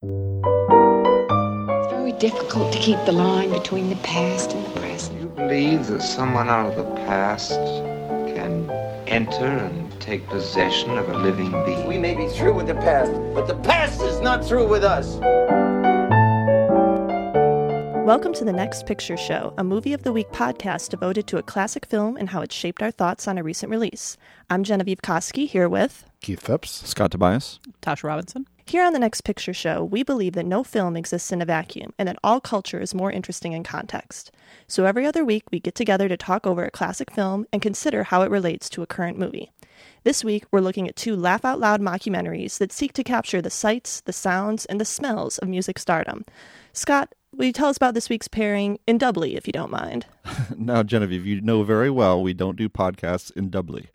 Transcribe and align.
It's 0.00 1.90
very 1.90 2.12
difficult 2.12 2.72
to 2.72 2.78
keep 2.78 3.04
the 3.04 3.10
line 3.10 3.50
between 3.50 3.90
the 3.90 3.96
past 3.96 4.52
and 4.52 4.64
the 4.64 4.78
present. 4.78 5.20
You 5.20 5.26
believe 5.26 5.88
that 5.88 6.02
someone 6.02 6.48
out 6.48 6.66
of 6.66 6.76
the 6.76 6.84
past 6.94 7.50
can 8.32 8.70
enter 9.08 9.44
and 9.44 10.00
take 10.00 10.24
possession 10.28 10.96
of 10.96 11.08
a 11.08 11.18
living 11.18 11.50
being? 11.66 11.88
We 11.88 11.98
may 11.98 12.14
be 12.14 12.28
through 12.28 12.54
with 12.54 12.68
the 12.68 12.76
past, 12.76 13.10
but 13.34 13.48
the 13.48 13.56
past 13.56 14.00
is 14.02 14.20
not 14.20 14.44
through 14.44 14.68
with 14.68 14.84
us. 14.84 15.16
Welcome 18.06 18.34
to 18.34 18.44
the 18.44 18.52
Next 18.52 18.86
Picture 18.86 19.16
Show, 19.16 19.52
a 19.58 19.64
movie 19.64 19.94
of 19.94 20.04
the 20.04 20.12
week 20.12 20.30
podcast 20.30 20.90
devoted 20.90 21.26
to 21.26 21.38
a 21.38 21.42
classic 21.42 21.84
film 21.86 22.16
and 22.16 22.28
how 22.28 22.40
it 22.42 22.52
shaped 22.52 22.84
our 22.84 22.92
thoughts 22.92 23.26
on 23.26 23.36
a 23.36 23.42
recent 23.42 23.68
release. 23.68 24.16
I'm 24.48 24.62
Genevieve 24.62 25.02
Koski 25.02 25.48
here 25.48 25.68
with 25.68 26.04
Keith 26.20 26.38
Phipps. 26.38 26.88
Scott 26.88 27.10
Tobias. 27.10 27.58
Tasha 27.82 28.04
Robinson. 28.04 28.46
Here 28.68 28.84
on 28.84 28.92
the 28.92 28.98
Next 28.98 29.22
Picture 29.22 29.54
Show, 29.54 29.82
we 29.82 30.02
believe 30.02 30.34
that 30.34 30.44
no 30.44 30.62
film 30.62 30.94
exists 30.94 31.32
in 31.32 31.40
a 31.40 31.46
vacuum 31.46 31.94
and 31.98 32.06
that 32.06 32.18
all 32.22 32.38
culture 32.38 32.78
is 32.78 32.94
more 32.94 33.10
interesting 33.10 33.54
in 33.54 33.64
context. 33.64 34.30
So 34.66 34.84
every 34.84 35.06
other 35.06 35.24
week, 35.24 35.44
we 35.50 35.58
get 35.58 35.74
together 35.74 36.06
to 36.06 36.18
talk 36.18 36.46
over 36.46 36.66
a 36.66 36.70
classic 36.70 37.10
film 37.10 37.46
and 37.50 37.62
consider 37.62 38.02
how 38.02 38.20
it 38.20 38.30
relates 38.30 38.68
to 38.68 38.82
a 38.82 38.86
current 38.86 39.18
movie. 39.18 39.50
This 40.04 40.22
week, 40.22 40.44
we're 40.50 40.60
looking 40.60 40.86
at 40.86 40.96
two 40.96 41.16
laugh 41.16 41.46
out 41.46 41.58
loud 41.58 41.80
mockumentaries 41.80 42.58
that 42.58 42.70
seek 42.70 42.92
to 42.92 43.02
capture 43.02 43.40
the 43.40 43.48
sights, 43.48 44.02
the 44.02 44.12
sounds, 44.12 44.66
and 44.66 44.78
the 44.78 44.84
smells 44.84 45.38
of 45.38 45.48
music 45.48 45.78
stardom. 45.78 46.26
Scott, 46.74 47.14
will 47.34 47.46
you 47.46 47.54
tell 47.54 47.70
us 47.70 47.78
about 47.78 47.94
this 47.94 48.10
week's 48.10 48.28
pairing 48.28 48.78
in 48.86 48.98
Dolby, 48.98 49.34
if 49.34 49.46
you 49.46 49.52
don't 49.54 49.70
mind? 49.70 50.04
now, 50.58 50.82
Genevieve, 50.82 51.24
you 51.24 51.40
know 51.40 51.62
very 51.62 51.88
well 51.88 52.22
we 52.22 52.34
don't 52.34 52.56
do 52.56 52.68
podcasts 52.68 53.34
in 53.34 53.48
Dolby. 53.48 53.88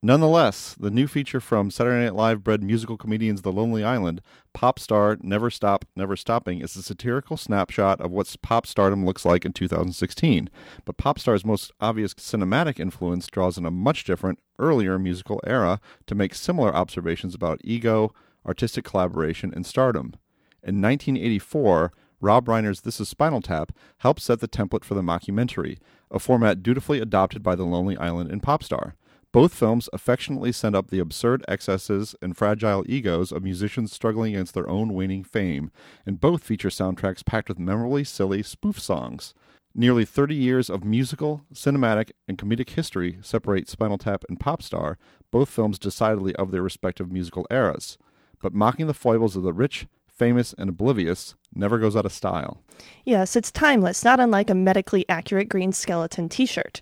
Nonetheless, 0.00 0.76
the 0.78 0.92
new 0.92 1.08
feature 1.08 1.40
from 1.40 1.72
Saturday 1.72 2.04
Night 2.04 2.14
Live 2.14 2.44
bred 2.44 2.62
musical 2.62 2.96
comedians 2.96 3.42
The 3.42 3.50
Lonely 3.50 3.82
Island, 3.82 4.20
Pop 4.52 4.78
Star 4.78 5.18
Never 5.22 5.50
Stop, 5.50 5.86
Never 5.96 6.14
Stopping, 6.14 6.60
is 6.60 6.76
a 6.76 6.84
satirical 6.84 7.36
snapshot 7.36 8.00
of 8.00 8.12
what 8.12 8.32
pop 8.40 8.64
stardom 8.64 9.04
looks 9.04 9.24
like 9.24 9.44
in 9.44 9.52
2016. 9.52 10.50
But 10.84 10.98
pop 10.98 11.18
star's 11.18 11.44
most 11.44 11.72
obvious 11.80 12.14
cinematic 12.14 12.78
influence 12.78 13.26
draws 13.26 13.58
in 13.58 13.66
a 13.66 13.72
much 13.72 14.04
different, 14.04 14.38
earlier 14.60 15.00
musical 15.00 15.40
era 15.44 15.80
to 16.06 16.14
make 16.14 16.32
similar 16.32 16.72
observations 16.72 17.34
about 17.34 17.60
ego, 17.64 18.14
artistic 18.46 18.84
collaboration, 18.84 19.52
and 19.52 19.66
stardom. 19.66 20.14
In 20.62 20.80
1984, 20.80 21.92
Rob 22.20 22.46
Reiner's 22.46 22.82
This 22.82 23.00
Is 23.00 23.08
Spinal 23.08 23.40
Tap 23.40 23.72
helped 23.98 24.22
set 24.22 24.38
the 24.38 24.46
template 24.46 24.84
for 24.84 24.94
the 24.94 25.02
mockumentary, 25.02 25.78
a 26.08 26.20
format 26.20 26.62
dutifully 26.62 27.00
adopted 27.00 27.42
by 27.42 27.56
The 27.56 27.66
Lonely 27.66 27.96
Island 27.96 28.30
and 28.30 28.40
Popstar. 28.40 28.92
Both 29.30 29.52
films 29.52 29.90
affectionately 29.92 30.52
send 30.52 30.74
up 30.74 30.88
the 30.88 31.00
absurd 31.00 31.44
excesses 31.46 32.14
and 32.22 32.36
fragile 32.36 32.82
egos 32.88 33.30
of 33.30 33.42
musicians 33.42 33.92
struggling 33.92 34.34
against 34.34 34.54
their 34.54 34.68
own 34.68 34.94
waning 34.94 35.22
fame, 35.22 35.70
and 36.06 36.20
both 36.20 36.42
feature 36.42 36.70
soundtracks 36.70 37.24
packed 37.24 37.48
with 37.48 37.58
memorably 37.58 38.04
silly 38.04 38.42
spoof 38.42 38.80
songs. 38.80 39.34
Nearly 39.74 40.06
30 40.06 40.34
years 40.34 40.70
of 40.70 40.82
musical, 40.82 41.42
cinematic, 41.52 42.10
and 42.26 42.38
comedic 42.38 42.70
history 42.70 43.18
separate 43.20 43.68
Spinal 43.68 43.98
Tap 43.98 44.24
and 44.28 44.40
Popstar, 44.40 44.96
both 45.30 45.50
films 45.50 45.78
decidedly 45.78 46.34
of 46.36 46.50
their 46.50 46.62
respective 46.62 47.12
musical 47.12 47.46
eras. 47.50 47.98
But 48.40 48.54
mocking 48.54 48.86
the 48.86 48.94
foibles 48.94 49.36
of 49.36 49.42
the 49.42 49.52
rich, 49.52 49.86
famous, 50.18 50.54
and 50.58 50.68
oblivious 50.68 51.34
never 51.54 51.78
goes 51.78 51.96
out 51.96 52.04
of 52.04 52.12
style. 52.12 52.62
Yes, 53.04 53.36
it's 53.36 53.50
timeless, 53.50 54.04
not 54.04 54.20
unlike 54.20 54.50
a 54.50 54.54
medically 54.54 55.08
accurate 55.08 55.48
green 55.48 55.72
skeleton 55.72 56.28
t 56.28 56.44
shirt. 56.44 56.80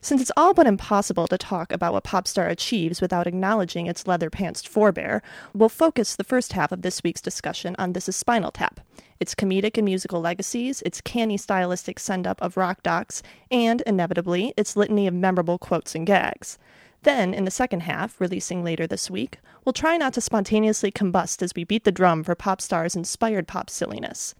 Since 0.00 0.22
it's 0.22 0.32
all 0.36 0.54
but 0.54 0.66
impossible 0.66 1.26
to 1.26 1.38
talk 1.38 1.72
about 1.72 1.92
what 1.92 2.04
Popstar 2.04 2.48
achieves 2.48 3.00
without 3.00 3.26
acknowledging 3.26 3.86
its 3.86 4.06
leather 4.06 4.30
pantsed 4.30 4.68
forebear, 4.68 5.22
we'll 5.54 5.68
focus 5.68 6.14
the 6.14 6.24
first 6.24 6.52
half 6.52 6.70
of 6.72 6.82
this 6.82 7.02
week's 7.02 7.20
discussion 7.20 7.74
on 7.78 7.92
This 7.92 8.08
is 8.08 8.16
Spinal 8.16 8.52
Tap, 8.52 8.80
its 9.20 9.34
comedic 9.34 9.76
and 9.76 9.84
musical 9.84 10.20
legacies, 10.20 10.82
its 10.82 11.00
canny 11.00 11.36
stylistic 11.36 11.98
send 11.98 12.26
up 12.26 12.40
of 12.40 12.56
rock 12.56 12.82
docs, 12.82 13.22
and, 13.50 13.82
inevitably, 13.86 14.54
its 14.56 14.76
litany 14.76 15.06
of 15.06 15.14
memorable 15.14 15.58
quotes 15.58 15.94
and 15.94 16.06
gags. 16.06 16.58
Then, 17.02 17.32
in 17.32 17.44
the 17.44 17.50
second 17.50 17.80
half, 17.80 18.20
releasing 18.20 18.64
later 18.64 18.86
this 18.86 19.10
week, 19.10 19.38
we'll 19.64 19.72
try 19.72 19.96
not 19.96 20.12
to 20.14 20.20
spontaneously 20.20 20.90
combust 20.90 21.42
as 21.42 21.52
we 21.54 21.64
beat 21.64 21.84
the 21.84 21.92
drum 21.92 22.24
for 22.24 22.34
Popstar's 22.34 22.96
inspired 22.96 23.46
pop 23.46 23.70
silliness. 23.70 24.34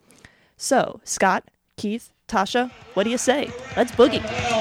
So, 0.57 0.99
Scott, 1.03 1.45
Keith, 1.77 2.11
Tasha, 2.27 2.71
what 2.93 3.05
do 3.05 3.09
you 3.09 3.17
say? 3.17 3.51
Let's 3.77 3.91
boogie. 3.93 4.58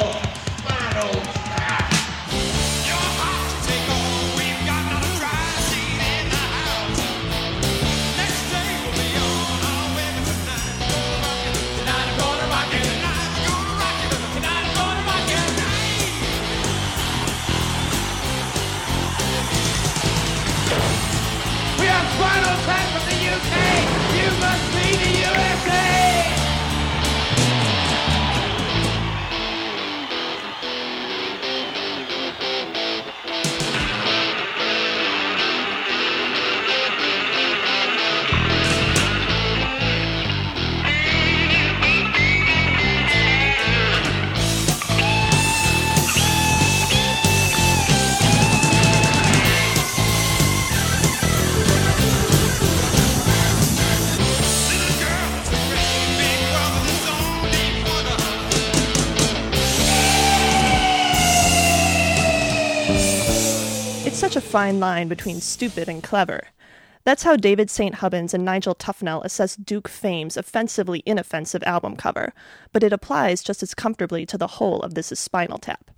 Such 64.28 64.44
a 64.44 64.46
fine 64.46 64.78
line 64.78 65.08
between 65.08 65.40
stupid 65.40 65.88
and 65.88 66.02
clever. 66.02 66.48
That's 67.04 67.22
how 67.22 67.34
David 67.34 67.70
St. 67.70 67.94
Hubbins 67.94 68.34
and 68.34 68.44
Nigel 68.44 68.74
Tufnel 68.74 69.24
assess 69.24 69.56
Duke 69.56 69.88
Fame's 69.88 70.36
offensively 70.36 71.02
inoffensive 71.06 71.62
album 71.62 71.96
cover, 71.96 72.34
but 72.70 72.82
it 72.82 72.92
applies 72.92 73.42
just 73.42 73.62
as 73.62 73.72
comfortably 73.72 74.26
to 74.26 74.36
the 74.36 74.46
whole 74.46 74.82
of 74.82 74.92
This 74.92 75.10
Is 75.10 75.18
Spinal 75.18 75.56
Tap. 75.56 75.90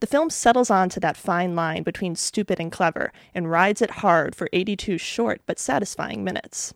The 0.00 0.06
film 0.06 0.30
settles 0.30 0.70
onto 0.70 1.00
that 1.00 1.18
fine 1.18 1.54
line 1.54 1.82
between 1.82 2.16
stupid 2.16 2.58
and 2.58 2.72
clever 2.72 3.12
and 3.34 3.50
rides 3.50 3.82
it 3.82 3.90
hard 3.90 4.34
for 4.34 4.48
82 4.54 4.96
short 4.96 5.42
but 5.44 5.58
satisfying 5.58 6.24
minutes. 6.24 6.72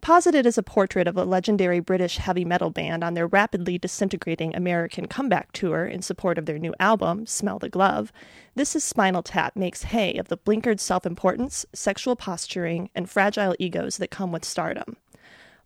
Posited 0.00 0.46
as 0.46 0.56
a 0.56 0.62
portrait 0.62 1.08
of 1.08 1.16
a 1.16 1.24
legendary 1.24 1.80
British 1.80 2.18
heavy 2.18 2.44
metal 2.44 2.70
band 2.70 3.02
on 3.02 3.14
their 3.14 3.26
rapidly 3.26 3.78
disintegrating 3.78 4.54
American 4.54 5.06
comeback 5.06 5.50
tour 5.52 5.84
in 5.84 6.02
support 6.02 6.38
of 6.38 6.46
their 6.46 6.58
new 6.58 6.74
album, 6.78 7.26
Smell 7.26 7.58
the 7.58 7.68
Glove, 7.68 8.12
This 8.54 8.76
is 8.76 8.84
Spinal 8.84 9.22
Tap 9.22 9.56
makes 9.56 9.82
hay 9.82 10.16
of 10.16 10.28
the 10.28 10.38
blinkered 10.38 10.78
self 10.78 11.04
importance, 11.04 11.66
sexual 11.72 12.14
posturing, 12.14 12.90
and 12.94 13.10
fragile 13.10 13.56
egos 13.58 13.96
that 13.98 14.10
come 14.10 14.30
with 14.30 14.44
stardom. 14.44 14.96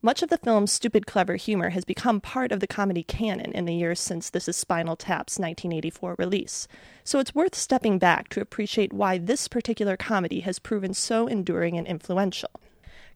Much 0.00 0.23
of 0.23 0.31
the 0.31 0.38
film's 0.38 0.73
stupid, 0.73 1.06
clever 1.06 1.37
humor 1.37 1.69
has 1.69 1.85
become 1.85 2.20
part 2.20 2.50
of 2.50 2.58
the 2.58 2.67
comedy 2.67 3.05
canon 3.05 3.52
in 3.52 3.67
the 3.67 3.75
years 3.75 4.00
since 4.00 4.31
This 4.31 4.49
is 4.49 4.56
Spinal 4.56 4.96
Tap's 4.96 5.38
1984 5.38 6.17
release, 6.19 6.67
so 7.05 7.20
it's 7.20 7.35
worth 7.35 7.55
stepping 7.55 7.99
back 7.99 8.28
to 8.31 8.40
appreciate 8.40 8.93
why 8.94 9.19
this 9.19 9.46
particular 9.46 9.96
comedy 9.96 10.40
has 10.40 10.58
proven 10.58 10.94
so 10.94 11.28
enduring 11.28 11.76
and 11.76 11.87
influential. 11.87 12.50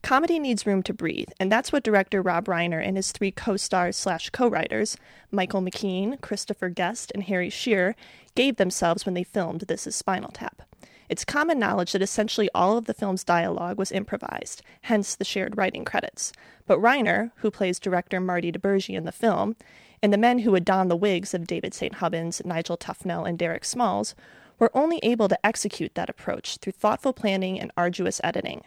Comedy 0.01 0.39
needs 0.39 0.65
room 0.65 0.83
to 0.83 0.93
breathe, 0.93 1.29
and 1.39 1.51
that's 1.51 1.71
what 1.71 1.83
director 1.83 2.21
Rob 2.21 2.45
Reiner 2.45 2.85
and 2.85 2.95
his 2.95 3.11
three 3.11 3.31
co-stars 3.31 3.95
slash 3.95 4.29
co-writers, 4.29 4.97
Michael 5.31 5.61
McKean, 5.61 6.21
Christopher 6.21 6.69
Guest, 6.69 7.11
and 7.13 7.23
Harry 7.23 7.49
Shearer, 7.49 7.95
gave 8.35 8.57
themselves 8.57 9.05
when 9.05 9.15
they 9.15 9.23
filmed 9.23 9.61
This 9.61 9.87
is 9.87 9.95
Spinal 9.95 10.31
Tap. 10.31 10.61
It's 11.09 11.23
common 11.23 11.57
knowledge 11.57 11.93
that 11.93 12.01
essentially 12.01 12.49
all 12.53 12.77
of 12.77 12.85
the 12.85 12.93
film's 12.93 13.23
dialogue 13.23 13.77
was 13.77 13.91
improvised, 13.91 14.61
hence 14.83 15.15
the 15.15 15.25
shared 15.25 15.57
writing 15.57 15.85
credits. 15.85 16.33
But 16.65 16.79
Reiner, 16.79 17.31
who 17.37 17.49
plays 17.49 17.79
director 17.79 18.19
Marty 18.19 18.51
DiBergi 18.51 18.95
in 18.95 19.05
the 19.05 19.11
film, 19.11 19.55
and 20.03 20.11
the 20.11 20.17
men 20.17 20.39
who 20.39 20.51
would 20.51 20.65
don 20.65 20.89
the 20.89 20.95
wigs 20.97 21.33
of 21.33 21.47
David 21.47 21.73
St. 21.73 21.95
Hubbins, 21.95 22.41
Nigel 22.45 22.77
Tufnel, 22.77 23.27
and 23.27 23.39
Derek 23.39 23.63
Smalls 23.63 24.15
were 24.59 24.71
only 24.73 24.99
able 25.01 25.29
to 25.29 25.45
execute 25.45 25.95
that 25.95 26.09
approach 26.09 26.57
through 26.57 26.73
thoughtful 26.73 27.13
planning 27.13 27.59
and 27.59 27.71
arduous 27.77 28.19
editing. 28.23 28.63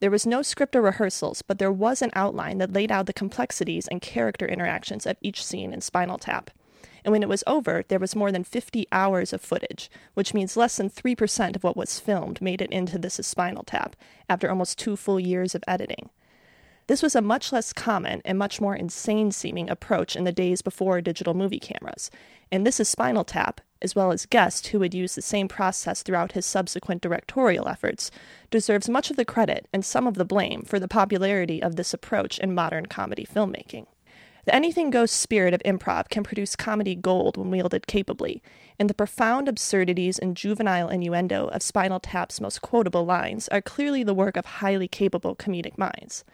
There 0.00 0.10
was 0.10 0.26
no 0.26 0.42
script 0.42 0.76
or 0.76 0.82
rehearsals, 0.82 1.42
but 1.42 1.58
there 1.58 1.72
was 1.72 2.02
an 2.02 2.12
outline 2.14 2.58
that 2.58 2.72
laid 2.72 2.92
out 2.92 3.06
the 3.06 3.12
complexities 3.12 3.88
and 3.88 4.00
character 4.00 4.46
interactions 4.46 5.06
of 5.06 5.16
each 5.20 5.44
scene 5.44 5.72
in 5.72 5.80
Spinal 5.80 6.18
Tap. 6.18 6.50
And 7.04 7.12
when 7.12 7.22
it 7.22 7.28
was 7.28 7.42
over, 7.46 7.84
there 7.88 7.98
was 7.98 8.14
more 8.14 8.30
than 8.30 8.44
50 8.44 8.86
hours 8.92 9.32
of 9.32 9.40
footage, 9.40 9.90
which 10.14 10.34
means 10.34 10.56
less 10.56 10.76
than 10.76 10.90
3% 10.90 11.56
of 11.56 11.64
what 11.64 11.76
was 11.76 11.98
filmed 11.98 12.40
made 12.40 12.62
it 12.62 12.70
into 12.70 12.98
This 12.98 13.18
is 13.18 13.26
Spinal 13.26 13.64
Tap 13.64 13.96
after 14.28 14.48
almost 14.48 14.78
two 14.78 14.96
full 14.96 15.18
years 15.18 15.54
of 15.54 15.64
editing. 15.66 16.10
This 16.88 17.02
was 17.02 17.14
a 17.14 17.20
much 17.20 17.52
less 17.52 17.74
common 17.74 18.22
and 18.24 18.38
much 18.38 18.62
more 18.62 18.74
insane 18.74 19.30
seeming 19.30 19.68
approach 19.68 20.16
in 20.16 20.24
the 20.24 20.32
days 20.32 20.62
before 20.62 21.02
digital 21.02 21.34
movie 21.34 21.60
cameras. 21.60 22.10
And 22.50 22.66
This 22.66 22.80
is 22.80 22.88
Spinal 22.88 23.24
Tap, 23.24 23.60
as 23.82 23.94
well 23.94 24.10
as 24.10 24.24
Guest, 24.24 24.68
who 24.68 24.78
would 24.78 24.94
use 24.94 25.14
the 25.14 25.20
same 25.20 25.48
process 25.48 26.02
throughout 26.02 26.32
his 26.32 26.46
subsequent 26.46 27.02
directorial 27.02 27.68
efforts, 27.68 28.10
deserves 28.50 28.88
much 28.88 29.10
of 29.10 29.16
the 29.16 29.26
credit 29.26 29.68
and 29.70 29.84
some 29.84 30.06
of 30.06 30.14
the 30.14 30.24
blame 30.24 30.62
for 30.62 30.80
the 30.80 30.88
popularity 30.88 31.62
of 31.62 31.76
this 31.76 31.92
approach 31.92 32.38
in 32.38 32.54
modern 32.54 32.86
comedy 32.86 33.26
filmmaking. 33.30 33.84
The 34.46 34.54
anything 34.54 34.88
goes 34.88 35.10
spirit 35.10 35.52
of 35.52 35.62
improv 35.64 36.08
can 36.08 36.24
produce 36.24 36.56
comedy 36.56 36.94
gold 36.94 37.36
when 37.36 37.50
wielded 37.50 37.86
capably, 37.86 38.42
and 38.78 38.88
the 38.88 38.94
profound 38.94 39.46
absurdities 39.46 40.18
and 40.18 40.34
juvenile 40.34 40.88
innuendo 40.88 41.48
of 41.48 41.60
Spinal 41.60 42.00
Tap's 42.00 42.40
most 42.40 42.62
quotable 42.62 43.04
lines 43.04 43.46
are 43.48 43.60
clearly 43.60 44.02
the 44.02 44.14
work 44.14 44.38
of 44.38 44.46
highly 44.46 44.88
capable 44.88 45.36
comedic 45.36 45.76
minds. 45.76 46.24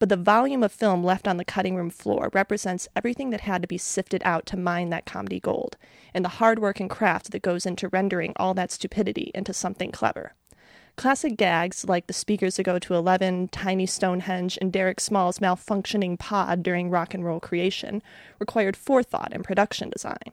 But 0.00 0.08
the 0.08 0.16
volume 0.16 0.62
of 0.62 0.72
film 0.72 1.04
left 1.04 1.28
on 1.28 1.36
the 1.36 1.44
cutting 1.44 1.76
room 1.76 1.90
floor 1.90 2.30
represents 2.32 2.88
everything 2.96 3.28
that 3.30 3.42
had 3.42 3.60
to 3.60 3.68
be 3.68 3.76
sifted 3.76 4.22
out 4.24 4.46
to 4.46 4.56
mine 4.56 4.88
that 4.88 5.04
comedy 5.04 5.38
gold, 5.38 5.76
and 6.14 6.24
the 6.24 6.40
hard 6.40 6.58
work 6.58 6.80
and 6.80 6.88
craft 6.88 7.30
that 7.32 7.42
goes 7.42 7.66
into 7.66 7.86
rendering 7.86 8.32
all 8.36 8.54
that 8.54 8.72
stupidity 8.72 9.30
into 9.34 9.52
something 9.52 9.92
clever. 9.92 10.32
Classic 10.96 11.36
gags 11.36 11.84
like 11.86 12.06
the 12.06 12.14
speakers 12.14 12.56
that 12.56 12.62
go 12.62 12.78
to 12.78 12.94
11, 12.94 13.48
Tiny 13.48 13.84
Stonehenge, 13.84 14.56
and 14.62 14.72
Derek 14.72 15.00
Small's 15.00 15.38
malfunctioning 15.38 16.18
pod 16.18 16.62
during 16.62 16.88
rock 16.88 17.12
and 17.12 17.22
roll 17.22 17.38
creation 17.38 18.02
required 18.38 18.78
forethought 18.78 19.34
and 19.34 19.44
production 19.44 19.90
design. 19.90 20.32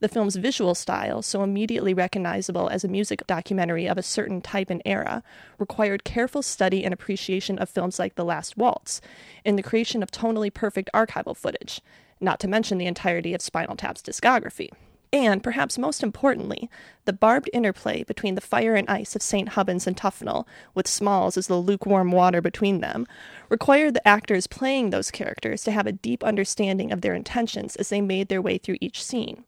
The 0.00 0.08
film's 0.08 0.36
visual 0.36 0.74
style, 0.74 1.22
so 1.22 1.42
immediately 1.42 1.92
recognizable 1.92 2.68
as 2.68 2.84
a 2.84 2.88
music 2.88 3.26
documentary 3.26 3.88
of 3.88 3.98
a 3.98 4.02
certain 4.02 4.40
type 4.40 4.70
and 4.70 4.82
era, 4.84 5.22
required 5.58 6.04
careful 6.04 6.42
study 6.42 6.84
and 6.84 6.94
appreciation 6.94 7.58
of 7.58 7.68
films 7.68 7.98
like 7.98 8.14
The 8.14 8.24
Last 8.24 8.56
Waltz, 8.56 9.00
and 9.44 9.58
the 9.58 9.62
creation 9.62 10.02
of 10.02 10.10
tonally 10.10 10.52
perfect 10.52 10.90
archival 10.94 11.36
footage, 11.36 11.80
not 12.20 12.38
to 12.40 12.48
mention 12.48 12.78
the 12.78 12.86
entirety 12.86 13.34
of 13.34 13.42
Spinal 13.42 13.76
Tap's 13.76 14.02
discography 14.02 14.70
and 15.12 15.42
perhaps 15.42 15.78
most 15.78 16.02
importantly, 16.02 16.68
the 17.04 17.12
barbed 17.12 17.48
interplay 17.52 18.04
between 18.04 18.34
the 18.34 18.40
fire 18.40 18.74
and 18.74 18.88
ice 18.90 19.16
of 19.16 19.22
St. 19.22 19.50
Hubbins 19.50 19.86
and 19.86 19.96
Tufnel, 19.96 20.46
with 20.74 20.86
Smalls 20.86 21.36
as 21.36 21.46
the 21.46 21.56
lukewarm 21.56 22.10
water 22.10 22.42
between 22.42 22.80
them, 22.80 23.06
required 23.48 23.94
the 23.94 24.06
actors 24.06 24.46
playing 24.46 24.90
those 24.90 25.10
characters 25.10 25.62
to 25.64 25.72
have 25.72 25.86
a 25.86 25.92
deep 25.92 26.22
understanding 26.22 26.92
of 26.92 27.00
their 27.00 27.14
intentions 27.14 27.76
as 27.76 27.88
they 27.88 28.00
made 28.00 28.28
their 28.28 28.42
way 28.42 28.58
through 28.58 28.76
each 28.80 29.02
scene. 29.02 29.44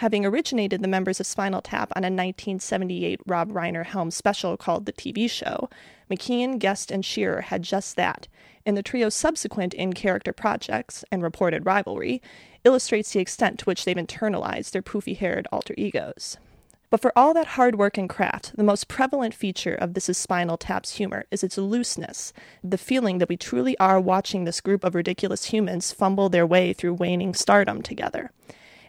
Having 0.00 0.24
originated 0.24 0.80
the 0.80 0.88
members 0.88 1.20
of 1.20 1.26
Spinal 1.26 1.60
Tap 1.60 1.92
on 1.94 2.04
a 2.04 2.08
1978 2.08 3.20
Rob 3.26 3.52
Reiner 3.52 3.84
Helm 3.84 4.10
special 4.10 4.56
called 4.56 4.86
The 4.86 4.94
TV 4.94 5.30
Show, 5.30 5.68
McKean, 6.10 6.58
Guest, 6.58 6.90
and 6.90 7.04
Shearer 7.04 7.42
had 7.42 7.62
just 7.62 7.96
that, 7.96 8.26
and 8.64 8.78
the 8.78 8.82
trio's 8.82 9.14
subsequent 9.14 9.74
in 9.74 9.92
character 9.92 10.32
projects 10.32 11.04
and 11.12 11.22
reported 11.22 11.66
rivalry 11.66 12.22
illustrates 12.64 13.12
the 13.12 13.20
extent 13.20 13.58
to 13.58 13.66
which 13.66 13.84
they've 13.84 13.94
internalized 13.94 14.70
their 14.70 14.80
poofy 14.80 15.14
haired 15.18 15.46
alter 15.52 15.74
egos. 15.76 16.38
But 16.88 17.02
for 17.02 17.12
all 17.14 17.34
that 17.34 17.48
hard 17.48 17.74
work 17.74 17.98
and 17.98 18.08
craft, 18.08 18.56
the 18.56 18.64
most 18.64 18.88
prevalent 18.88 19.34
feature 19.34 19.74
of 19.74 19.92
This 19.92 20.08
Is 20.08 20.16
Spinal 20.16 20.56
Tap's 20.56 20.92
humor 20.94 21.26
is 21.30 21.44
its 21.44 21.58
looseness, 21.58 22.32
the 22.64 22.78
feeling 22.78 23.18
that 23.18 23.28
we 23.28 23.36
truly 23.36 23.76
are 23.78 24.00
watching 24.00 24.44
this 24.44 24.62
group 24.62 24.82
of 24.82 24.94
ridiculous 24.94 25.44
humans 25.52 25.92
fumble 25.92 26.30
their 26.30 26.46
way 26.46 26.72
through 26.72 26.94
waning 26.94 27.34
stardom 27.34 27.82
together. 27.82 28.30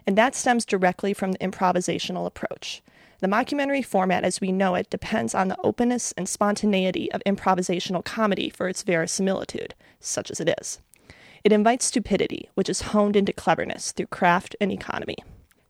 And 0.06 0.18
that 0.18 0.34
stems 0.34 0.64
directly 0.64 1.14
from 1.14 1.32
the 1.32 1.38
improvisational 1.38 2.26
approach. 2.26 2.82
The 3.20 3.28
mockumentary 3.28 3.84
format 3.84 4.24
as 4.24 4.40
we 4.40 4.50
know 4.50 4.74
it 4.74 4.90
depends 4.90 5.34
on 5.34 5.46
the 5.46 5.56
openness 5.62 6.12
and 6.16 6.28
spontaneity 6.28 7.10
of 7.12 7.22
improvisational 7.24 8.04
comedy 8.04 8.50
for 8.50 8.68
its 8.68 8.82
verisimilitude, 8.82 9.74
such 10.00 10.30
as 10.30 10.40
it 10.40 10.52
is. 10.60 10.80
It 11.44 11.52
invites 11.52 11.84
stupidity, 11.84 12.50
which 12.54 12.68
is 12.68 12.82
honed 12.82 13.16
into 13.16 13.32
cleverness 13.32 13.92
through 13.92 14.06
craft 14.06 14.56
and 14.60 14.72
economy. 14.72 15.16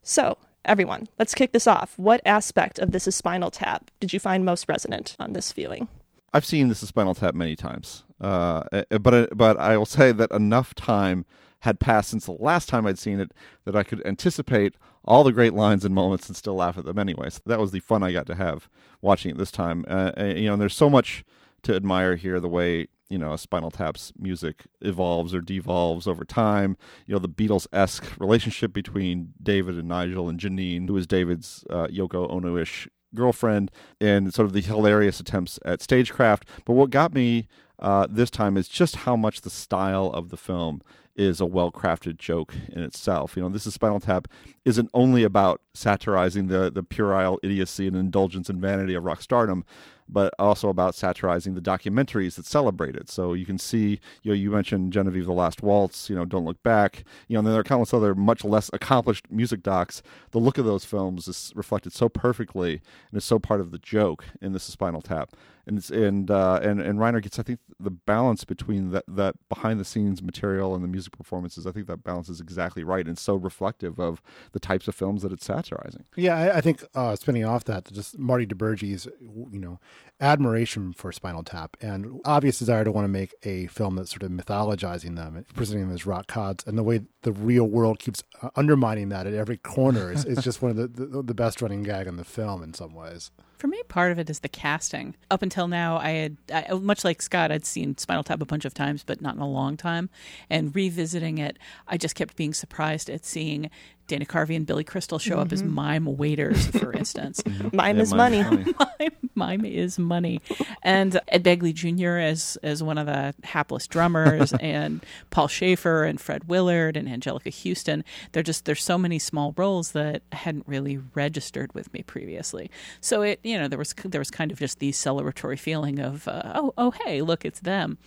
So, 0.01 0.37
everyone, 0.65 1.07
let's 1.19 1.35
kick 1.35 1.51
this 1.51 1.67
off. 1.67 1.93
What 1.97 2.21
aspect 2.25 2.79
of 2.79 2.91
this 2.91 3.07
is 3.07 3.15
Spinal 3.15 3.51
Tap 3.51 3.91
did 3.99 4.13
you 4.13 4.19
find 4.19 4.43
most 4.43 4.67
resonant 4.67 5.15
on 5.19 5.33
this 5.33 5.51
viewing? 5.51 5.87
I've 6.33 6.45
seen 6.45 6.69
this 6.69 6.81
is 6.81 6.89
Spinal 6.89 7.13
Tap 7.13 7.35
many 7.35 7.55
times, 7.55 8.03
uh, 8.19 8.63
eh, 8.71 8.97
but 8.97 9.13
uh, 9.13 9.27
but 9.35 9.59
I 9.59 9.77
will 9.77 9.85
say 9.85 10.11
that 10.11 10.31
enough 10.31 10.73
time 10.73 11.25
had 11.63 11.79
passed 11.79 12.09
since 12.09 12.25
the 12.25 12.33
last 12.33 12.67
time 12.67 12.85
I'd 12.85 12.99
seen 12.99 13.21
it 13.21 13.31
that 13.63 13.73
I 13.73 13.83
could 13.83 14.05
anticipate 14.05 14.75
all 15.05 15.23
the 15.23 15.31
great 15.31 15.53
lines 15.53 15.85
and 15.85 15.95
moments 15.95 16.27
and 16.27 16.35
still 16.35 16.55
laugh 16.55 16.77
at 16.77 16.83
them 16.83 16.99
anyway. 16.99 17.29
So 17.29 17.39
that 17.45 17.59
was 17.59 17.71
the 17.71 17.79
fun 17.79 18.03
I 18.03 18.11
got 18.11 18.25
to 18.27 18.35
have 18.35 18.67
watching 19.01 19.31
it 19.31 19.37
this 19.37 19.51
time. 19.51 19.85
Uh, 19.87 20.11
eh, 20.17 20.33
you 20.33 20.47
know, 20.47 20.53
and 20.53 20.61
there's 20.61 20.75
so 20.75 20.89
much 20.89 21.23
to 21.61 21.73
admire 21.73 22.17
here 22.17 22.41
the 22.41 22.49
way 22.49 22.87
you 23.09 23.17
know 23.17 23.33
Spinal 23.37 23.71
Tap's 23.71 24.11
music 24.19 24.63
evolves 24.81 25.33
or 25.33 25.39
devolves 25.39 26.05
over 26.05 26.25
time. 26.25 26.75
You 27.07 27.13
know 27.13 27.19
the 27.19 27.29
Beatles 27.29 27.65
esque 27.71 28.11
relationship 28.19 28.73
between 28.73 29.33
David 29.41 29.77
and 29.77 29.87
Nigel 29.87 30.27
and 30.27 30.37
Janine, 30.37 30.89
who 30.89 30.97
is 30.97 31.07
David's 31.07 31.63
uh, 31.69 31.87
Yoko 31.87 32.29
Ono 32.29 32.57
ish 32.57 32.89
girlfriend, 33.15 33.71
and 34.01 34.33
sort 34.33 34.47
of 34.47 34.51
the 34.53 34.59
hilarious 34.59 35.21
attempts 35.21 35.59
at 35.63 35.81
stagecraft. 35.81 36.45
But 36.65 36.73
what 36.73 36.89
got 36.89 37.13
me 37.13 37.47
uh, 37.79 38.07
this 38.09 38.29
time 38.29 38.57
is 38.57 38.67
just 38.67 38.97
how 38.97 39.15
much 39.15 39.41
the 39.41 39.49
style 39.49 40.07
of 40.07 40.29
the 40.29 40.37
film 40.37 40.81
is 41.15 41.39
a 41.39 41.45
well 41.45 41.71
crafted 41.71 42.17
joke 42.17 42.53
in 42.69 42.81
itself. 42.81 43.35
You 43.35 43.43
know, 43.43 43.49
this 43.49 43.67
is 43.67 43.73
Spinal 43.73 43.99
Tap 43.99 44.27
isn't 44.65 44.89
only 44.93 45.23
about 45.23 45.61
satirizing 45.73 46.47
the 46.47 46.71
the 46.71 46.83
puerile 46.83 47.39
idiocy 47.43 47.87
and 47.87 47.95
indulgence 47.95 48.49
and 48.49 48.59
vanity 48.59 48.93
of 48.93 49.03
rock 49.03 49.21
stardom, 49.21 49.63
but 50.09 50.33
also 50.39 50.69
about 50.69 50.95
satirizing 50.95 51.53
the 51.53 51.61
documentaries 51.61 52.35
that 52.35 52.45
celebrate 52.45 52.95
it. 52.95 53.09
So 53.09 53.33
you 53.33 53.45
can 53.45 53.57
see, 53.57 53.99
you 54.21 54.31
know, 54.31 54.35
you 54.35 54.51
mentioned 54.51 54.93
Genevieve 54.93 55.25
the 55.25 55.33
Last 55.33 55.61
Waltz, 55.61 56.09
you 56.09 56.15
know, 56.15 56.25
Don't 56.25 56.45
Look 56.45 56.61
Back, 56.63 57.03
you 57.27 57.33
know, 57.33 57.39
and 57.39 57.47
there 57.47 57.59
are 57.59 57.63
countless 57.63 57.93
other 57.93 58.15
much 58.15 58.43
less 58.43 58.69
accomplished 58.73 59.25
music 59.29 59.63
docs. 59.63 60.01
The 60.31 60.39
look 60.39 60.57
of 60.57 60.65
those 60.65 60.85
films 60.85 61.27
is 61.27 61.51
reflected 61.55 61.93
so 61.93 62.09
perfectly 62.09 62.81
and 63.11 63.17
is 63.17 63.25
so 63.25 63.39
part 63.39 63.61
of 63.61 63.71
the 63.71 63.79
joke 63.79 64.25
in 64.41 64.53
This 64.53 64.67
is 64.67 64.73
Spinal 64.73 65.01
Tap. 65.01 65.35
And 65.65 65.89
and 65.91 66.29
uh, 66.29 66.59
and 66.61 66.81
and 66.81 66.99
Reiner 66.99 67.21
gets 67.21 67.39
I 67.39 67.43
think 67.43 67.59
the 67.79 67.91
balance 67.91 68.43
between 68.43 68.91
that 68.91 69.05
that 69.07 69.35
behind 69.47 69.79
the 69.79 69.85
scenes 69.85 70.21
material 70.21 70.75
and 70.75 70.83
the 70.83 70.87
music 70.87 71.15
performances 71.17 71.65
I 71.65 71.71
think 71.71 71.87
that 71.87 72.03
balance 72.03 72.27
is 72.29 72.41
exactly 72.41 72.83
right 72.83 73.07
and 73.07 73.17
so 73.17 73.35
reflective 73.35 73.99
of 73.99 74.21
the 74.51 74.59
types 74.59 74.87
of 74.87 74.95
films 74.95 75.21
that 75.21 75.31
it's 75.31 75.45
satirizing. 75.45 76.05
Yeah, 76.15 76.35
I, 76.35 76.57
I 76.57 76.61
think 76.61 76.83
uh, 76.95 77.15
spinning 77.15 77.45
off 77.45 77.63
that, 77.65 77.91
just 77.91 78.17
Marty 78.19 78.45
DiBergi's, 78.45 79.07
you 79.21 79.59
know, 79.59 79.79
admiration 80.19 80.93
for 80.93 81.11
Spinal 81.11 81.43
Tap 81.43 81.75
and 81.81 82.19
obvious 82.25 82.59
desire 82.59 82.83
to 82.83 82.91
want 82.91 83.05
to 83.05 83.09
make 83.09 83.33
a 83.43 83.67
film 83.67 83.95
that's 83.95 84.11
sort 84.11 84.23
of 84.23 84.31
mythologizing 84.31 85.15
them, 85.15 85.45
presenting 85.53 85.87
them 85.87 85.93
as 85.93 86.05
rock 86.05 86.33
gods, 86.33 86.63
and 86.67 86.77
the 86.77 86.83
way 86.83 87.01
the 87.23 87.31
real 87.31 87.65
world 87.65 87.99
keeps 87.99 88.23
uh, 88.41 88.49
undermining 88.55 89.09
that 89.09 89.27
at 89.27 89.33
every 89.33 89.57
corner 89.57 90.11
is, 90.11 90.25
is 90.25 90.43
just 90.43 90.61
one 90.61 90.71
of 90.71 90.77
the, 90.77 90.87
the, 90.87 91.23
the 91.23 91.33
best 91.33 91.61
running 91.61 91.83
gag 91.83 92.07
in 92.07 92.17
the 92.17 92.23
film 92.23 92.63
in 92.63 92.73
some 92.73 92.93
ways. 92.93 93.31
For 93.63 93.69
me, 93.69 93.81
part 93.87 94.11
of 94.11 94.19
it 94.19 94.29
is 94.29 94.41
the 94.41 94.49
casting. 94.49 95.15
Up 95.31 95.41
until 95.41 95.69
now, 95.69 95.95
I 95.95 96.09
had, 96.09 96.37
I, 96.53 96.73
much 96.73 97.05
like 97.05 97.21
Scott, 97.21 97.49
I'd 97.49 97.65
seen 97.65 97.97
Spinal 97.97 98.21
Tap 98.21 98.41
a 98.41 98.45
bunch 98.45 98.65
of 98.65 98.73
times, 98.73 99.05
but 99.05 99.21
not 99.21 99.35
in 99.35 99.41
a 99.41 99.47
long 99.47 99.77
time. 99.77 100.09
And 100.49 100.75
revisiting 100.75 101.37
it, 101.37 101.57
I 101.87 101.95
just 101.95 102.13
kept 102.13 102.35
being 102.35 102.53
surprised 102.53 103.09
at 103.09 103.23
seeing 103.23 103.69
Dana 104.07 104.25
Carvey 104.25 104.55
and 104.55 104.65
Billy 104.65 104.83
Crystal 104.83 105.17
show 105.19 105.37
up 105.39 105.51
as 105.53 105.63
mime 105.63 106.17
waiters, 106.17 106.67
for 106.67 106.91
instance. 106.93 107.41
Mime 107.73 107.95
Yeah, 107.97 108.01
is 108.03 108.13
mine's 108.13 108.13
money. 108.13 108.43
funny. 108.43 108.73
mime, 108.99 109.11
mime 109.35 109.65
is 109.65 109.97
money. 109.97 110.41
And 110.83 111.19
Ed 111.29 111.43
Begley 111.43 111.73
Jr. 111.73 112.17
as 112.17 112.57
as 112.63 112.83
one 112.83 112.97
of 112.97 113.05
the 113.07 113.33
hapless 113.43 113.87
drummers, 113.87 114.51
and 114.59 115.03
Paul 115.29 115.47
Shaffer 115.47 116.03
and 116.03 116.19
Fred 116.19 116.49
Willard 116.49 116.97
and 116.97 117.07
Anjelica 117.07 117.53
Huston. 117.53 118.03
They're 118.33 118.43
just 118.43 118.65
there's 118.65 118.83
so 118.83 118.97
many 118.97 119.19
small 119.19 119.53
roles 119.57 119.91
that 119.93 120.21
hadn't 120.31 120.67
really 120.67 120.99
registered 121.15 121.73
with 121.73 121.91
me 121.93 122.03
previously. 122.03 122.69
So 123.01 123.21
it 123.21 123.39
you 123.43 123.57
know 123.57 123.67
there 123.67 123.79
was 123.79 123.93
there 124.03 124.19
was 124.19 124.29
kind 124.31 124.51
of 124.51 124.59
just 124.59 124.79
the 124.79 124.91
celebratory 124.91 125.57
feeling 125.57 125.99
of 125.99 126.27
uh, 126.27 126.51
oh 126.55 126.73
oh 126.77 126.91
hey 126.91 127.21
look 127.21 127.45
it's 127.45 127.61
them. 127.61 127.97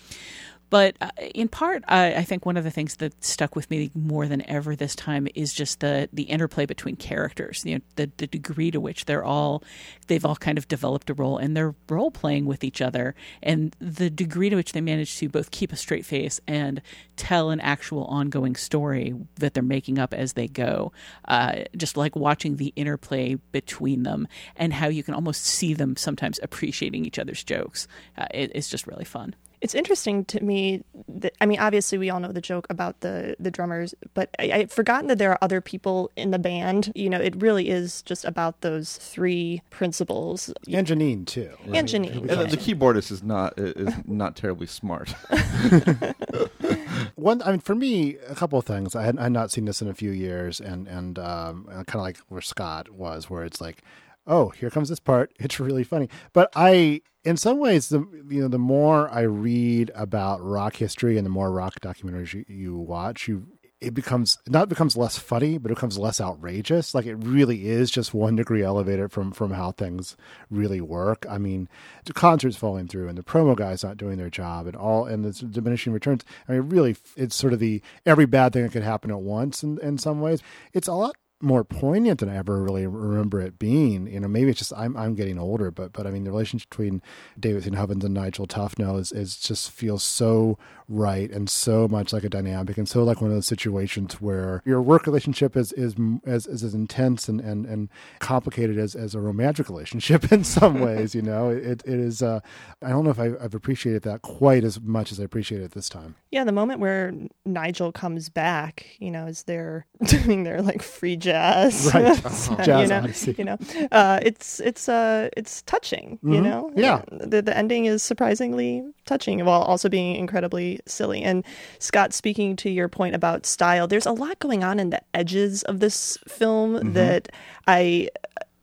But 0.69 0.97
uh, 1.01 1.11
in 1.35 1.49
part, 1.49 1.85
I, 1.87 2.17
I 2.17 2.23
think 2.25 2.45
one 2.45 2.57
of 2.57 2.65
the 2.65 2.71
things 2.71 2.97
that 2.97 3.23
stuck 3.25 3.55
with 3.55 3.71
me 3.71 3.91
more 3.95 4.27
than 4.27 4.49
ever 4.49 4.75
this 4.75 4.97
time 4.97 5.29
is 5.35 5.55
just 5.55 5.81
the 5.81 6.09
the 6.13 6.25
interplay 6.25 6.67
between 6.67 6.97
characters. 6.97 7.63
You 7.65 7.77
know, 7.77 7.81
the 7.97 8.11
the 8.17 8.27
degree 8.27 8.71
to 8.73 8.81
which 8.81 9.05
they're 9.05 9.25
all 9.25 9.63
they've 10.09 10.25
all 10.25 10.37
kind 10.37 10.59
of 10.59 10.69
developed 10.69 11.11
a 11.11 11.15
role 11.15 11.39
and 11.39 11.57
they're 11.57 11.75
role 11.89 12.11
playing 12.11 12.47
with 12.47 12.65
each 12.65 12.81
other, 12.81 13.15
and 13.43 13.77
the 13.79 14.11
degree 14.11 14.51
to 14.51 14.57
which 14.57 14.73
they 14.73 14.81
manage 14.81 15.17
to 15.19 15.29
both 15.29 15.51
keep 15.51 15.73
a 15.73 15.77
straight 15.77 16.05
face 16.05 16.41
and 16.47 16.83
tell 17.17 17.51
an 17.51 17.61
actual 17.61 18.05
ongoing 18.05 18.57
story 18.57 19.15
that 19.37 19.55
they're 19.55 19.63
making 19.63 19.99
up 19.99 20.13
as 20.13 20.33
they 20.33 20.49
go. 20.49 20.93
Uh, 21.27 21.63
just 21.77 21.97
like 21.97 22.17
watching 22.17 22.57
the 22.57 22.73
interplay 22.77 23.37
between 23.53 24.03
them 24.03 24.27
and 24.57 24.73
how 24.73 24.89
you 24.89 25.03
can 25.03 25.15
almost 25.15 25.45
see 25.45 25.75
them 25.75 25.97
sometimes 25.97 26.41
appreciating 26.43 27.05
each 27.05 27.19
other's 27.19 27.45
jokes. 27.45 27.87
Uh, 28.19 28.27
it, 28.33 28.51
it's 28.55 28.69
just 28.69 28.87
really 28.87 29.05
fun. 29.05 29.35
It's 29.61 29.75
interesting 29.75 30.25
to 30.27 30.43
me 30.43 30.85
that 31.09 31.35
I 31.41 31.47
mean, 31.47 31.59
obviously 31.59 31.99
we 31.99 32.11
all 32.11 32.21
know 32.21 32.33
the 32.33 32.41
joke 32.41 32.67
about 32.71 33.01
the 33.01 33.37
the 33.39 33.51
drummers, 33.51 33.95
but 34.15 34.31
I, 34.39 34.51
I'd 34.53 34.71
forgotten 34.71 35.09
that 35.09 35.19
there 35.19 35.31
are 35.31 35.39
other 35.41 35.61
people 35.61 36.11
in 36.17 36.31
the 36.31 36.39
band. 36.39 36.93
You 36.95 37.11
know, 37.11 37.21
it 37.21 37.41
really 37.41 37.69
is 37.69 38.03
just 38.03 38.25
about 38.25 38.61
those 38.61 38.97
three 38.97 39.63
principles. 39.71 40.53
And 40.71 40.87
Janine 40.87 41.27
too. 41.27 41.51
And 41.73 41.89
Janine, 41.89 42.29
And 42.29 42.29
the, 42.29 42.45
the 42.45 42.57
keyboardist 42.57 43.11
is 43.11 43.23
not 43.23 43.55
is 43.59 43.95
not 44.07 44.37
terribly 44.37 44.67
smart. 44.67 45.15
One, 47.17 47.43
I 47.43 47.51
mean, 47.51 47.61
for 47.61 47.75
me, 47.75 48.17
a 48.29 48.35
couple 48.35 48.59
of 48.59 48.65
things. 48.65 48.95
I 48.95 49.03
had, 49.03 49.19
I 49.19 49.25
had 49.25 49.33
not 49.33 49.51
seen 49.51 49.65
this 49.65 49.83
in 49.83 49.89
a 49.89 49.95
few 49.95 50.11
years, 50.11 50.61
and 50.61 50.87
and 50.87 51.19
um, 51.19 51.65
kind 51.67 51.95
of 51.95 52.03
like 52.03 52.19
where 52.29 52.41
Scott 52.41 52.91
was, 52.91 53.31
where 53.31 53.45
it's 53.45 53.61
like, 53.61 53.83
oh, 54.27 54.51
here 54.51 54.71
comes 54.71 54.89
this 54.89 55.01
part. 55.01 55.33
It's 55.47 55.61
really 55.61 55.85
funny. 55.85 56.09
But 56.33 56.51
I, 56.57 57.03
in 57.25 57.37
some 57.37 57.59
ways, 57.59 57.89
the 57.89 58.01
you 58.29 58.43
know, 58.43 58.49
the 58.49 58.59
more 58.59 59.09
I 59.11 59.21
read 59.23 59.91
about 59.95 60.43
rock 60.43 60.77
history 60.77 61.17
and 61.17 61.25
the 61.25 61.31
more 61.31 61.53
rock 61.53 61.75
documentaries 61.81 62.35
you, 62.35 62.45
you 62.49 62.77
watch, 62.77 63.29
you 63.29 63.47
it 63.81 63.93
becomes 63.93 64.39
not 64.49 64.69
becomes 64.69 64.97
less 64.97 65.19
funny, 65.19 65.59
but 65.59 65.71
it 65.71 65.75
becomes 65.75 65.99
less 65.99 66.21
outrageous. 66.21 66.95
Like 66.95 67.05
it 67.07 67.17
really 67.17 67.69
is 67.69 67.91
just 67.91 68.15
one 68.15 68.37
degree 68.37 68.63
elevated 68.63 69.13
from 69.13 69.33
from 69.33 69.53
how 69.53 69.73
things 69.73 70.17
really 70.51 70.81
work. 70.81 71.27
I 71.29 71.39
mean, 71.39 71.69
the 72.05 72.15
concerts 72.15 72.57
falling 72.57 72.89
through 72.89 73.09
and 73.09 73.19
the 73.19 73.23
promo 73.23 73.55
guys 73.55 73.85
not 73.85 73.99
doing 73.99 74.17
their 74.17 74.31
job 74.31 74.67
and 74.67 74.77
all 74.77 75.05
and 75.05 75.25
the 75.25 75.47
diminishing 75.47 75.93
returns. 75.93 76.25
I 76.49 76.53
mean, 76.53 76.69
really, 76.71 76.97
it's 77.17 77.37
sort 77.37 77.53
of 77.53 77.59
the 77.59 77.83
every 78.07 78.27
bad 78.27 78.53
thing 78.53 78.63
that 78.63 78.73
could 78.73 78.83
happen 78.83 79.11
at 79.11 79.21
once. 79.21 79.63
In 79.63 79.79
in 79.81 79.99
some 79.99 80.21
ways, 80.21 80.41
it's 80.73 80.89
a 80.89 80.95
lot 80.95 81.17
more 81.41 81.65
poignant 81.65 82.21
than 82.21 82.29
I 82.29 82.37
ever 82.37 82.63
really 82.63 82.87
remember 82.87 83.41
it 83.41 83.59
being. 83.59 84.07
You 84.07 84.21
know, 84.21 84.29
maybe 84.29 84.51
it's 84.51 84.59
just 84.59 84.73
I'm 84.77 84.97
I'm 84.97 85.15
getting 85.15 85.39
older, 85.39 85.71
but 85.71 85.93
but 85.93 86.07
I 86.07 86.11
mean 86.11 86.25
the 86.25 86.31
relationship 86.31 86.71
between 86.71 87.03
David. 87.39 87.67
Hubbins 87.77 88.05
and 88.05 88.15
Nigel 88.15 88.47
Tufnel 88.47 88.99
is 88.99 89.13
is 89.13 89.37
just 89.37 89.71
feels 89.71 90.03
so 90.03 90.59
right 90.89 91.31
and 91.31 91.51
so 91.51 91.89
much 91.89 92.13
like 92.13 92.23
a 92.23 92.29
dynamic 92.29 92.79
and 92.79 92.89
so 92.89 93.03
like 93.03 93.21
one 93.21 93.29
of 93.29 93.37
those 93.37 93.47
situations 93.47 94.21
where 94.21 94.63
your 94.65 94.81
work 94.81 95.05
relationship 95.05 95.57
is 95.57 95.73
is 95.73 95.97
as 96.25 96.47
is 96.47 96.63
as 96.63 96.75
intense 96.75 97.29
and 97.29 97.41
and 97.41 97.67
and 97.67 97.89
complicated 98.21 98.79
as 98.79 98.95
as 98.95 99.15
a 99.15 99.21
romantic 99.21 99.69
relationship 99.69 100.33
in 100.33 100.45
some 100.45 100.81
ways. 100.81 101.15
You 101.15 101.23
know, 101.23 101.51
it 101.51 101.83
it 101.85 101.87
is. 101.87 102.23
Uh, 102.23 102.41
I 102.83 102.91
don't 102.91 103.05
know 103.05 103.11
if 103.11 103.19
I've, 103.19 103.37
I've 103.41 103.55
appreciated 103.55 104.03
that 104.03 104.23
quite 104.23 104.65
as 104.65 104.81
much 104.81 105.13
as 105.13 105.21
I 105.21 105.25
appreciate 105.25 105.63
it 105.63 105.73
this 105.73 105.89
time. 105.89 106.17
Yeah, 106.31 106.45
the 106.45 106.53
moment 106.53 106.81
where 106.81 107.13
Nigel 107.45 107.93
comes 107.93 108.29
back, 108.29 108.87
you 108.99 109.11
know, 109.11 109.27
is 109.27 109.45
they're 109.45 109.87
doing 110.05 110.45
their 110.45 110.63
like 110.63 110.83
free 110.83 111.17
jazz, 111.31 111.91
Right. 111.95 112.17
you 112.59 112.65
Jazz 112.65 112.89
know, 112.91 112.99
Odyssey. 112.99 113.35
you 113.39 113.45
know, 113.45 113.59
uh, 113.93 114.19
it's 114.23 114.61
it's 114.61 114.89
uh 114.89 115.29
it's 115.37 115.63
touching, 115.63 116.19
you 116.23 116.41
Mhm. 116.41 116.43
know. 116.49 116.71
Yeah. 116.77 117.03
the 117.11 117.43
the 117.43 117.57
ending 117.57 117.85
is 117.87 118.03
surprisingly 118.03 118.83
touching 119.05 119.45
while 119.45 119.63
also 119.63 119.89
being 119.89 120.17
incredibly 120.17 120.81
silly. 120.87 121.23
And 121.23 121.45
Scott, 121.79 122.13
speaking 122.15 122.57
to 122.57 122.71
your 122.71 122.89
point 122.89 123.15
about 123.15 123.47
style, 123.47 123.87
there's 123.87 124.07
a 124.07 124.13
lot 124.25 124.39
going 124.39 124.63
on 124.65 124.81
in 124.81 124.91
the 124.91 125.01
edges 125.15 125.63
of 125.65 125.81
this 125.81 126.19
film 126.29 126.93
that 126.95 127.29
I. 127.67 128.09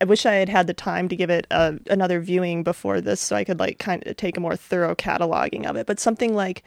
I 0.01 0.05
wish 0.05 0.25
I 0.25 0.34
had 0.34 0.50
had 0.50 0.67
the 0.67 0.74
time 0.74 1.08
to 1.08 1.15
give 1.15 1.29
it 1.29 1.48
a, 1.50 1.79
another 1.89 2.20
viewing 2.20 2.62
before 2.63 3.00
this 3.00 3.22
so 3.22 3.38
I 3.38 3.46
could 3.46 3.58
like 3.58 3.79
kind 3.79 4.03
of 4.05 4.17
take 4.17 4.36
a 4.36 4.41
more 4.41 4.58
thorough 4.58 4.96
cataloging 4.96 5.65
of 5.65 5.77
it. 5.77 5.86
But 5.88 5.98
something 5.98 6.34
like 6.36 6.62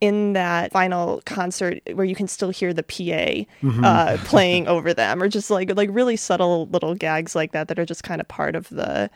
in 0.00 0.32
that 0.32 0.72
final 0.72 1.22
concert 1.26 1.80
where 1.92 2.06
you 2.06 2.14
can 2.14 2.26
still 2.26 2.50
hear 2.50 2.72
the 2.72 2.82
PA 2.82 3.44
uh, 3.84 4.16
playing 4.24 4.66
over 4.66 4.94
them, 4.94 5.22
or 5.22 5.28
just 5.28 5.50
like 5.50 5.74
like 5.76 5.90
really 5.92 6.16
subtle 6.16 6.66
little 6.68 6.94
gags 6.94 7.34
like 7.34 7.52
that 7.52 7.68
that 7.68 7.78
are 7.78 7.84
just 7.84 8.02
kind 8.02 8.20
of 8.20 8.28
part 8.28 8.56
of 8.56 8.68
the 8.70 9.10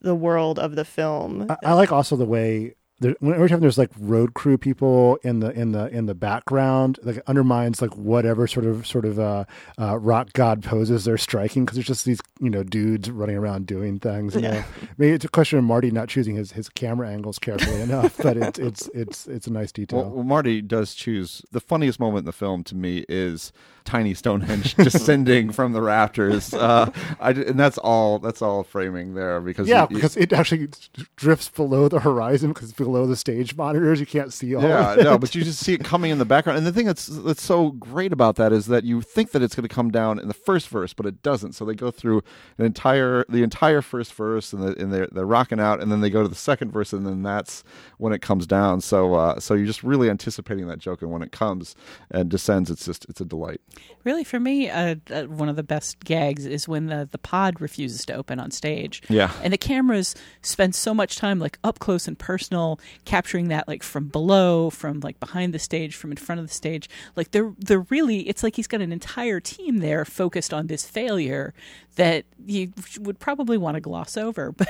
the 0.00 0.14
world 0.14 0.58
of 0.58 0.74
the 0.76 0.84
film. 0.84 1.46
I, 1.48 1.56
I 1.64 1.72
like 1.72 1.90
also 1.92 2.16
the 2.16 2.26
way 2.26 2.74
there, 3.00 3.14
every 3.22 3.48
time 3.48 3.60
there's 3.60 3.76
like 3.76 3.90
road 3.98 4.34
crew 4.34 4.56
people 4.56 5.16
in 5.22 5.40
the 5.40 5.50
in 5.50 5.72
the 5.72 5.86
in 5.88 6.06
the 6.06 6.14
background, 6.14 6.98
like 7.02 7.20
undermines 7.26 7.82
like 7.82 7.94
whatever 7.96 8.46
sort 8.46 8.64
of 8.64 8.86
sort 8.86 9.04
of 9.04 9.18
uh, 9.18 9.44
uh, 9.78 9.98
rock 9.98 10.32
god 10.32 10.62
poses 10.62 11.04
they're 11.04 11.18
striking 11.18 11.64
because 11.64 11.76
there's 11.76 11.86
just 11.86 12.06
these 12.06 12.20
you 12.40 12.48
know 12.48 12.62
dudes 12.62 13.10
running 13.10 13.36
around 13.36 13.66
doing 13.66 13.98
things. 13.98 14.34
You 14.34 14.42
know, 14.42 14.64
maybe 14.96 15.12
it's 15.12 15.24
a 15.24 15.28
question 15.28 15.58
of 15.58 15.64
Marty 15.64 15.90
not 15.90 16.08
choosing 16.08 16.36
his, 16.36 16.52
his 16.52 16.68
camera 16.70 17.08
angles 17.10 17.38
carefully 17.38 17.80
enough, 17.82 18.16
but 18.16 18.36
it's 18.36 18.58
it's 18.58 18.88
it's 18.94 19.26
it's 19.26 19.46
a 19.46 19.52
nice 19.52 19.72
detail. 19.72 20.00
Well, 20.00 20.10
well, 20.10 20.24
Marty 20.24 20.62
does 20.62 20.94
choose 20.94 21.42
the 21.52 21.60
funniest 21.60 22.00
moment 22.00 22.20
in 22.20 22.26
the 22.26 22.32
film 22.32 22.64
to 22.64 22.74
me 22.74 23.04
is 23.08 23.52
tiny 23.86 24.12
Stonehenge 24.12 24.74
descending 24.76 25.50
from 25.52 25.72
the 25.72 25.80
rafters, 25.80 26.52
uh, 26.52 26.90
I, 27.20 27.30
and 27.30 27.58
that's 27.58 27.78
all. 27.78 28.18
That's 28.18 28.42
all 28.42 28.62
framing 28.64 29.14
there 29.14 29.40
because 29.40 29.68
yeah, 29.68 29.86
you- 29.88 29.96
because 29.96 30.16
it 30.16 30.32
actually 30.32 30.68
drifts 31.16 31.48
below 31.48 31.88
the 31.88 32.00
horizon 32.00 32.52
because 32.52 32.72
below 32.72 33.06
the 33.06 33.16
stage 33.16 33.56
monitors 33.56 34.00
you 34.00 34.06
can't 34.06 34.32
see 34.32 34.54
all. 34.54 34.62
yeah, 34.62 34.94
it. 34.94 35.04
no, 35.04 35.16
but 35.18 35.34
you 35.34 35.42
just 35.44 35.60
see 35.60 35.72
it 35.74 35.84
coming 35.84 36.10
in 36.10 36.18
the 36.18 36.24
background. 36.24 36.58
And 36.58 36.66
the 36.66 36.72
thing 36.72 36.86
that's 36.86 37.06
that's 37.06 37.42
so 37.42 37.70
great 37.70 38.12
about 38.12 38.36
that 38.36 38.52
is 38.52 38.66
that 38.66 38.84
you 38.84 39.00
think 39.00 39.30
that 39.30 39.42
it's 39.42 39.54
going 39.54 39.66
to 39.68 39.74
come 39.74 39.90
down 39.90 40.18
in 40.18 40.28
the 40.28 40.34
first 40.34 40.68
verse, 40.68 40.92
but 40.92 41.06
it 41.06 41.22
doesn't. 41.22 41.52
So 41.54 41.64
they 41.64 41.74
go 41.74 41.90
through 41.90 42.22
an 42.58 42.66
entire 42.66 43.24
the 43.28 43.42
entire 43.42 43.82
first 43.82 44.12
verse, 44.14 44.52
and, 44.52 44.62
the, 44.62 44.80
and 44.82 44.92
they're 44.92 45.08
they're 45.12 45.24
rocking 45.26 45.60
out, 45.60 45.80
and 45.80 45.90
then 45.90 46.00
they 46.00 46.10
go 46.10 46.22
to 46.22 46.28
the 46.28 46.34
second 46.34 46.72
verse, 46.72 46.92
and 46.92 47.06
then 47.06 47.22
that's 47.22 47.62
when 47.98 48.12
it 48.12 48.20
comes 48.20 48.46
down. 48.46 48.80
So 48.80 49.14
uh, 49.14 49.40
so 49.40 49.54
you're 49.54 49.66
just 49.66 49.82
really 49.82 50.10
anticipating 50.10 50.66
that 50.68 50.78
joke, 50.78 51.02
and 51.02 51.10
when 51.10 51.22
it 51.22 51.32
comes 51.32 51.74
and 52.10 52.28
descends, 52.28 52.70
it's 52.70 52.84
just 52.84 53.06
it's 53.08 53.20
a 53.20 53.24
delight. 53.24 53.60
Really, 54.04 54.24
for 54.24 54.38
me, 54.38 54.70
uh, 54.70 54.96
uh, 55.10 55.24
one 55.24 55.48
of 55.48 55.56
the 55.56 55.62
best 55.62 56.04
gags 56.04 56.46
is 56.46 56.68
when 56.68 56.86
the, 56.86 57.08
the 57.10 57.18
pod 57.18 57.60
refuses 57.60 58.04
to 58.06 58.14
open 58.14 58.38
on 58.38 58.50
stage. 58.50 59.02
Yeah. 59.08 59.32
And 59.42 59.52
the 59.52 59.58
cameras 59.58 60.14
spend 60.42 60.74
so 60.74 60.94
much 60.94 61.16
time 61.16 61.38
like 61.38 61.58
up 61.64 61.78
close 61.78 62.06
and 62.06 62.18
personal, 62.18 62.78
capturing 63.04 63.48
that 63.48 63.66
like 63.66 63.82
from 63.82 64.08
below, 64.08 64.70
from 64.70 65.00
like 65.00 65.18
behind 65.18 65.52
the 65.52 65.58
stage, 65.58 65.96
from 65.96 66.10
in 66.12 66.16
front 66.16 66.40
of 66.40 66.46
the 66.46 66.54
stage. 66.54 66.88
Like 67.16 67.32
they're 67.32 67.52
they're 67.58 67.86
really 67.90 68.28
it's 68.28 68.42
like 68.42 68.56
he's 68.56 68.68
got 68.68 68.80
an 68.80 68.92
entire 68.92 69.40
team 69.40 69.78
there 69.78 70.04
focused 70.04 70.54
on 70.54 70.68
this 70.68 70.88
failure 70.88 71.52
that 71.96 72.26
you 72.44 72.72
would 73.00 73.18
probably 73.18 73.58
want 73.58 73.74
to 73.74 73.80
gloss 73.80 74.16
over. 74.16 74.54
But 74.66 74.68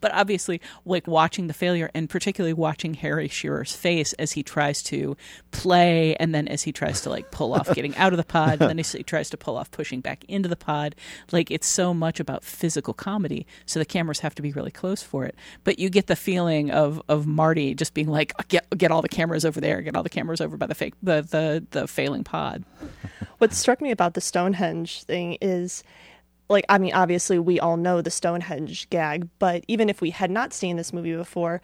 but 0.00 0.12
obviously 0.12 0.60
like 0.84 1.06
watching 1.06 1.46
the 1.46 1.54
failure 1.54 1.90
and 1.94 2.08
particularly 2.08 2.52
watching 2.52 2.94
Harry 2.94 3.28
Shearer's 3.28 3.74
face 3.74 4.12
as 4.14 4.32
he 4.32 4.42
tries 4.42 4.82
to 4.84 5.16
play 5.50 6.16
and 6.16 6.34
then 6.34 6.48
as 6.48 6.62
he 6.62 6.72
tries 6.72 7.00
to 7.02 7.10
like 7.10 7.30
pull 7.30 7.54
off 7.54 7.72
getting 7.74 7.96
out 7.96 8.12
of 8.12 8.16
the 8.16 8.24
pod 8.24 8.60
and 8.60 8.70
then 8.70 8.78
as 8.78 8.92
he 8.92 9.02
tries 9.02 9.30
to 9.30 9.36
pull 9.36 9.56
off 9.56 9.70
pushing 9.70 10.00
back 10.00 10.24
into 10.28 10.48
the 10.48 10.56
pod 10.56 10.94
like 11.30 11.50
it's 11.50 11.66
so 11.66 11.92
much 11.94 12.20
about 12.20 12.44
physical 12.44 12.94
comedy 12.94 13.46
so 13.66 13.78
the 13.78 13.84
cameras 13.84 14.20
have 14.20 14.34
to 14.34 14.42
be 14.42 14.52
really 14.52 14.70
close 14.70 15.02
for 15.02 15.24
it. 15.24 15.34
But 15.64 15.78
you 15.78 15.90
get 15.90 16.06
the 16.06 16.16
feeling 16.16 16.70
of 16.70 17.02
of 17.08 17.26
Marty 17.26 17.74
just 17.74 17.94
being 17.94 18.08
like 18.08 18.32
get 18.48 18.66
get 18.76 18.90
all 18.90 19.02
the 19.02 19.08
cameras 19.08 19.44
over 19.44 19.60
there 19.60 19.80
get 19.82 19.96
all 19.96 20.02
the 20.02 20.10
cameras 20.10 20.40
over 20.40 20.56
by 20.56 20.66
the 20.66 20.74
fake 20.74 20.94
the 21.02 21.22
the 21.22 21.66
the 21.70 21.88
failing 21.88 22.24
pod. 22.24 22.64
What 23.38 23.52
struck 23.52 23.80
me 23.80 23.90
about 23.90 24.14
the 24.14 24.20
Stonehenge 24.20 25.02
thing 25.02 25.36
is 25.40 25.82
like 26.52 26.64
I 26.68 26.78
mean 26.78 26.94
obviously 26.94 27.38
we 27.38 27.58
all 27.58 27.76
know 27.76 28.00
the 28.00 28.10
Stonehenge 28.10 28.88
gag, 28.90 29.28
but 29.38 29.64
even 29.68 29.88
if 29.88 30.00
we 30.00 30.10
had 30.10 30.30
not 30.30 30.52
seen 30.52 30.76
this 30.76 30.92
movie 30.92 31.16
before, 31.16 31.60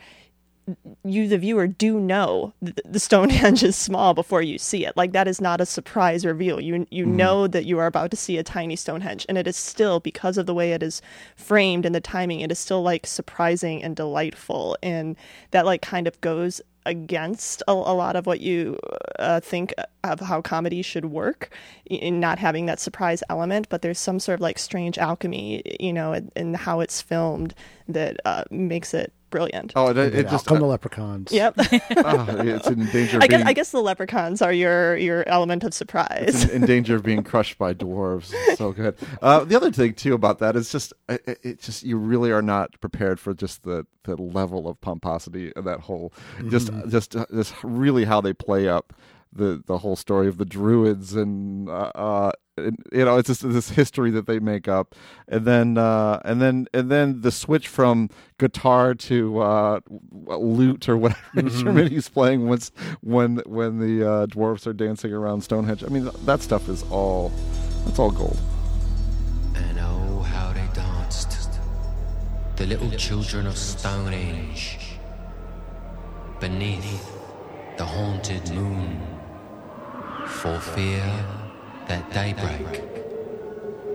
you, 1.05 1.29
the 1.29 1.39
viewer, 1.39 1.67
do 1.67 2.01
know 2.01 2.53
th- 2.65 2.79
the 2.85 3.01
Stonehenge 3.01 3.63
is 3.65 3.77
small 3.77 4.15
before 4.15 4.43
you 4.43 4.59
see 4.59 4.87
it. 4.87 4.97
Like 4.97 5.13
that 5.13 5.29
is 5.29 5.41
not 5.41 5.61
a 5.61 5.67
surprise 5.67 6.25
reveal. 6.27 6.61
You 6.61 6.87
you 6.91 7.07
Mm-hmm. 7.07 7.17
know 7.17 7.47
that 7.49 7.67
you 7.67 7.79
are 7.79 7.87
about 7.87 8.11
to 8.13 8.17
see 8.17 8.39
a 8.39 8.43
tiny 8.45 8.77
Stonehenge, 8.77 9.27
and 9.29 9.39
it 9.39 9.47
is 9.47 9.57
still 9.57 10.01
because 10.01 10.39
of 10.39 10.47
the 10.47 10.55
way 10.55 10.73
it 10.73 10.83
is 10.83 11.03
framed 11.37 11.87
and 11.87 11.95
the 11.95 12.01
timing. 12.01 12.41
It 12.41 12.53
is 12.53 12.59
still 12.59 12.83
like 12.83 13.07
surprising 13.07 13.83
and 13.83 13.97
delightful, 13.97 14.77
and 14.83 15.17
that 15.53 15.67
like 15.67 15.83
kind 15.83 16.07
of 16.07 16.21
goes 16.21 16.61
against 16.87 17.63
a, 17.69 17.73
a 17.73 17.75
lot 17.75 18.17
of 18.17 18.27
what 18.27 18.41
you 18.41 18.79
uh, 19.19 19.41
think 19.41 19.75
of 20.05 20.21
how 20.21 20.41
comedy 20.41 20.83
should 20.83 21.07
work 21.07 21.51
in 21.87 22.21
not 22.21 22.39
having 22.39 22.67
that 22.67 22.81
surprise 22.81 23.23
element 23.29 23.69
but 23.69 23.83
there's 23.83 23.99
some 23.99 24.19
sort 24.19 24.37
of 24.37 24.41
like 24.41 24.59
strange 24.59 24.97
alchemy 24.99 25.63
you 25.81 25.93
know 25.93 26.13
in, 26.15 26.31
in 26.37 26.55
how 26.55 26.81
it's 26.81 27.03
filmed 27.03 27.55
that 27.89 28.17
uh, 28.25 28.45
makes 28.51 28.95
it 28.95 29.13
brilliant 29.31 29.73
Oh, 29.77 29.89
it, 29.89 29.97
It, 29.99 30.15
it 30.15 30.29
just 30.29 30.47
come 30.47 30.59
the 30.59 30.67
leprechauns. 30.67 31.33
yep 31.33 31.55
oh, 31.59 31.65
it's 32.39 32.67
in 32.69 32.87
danger 32.87 33.19
of 33.19 33.23
I 33.23 33.27
being 33.29 33.41
guess, 33.41 33.49
I 33.49 33.53
guess 33.53 33.71
the 33.71 33.81
leprechauns 33.81 34.43
are 34.43 34.53
your 34.53 34.97
your 34.97 35.27
element 35.29 35.65
of 35.65 35.75
surprise 35.75 36.45
in, 36.45 36.63
in 36.63 36.67
danger 36.67 36.97
of 36.97 37.03
being 37.03 37.23
crushed 37.23 37.59
by 37.59 37.75
dwarves. 37.75 38.33
So 38.57 38.73
good. 38.73 38.97
Uh, 39.23 39.45
the 39.45 39.57
other 39.57 39.71
thing 39.71 39.95
too 39.95 40.15
about 40.15 40.39
that 40.41 40.57
is 40.57 40.71
just 40.73 40.93
it, 41.09 41.23
it- 41.27 41.39
it 41.43 41.61
just 41.61 41.83
you 41.83 41.97
really 41.97 42.31
are 42.31 42.43
not 42.43 42.79
prepared 42.81 43.19
for 43.21 43.35
just 43.35 43.63
the 43.65 43.87
the 44.05 44.17
level 44.17 44.69
of 44.69 44.81
pomposity 44.81 45.53
of 45.55 45.65
that 45.65 45.81
whole 45.81 46.13
just 46.49 46.71
just 46.89 47.15
uh, 47.17 47.27
just 47.35 47.55
really 47.63 48.05
how 48.05 48.21
they 48.21 48.33
play 48.33 48.69
up 48.69 48.93
the 49.33 49.63
the 49.67 49.79
whole 49.79 49.97
story 49.97 50.27
of 50.29 50.39
the 50.39 50.45
druids 50.45 51.15
and 51.15 51.69
uh, 51.69 51.93
uh 51.95 52.31
and, 52.33 52.33
you 52.93 53.05
know 53.05 53.19
it's 53.19 53.29
just 53.29 53.43
this 53.49 53.71
history 53.71 54.11
that 54.11 54.27
they 54.27 54.39
make 54.39 54.69
up 54.69 54.95
and 55.29 55.45
then 55.45 55.79
uh 55.79 56.21
and 56.25 56.41
then 56.41 56.67
and 56.75 56.91
then 56.91 57.21
the 57.23 57.31
switch 57.31 57.69
from 57.69 58.09
guitar 58.39 58.95
to 58.95 59.39
uh 59.41 59.81
lute 60.27 60.89
or 60.89 60.97
whatever 60.97 61.21
instrument 61.37 61.91
he's 61.91 62.09
playing 62.09 62.49
once 62.49 62.71
when 63.01 63.39
when 63.47 63.79
the 63.79 64.09
uh 64.09 64.27
dwarfs 64.27 64.67
are 64.67 64.73
dancing 64.73 65.13
around 65.13 65.41
stonehenge 65.43 65.83
i 65.85 65.89
mean 65.89 66.11
that 66.25 66.41
stuff 66.41 66.69
is 66.69 66.83
all 66.91 67.31
that's 67.85 67.99
all 67.99 68.11
gold 68.11 68.39
And 69.55 69.79
oh, 69.81 70.21
how 70.21 70.53
they 70.53 70.69
danced. 70.75 71.51
The 72.57 72.67
little 72.67 72.91
children 72.93 73.47
of 73.47 73.57
Stonehenge. 73.57 74.79
Beneath 76.41 77.11
the 77.77 77.85
haunted 77.85 78.51
moon. 78.53 79.01
For 80.27 80.59
fear 80.61 81.38
that 81.89 82.11
daybreak 82.13 82.83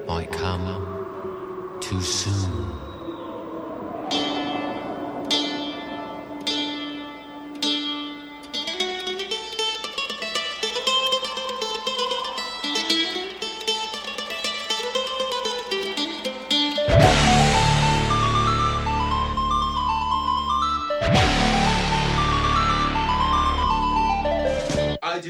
might 0.08 0.32
come 0.32 1.78
too 1.80 2.02
soon. 2.02 2.83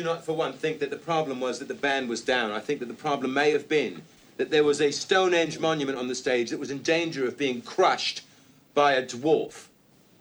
Do 0.04 0.10
not, 0.10 0.26
for 0.26 0.34
one, 0.34 0.54
think 0.54 0.80
that 0.80 0.90
the 0.90 0.98
problem 0.98 1.40
was 1.40 1.60
that 1.60 1.68
the 1.68 1.74
band 1.74 2.10
was 2.10 2.22
down. 2.22 2.52
I 2.52 2.60
think 2.60 2.80
that 2.80 2.88
the 2.88 2.94
problem 2.94 3.34
may 3.34 3.52
have 3.52 3.70
been 3.70 4.02
that 4.38 4.52
there 4.52 4.64
was 4.64 4.82
a 4.82 4.92
Stonehenge 4.92 5.60
monument 5.60 5.98
on 5.98 6.08
the 6.08 6.16
stage 6.16 6.50
that 6.50 6.60
was 6.60 6.72
in 6.72 6.82
danger 6.82 7.26
of 7.26 7.38
being 7.38 7.62
crushed 7.62 8.24
by 8.74 8.94
a 8.94 9.06
dwarf. 9.06 9.68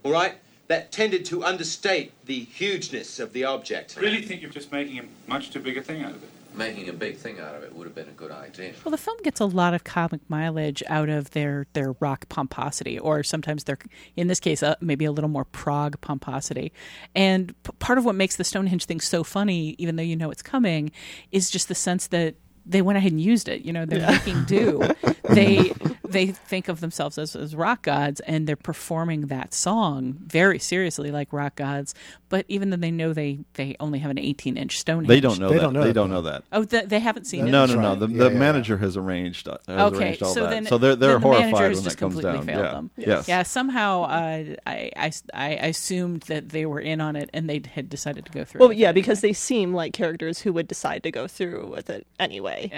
All 0.05 0.13
right? 0.13 0.37
That 0.69 0.93
tended 0.93 1.25
to 1.27 1.45
understate 1.45 2.13
the 2.27 2.41
hugeness 2.41 3.19
of 3.19 3.33
the 3.33 3.45
object. 3.45 3.97
I 3.99 4.01
really 4.01 4.23
think 4.23 4.41
you're 4.41 4.51
just 4.51 4.71
making 4.71 4.99
a 5.01 5.05
much 5.27 5.51
too 5.51 5.61
big 5.61 5.77
a 5.77 5.83
thing 5.83 6.03
out 6.03 6.13
of 6.13 6.23
it. 6.23 6.31
Making 6.55 6.89
a 6.89 6.93
big 6.93 7.17
thing 7.17 7.41
out 7.41 7.55
of 7.55 7.63
it 7.63 7.75
would 7.75 7.87
have 7.87 7.95
been 7.95 8.09
a 8.09 8.13
good 8.13 8.31
idea. 8.31 8.75
Well, 8.85 8.91
the 8.91 8.99
film 8.99 9.17
gets 9.23 9.41
a 9.41 9.47
lot 9.47 9.75
of 9.75 9.85
comic 9.85 10.21
mileage 10.29 10.83
out 10.89 11.09
of 11.09 11.31
their 11.31 11.67
their 11.73 11.93
rock 12.01 12.29
pomposity, 12.29 12.99
or 12.99 13.23
sometimes 13.23 13.65
their, 13.65 13.79
in 14.17 14.29
this 14.29 14.41
case, 14.41 14.63
uh, 14.63 14.75
maybe 14.81 15.05
a 15.05 15.13
little 15.13 15.31
more 15.31 15.45
prog 15.47 16.01
pomposity. 16.01 16.73
And 17.15 17.55
p- 17.63 17.73
part 17.79 17.99
of 17.99 18.05
what 18.05 18.15
makes 18.15 18.37
the 18.37 18.45
Stonehenge 18.45 18.85
thing 18.85 19.01
so 19.01 19.25
funny, 19.25 19.75
even 19.79 19.97
though 19.97 20.03
you 20.03 20.17
know 20.17 20.31
it's 20.31 20.43
coming, 20.43 20.93
is 21.31 21.51
just 21.51 21.69
the 21.69 21.75
sense 21.75 22.09
that 22.09 22.35
they 22.67 22.83
went 22.83 22.99
ahead 22.99 23.13
and 23.13 23.21
used 23.21 23.49
it. 23.49 23.63
You 23.63 23.73
know, 23.73 23.87
they're 23.87 24.07
making 24.07 24.45
do. 24.45 24.89
they 25.31 25.73
they 26.13 26.27
think 26.27 26.69
of 26.69 26.81
themselves 26.81 27.19
as, 27.19 27.35
as 27.35 27.55
rock 27.57 27.83
gods, 27.83 28.21
and 28.21 28.47
they're 28.47 28.57
performing 28.57 29.23
that 29.29 29.53
song 29.55 30.17
very 30.25 30.59
seriously, 30.59 31.11
like 31.11 31.33
rock 31.33 31.57
gods. 31.57 31.95
But 32.29 32.45
even 32.49 32.71
though 32.71 32.77
they 32.79 32.91
know 32.91 33.13
they 33.13 33.41
they 33.55 33.77
only 33.81 33.99
have 33.99 34.11
an 34.11 34.19
18 34.19 34.57
inch 34.57 34.79
Stonehenge, 34.79 35.09
they 35.09 35.21
don't 35.21 35.39
know 35.39 35.49
They 35.51 35.57
that 35.57 35.61
don't 35.63 35.73
know 35.75 35.81
they 35.81 35.87
that, 35.89 35.93
don't 35.95 36.11
know 36.11 36.23
that 36.23 36.45
Oh, 36.53 36.65
th- 36.65 36.87
they 36.87 36.99
haven't 37.01 37.27
seen 37.27 37.47
it. 37.47 37.51
no, 37.51 37.67
no, 37.67 37.75
no. 37.81 37.95
The, 37.95 38.09
Yeah, 38.09 38.25
the 38.25 38.33
yeah, 38.33 38.39
manager 38.39 38.77
has 38.79 38.97
arranged. 38.97 39.49
Uh, 39.49 39.59
has 39.69 39.93
okay, 39.93 39.99
arranged 40.05 40.23
all 40.23 40.33
so 40.35 40.45
that. 40.45 40.51
then 40.51 40.67
so 40.67 40.79
they're 40.79 40.97
they're 40.97 41.19
then 41.19 41.21
the 41.21 41.29
manager 41.29 41.43
horrified 41.51 41.69
has 41.71 41.77
when 41.79 41.85
just 41.85 41.97
that 41.97 42.01
comes 42.01 42.15
completely 42.15 42.39
down. 42.39 42.47
failed 42.47 42.65
yeah. 42.65 42.73
them. 42.73 42.91
Yes. 42.97 43.29
Yeah, 43.29 43.43
somehow 43.43 44.03
uh, 44.05 44.45
I, 44.67 44.91
I, 44.97 45.13
I 45.35 45.49
assumed 45.69 46.23
that 46.23 46.51
they 46.51 46.65
were 46.67 46.81
in 46.81 47.01
on 47.01 47.17
it 47.17 47.29
and 47.35 47.51
they 47.51 47.61
had 47.75 47.89
decided 47.91 48.25
to 48.27 48.33
go 48.33 48.45
through. 48.45 48.61
well 48.61 48.69
with 48.71 48.79
yeah 48.79 48.91
it 48.91 48.95
because 48.95 49.21
they 49.21 49.33
seem 49.35 49.75
like 49.75 49.93
characters 49.93 50.41
who 50.41 50.53
would 50.55 50.69
decide 50.69 51.03
to 51.03 51.11
go 51.11 51.27
through 51.27 51.67
with 51.67 51.91
it 51.91 52.07
anyway 52.19 52.71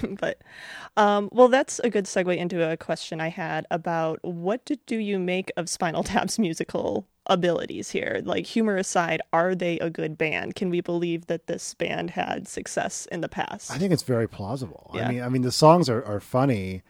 but 0.20 0.38
um, 0.96 1.28
well 1.32 1.48
that's 1.48 1.78
a 1.80 1.90
good 1.90 2.04
segue 2.04 2.36
into 2.36 2.62
a 2.68 2.71
question 2.76 3.20
i 3.20 3.28
had 3.28 3.66
about 3.70 4.18
what 4.22 4.64
did, 4.64 4.84
do 4.86 4.96
you 4.96 5.18
make 5.18 5.50
of 5.56 5.68
spinal 5.68 6.02
tap's 6.02 6.38
musical 6.38 7.06
abilities 7.26 7.90
here 7.90 8.20
like 8.24 8.44
humor 8.46 8.76
aside 8.76 9.22
are 9.32 9.54
they 9.54 9.78
a 9.78 9.88
good 9.88 10.18
band 10.18 10.56
can 10.56 10.68
we 10.70 10.80
believe 10.80 11.26
that 11.26 11.46
this 11.46 11.72
band 11.74 12.10
had 12.10 12.48
success 12.48 13.06
in 13.12 13.20
the 13.20 13.28
past 13.28 13.70
I 13.70 13.78
think 13.78 13.92
it's 13.92 14.02
very 14.02 14.28
plausible. 14.28 14.90
Yeah. 14.92 15.06
I 15.06 15.12
mean, 15.12 15.22
I 15.22 15.28
mean, 15.28 15.42
the 15.42 15.52
songs 15.52 15.88
are, 15.88 16.04
are 16.04 16.18
funny, 16.18 16.82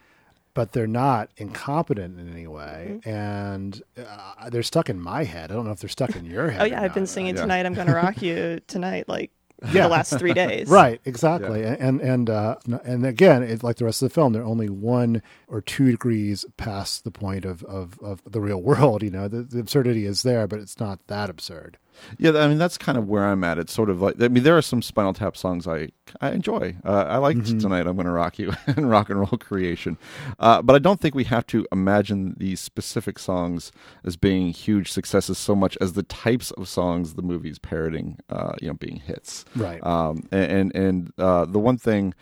but 0.55 0.73
they're 0.73 0.87
not 0.87 1.29
incompetent 1.37 2.19
in 2.19 2.33
any 2.33 2.47
way, 2.47 2.99
Mm-hmm. 3.05 3.09
and 3.11 3.83
uh, 3.99 4.49
they're 4.51 4.63
stuck 4.63 4.89
in 4.89 4.99
my 5.01 5.25
head. 5.25 5.51
I 5.53 5.55
don't 5.55 5.67
know 5.67 5.73
if 5.73 5.81
they're 5.81 5.89
stuck 5.91 6.17
in 6.17 6.25
your 6.25 6.49
head. 6.53 6.63
oh 6.63 6.65
yeah 6.65 6.83
i've 6.83 6.95
been 6.95 7.03
not. 7.03 7.09
singing 7.11 7.35
Yeah. 7.37 7.43
tonight 7.43 7.67
i'm 7.67 7.75
gonna 7.75 7.95
rock 7.95 8.23
you 8.29 8.61
tonight 8.67 9.09
like 9.09 9.31
Yeah. 9.73 9.83
the 9.83 9.89
last 9.89 10.19
three 10.19 10.33
days 10.45 10.69
Right, 10.69 11.01
exactly, 11.05 11.63
and 11.63 12.01
and 12.01 12.29
uh, 12.29 12.57
and 12.85 13.07
again, 13.07 13.43
it's 13.43 13.63
like 13.63 13.77
the 13.77 13.85
rest 13.85 14.03
of 14.03 14.09
the 14.09 14.15
film. 14.15 14.33
They're 14.33 14.45
only 14.45 14.69
one 14.69 15.23
or 15.49 15.61
two 15.61 15.91
degrees 15.91 16.45
past 16.57 17.05
the 17.05 17.11
point 17.11 17.45
of, 17.45 17.63
of, 17.65 17.99
of 18.03 18.23
the 18.25 18.41
real 18.41 18.61
world. 18.63 19.03
You 19.03 19.11
know, 19.11 19.29
the, 19.29 19.43
the 19.43 19.61
absurdity 19.61 20.07
is 20.07 20.23
there, 20.23 20.47
but 20.47 20.59
it's 20.59 20.81
not 20.81 21.07
that 21.07 21.31
absurd. 21.31 21.79
Yeah, 22.19 22.33
I 22.39 22.49
mean 22.49 22.59
that's 22.59 22.79
kind 22.79 22.97
of 22.99 23.09
where 23.09 23.25
I'm 23.25 23.45
at. 23.45 23.59
It's 23.59 23.73
sort 23.73 23.91
of 23.91 24.01
like 24.03 24.21
I 24.21 24.29
mean 24.29 24.43
there 24.43 24.57
are 24.57 24.63
some 24.63 24.83
Spinal 24.83 25.13
Tap 25.15 25.37
songs 25.37 25.67
I 25.67 25.89
I 26.21 26.31
enjoy. 26.33 26.77
Uh, 26.85 27.05
I 27.09 27.17
liked 27.19 27.41
Mm-hmm. 27.41 27.59
tonight. 27.59 27.87
I'm 27.87 27.95
going 27.97 28.07
to 28.07 28.13
rock 28.13 28.39
you 28.39 28.53
and 28.67 28.91
rock 28.91 29.09
and 29.11 29.19
roll 29.19 29.39
creation, 29.41 29.97
uh, 30.39 30.61
but 30.63 30.75
I 30.77 30.79
don't 30.79 31.01
think 31.01 31.15
we 31.15 31.25
have 31.25 31.47
to 31.49 31.67
imagine 31.73 32.35
these 32.39 32.61
specific 32.61 33.19
songs 33.19 33.73
as 34.05 34.17
being 34.17 34.51
huge 34.53 34.91
successes 34.93 35.39
so 35.39 35.55
much 35.55 35.79
as 35.81 35.95
the 35.95 36.03
types 36.03 36.51
of 36.53 36.69
songs 36.69 37.15
the 37.15 37.23
movie's 37.23 37.59
parroting, 37.59 38.19
uh, 38.29 38.53
you 38.61 38.69
know, 38.69 38.75
being 38.75 38.97
hits. 38.97 39.45
Right. 39.57 39.83
Um, 39.85 40.29
and 40.31 40.75
and 40.75 41.13
uh, 41.19 41.45
the 41.47 41.59
one 41.59 41.79
thing 41.79 42.15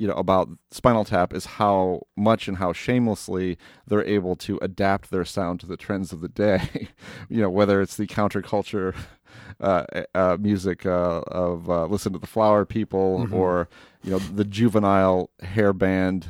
you 0.00 0.06
know 0.06 0.14
about 0.14 0.48
Spinal 0.70 1.04
Tap 1.04 1.34
is 1.34 1.44
how 1.44 2.06
much 2.16 2.48
and 2.48 2.56
how 2.56 2.72
shamelessly 2.72 3.58
they're 3.86 4.02
able 4.02 4.34
to 4.36 4.58
adapt 4.62 5.10
their 5.10 5.26
sound 5.26 5.60
to 5.60 5.66
the 5.66 5.76
trends 5.76 6.10
of 6.10 6.22
the 6.22 6.28
day. 6.28 6.88
you 7.28 7.42
know, 7.42 7.50
whether 7.50 7.82
it's 7.82 7.98
the 7.98 8.06
counterculture 8.06 8.96
uh, 9.60 9.84
uh, 10.14 10.38
music 10.40 10.86
uh, 10.86 11.20
of 11.26 11.68
uh, 11.68 11.84
"Listen 11.84 12.14
to 12.14 12.18
the 12.18 12.26
Flower 12.26 12.64
People" 12.64 13.28
or 13.30 13.68
you 14.02 14.10
know 14.10 14.18
the 14.18 14.46
juvenile 14.46 15.28
hair 15.42 15.74
band 15.74 16.28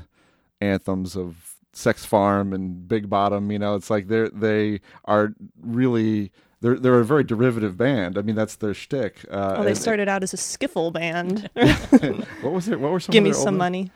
anthems 0.61 1.16
of 1.16 1.54
Sex 1.72 2.04
Farm 2.04 2.52
and 2.52 2.88
Big 2.88 3.09
Bottom. 3.09 3.52
You 3.52 3.61
know, 3.61 3.76
it's 3.76 3.88
like 3.88 4.09
they 4.09 4.30
they 4.33 4.80
are 5.04 5.33
really. 5.62 6.33
They're, 6.62 6.78
they're 6.78 6.98
a 7.00 7.04
very 7.04 7.24
derivative 7.24 7.78
band. 7.78 8.18
I 8.18 8.22
mean, 8.22 8.36
that's 8.36 8.56
their 8.56 8.74
shtick. 8.74 9.24
Uh, 9.30 9.52
well 9.54 9.62
they 9.62 9.70
and- 9.70 9.78
started 9.78 10.08
out 10.08 10.22
as 10.22 10.34
a 10.34 10.36
skiffle 10.36 10.92
band 10.92 11.48
what 12.42 12.52
was 12.52 12.68
it? 12.68 12.78
What 12.80 12.92
were 12.92 13.00
some? 13.00 13.12
give 13.12 13.22
of 13.24 13.28
me 13.28 13.32
some 13.32 13.54
older- 13.54 13.56
money 13.58 13.90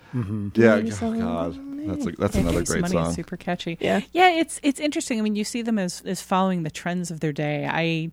Yeah, 0.54 0.76
me 0.80 0.90
oh, 0.90 0.94
some 0.94 1.18
God, 1.20 1.88
that's 1.88 2.06
a, 2.06 2.12
that's 2.12 2.34
Yeah, 2.36 2.40
another 2.42 2.60
Give 2.60 2.60
Me 2.60 2.64
Some 2.66 2.72
great 2.80 2.82
Money 2.82 2.96
is 2.96 3.06
song. 3.08 3.14
super 3.14 3.36
catchy. 3.36 3.76
Yeah. 3.80 4.00
yeah. 4.12 4.30
It's 4.30 4.58
it's 4.62 4.80
interesting. 4.80 5.18
I 5.18 5.22
mean, 5.22 5.34
you 5.36 5.44
see 5.44 5.60
them 5.60 5.78
as 5.78 6.00
as 6.06 6.22
following 6.22 6.62
the 6.62 6.70
trends 6.70 7.10
of 7.10 7.20
their 7.20 7.32
day. 7.32 7.68
I 7.70 8.10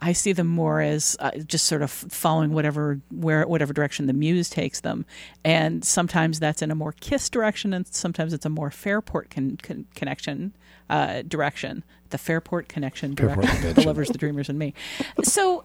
I 0.00 0.14
see 0.14 0.32
them 0.32 0.46
more 0.46 0.80
as 0.80 1.14
uh, 1.20 1.32
just 1.46 1.66
sort 1.66 1.82
of 1.82 1.90
following 1.90 2.54
whatever 2.54 2.98
where 3.10 3.46
whatever 3.46 3.74
direction 3.74 4.06
the 4.06 4.14
muse 4.14 4.48
takes 4.48 4.80
them, 4.80 5.04
and 5.44 5.84
sometimes 5.84 6.40
that's 6.40 6.62
in 6.62 6.70
a 6.70 6.74
more 6.74 6.92
Kiss 6.92 7.28
direction, 7.28 7.74
and 7.74 7.86
sometimes 7.88 8.32
it's 8.32 8.46
a 8.46 8.48
more 8.48 8.70
Fairport 8.70 9.28
con- 9.28 9.58
con- 9.62 9.84
connection 9.94 10.54
uh, 10.88 11.20
direction. 11.28 11.84
The 12.10 12.18
Fairport 12.18 12.68
connection 12.68 13.16
Fairport 13.16 13.46
direction. 13.46 13.74
the 13.74 13.86
lovers, 13.86 14.08
the 14.08 14.18
dreamers, 14.18 14.48
and 14.48 14.58
me. 14.58 14.74
So. 15.24 15.64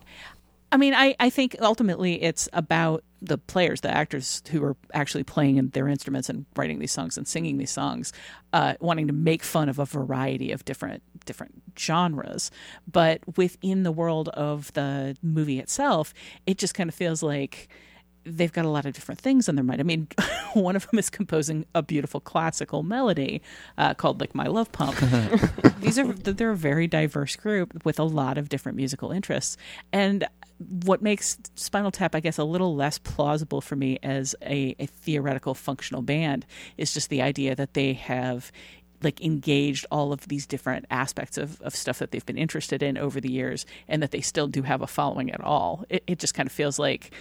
I 0.71 0.77
mean, 0.77 0.93
I, 0.93 1.15
I 1.19 1.29
think 1.29 1.55
ultimately 1.61 2.21
it's 2.21 2.49
about 2.51 3.03
the 3.21 3.37
players, 3.37 3.81
the 3.81 3.95
actors 3.95 4.41
who 4.51 4.61
are 4.63 4.75
actually 4.93 5.23
playing 5.23 5.69
their 5.69 5.87
instruments 5.87 6.27
and 6.27 6.45
writing 6.55 6.79
these 6.79 6.91
songs 6.91 7.17
and 7.17 7.25
singing 7.27 7.59
these 7.59 7.71
songs, 7.71 8.11
uh, 8.51 8.73
wanting 8.81 9.07
to 9.07 9.13
make 9.13 9.43
fun 9.43 9.69
of 9.69 9.79
a 9.79 9.85
variety 9.85 10.51
of 10.51 10.65
different 10.65 11.01
different 11.25 11.61
genres. 11.77 12.51
But 12.91 13.21
within 13.37 13.83
the 13.83 13.91
world 13.91 14.29
of 14.29 14.73
the 14.73 15.15
movie 15.21 15.59
itself, 15.59 16.13
it 16.45 16.57
just 16.57 16.73
kind 16.73 16.89
of 16.89 16.95
feels 16.95 17.23
like 17.23 17.69
they've 18.25 18.51
got 18.51 18.65
a 18.65 18.69
lot 18.69 18.85
of 18.85 18.93
different 18.93 19.21
things 19.21 19.47
on 19.47 19.55
their 19.55 19.63
mind. 19.63 19.79
I 19.79 19.83
mean, 19.83 20.07
one 20.53 20.75
of 20.75 20.89
them 20.89 20.99
is 20.99 21.09
composing 21.09 21.65
a 21.75 21.81
beautiful 21.81 22.19
classical 22.19 22.83
melody 22.83 23.41
uh, 23.77 23.93
called 23.93 24.19
like 24.19 24.35
"My 24.35 24.47
Love 24.47 24.71
Pump." 24.71 24.97
These 25.79 25.99
are 25.99 26.11
they're 26.11 26.51
a 26.51 26.55
very 26.55 26.87
diverse 26.87 27.35
group 27.35 27.85
with 27.85 27.99
a 27.99 28.03
lot 28.03 28.37
of 28.37 28.49
different 28.49 28.75
musical 28.75 29.11
interests, 29.11 29.57
and 29.93 30.27
what 30.57 31.01
makes 31.01 31.37
Spinal 31.55 31.91
Tap, 31.91 32.15
I 32.15 32.21
guess, 32.21 32.37
a 32.37 32.43
little 32.43 32.75
less 32.75 32.97
plausible 32.97 33.61
for 33.61 33.75
me 33.75 33.99
as 34.01 34.35
a, 34.41 34.75
a 34.79 34.85
theoretical 34.85 35.53
functional 35.53 36.01
band 36.01 36.45
is 36.77 36.93
just 36.93 37.09
the 37.09 37.21
idea 37.21 37.55
that 37.55 37.73
they 37.73 37.93
have 37.93 38.51
like 39.01 39.21
engaged 39.21 39.85
all 39.91 40.13
of 40.13 40.27
these 40.27 40.47
different 40.47 40.85
aspects 40.89 41.37
of, 41.37 41.61
of 41.61 41.75
stuff 41.75 41.99
that 41.99 42.11
they've 42.11 42.25
been 42.25 42.37
interested 42.37 42.81
in 42.81 42.97
over 42.97 43.19
the 43.19 43.31
years 43.31 43.65
and 43.87 44.01
that 44.01 44.11
they 44.11 44.21
still 44.21 44.47
do 44.47 44.61
have 44.63 44.81
a 44.81 44.87
following 44.87 45.29
at 45.31 45.41
all. 45.41 45.83
It, 45.89 46.03
it 46.07 46.19
just 46.19 46.33
kind 46.33 46.47
of 46.47 46.53
feels 46.53 46.79
like 46.79 47.11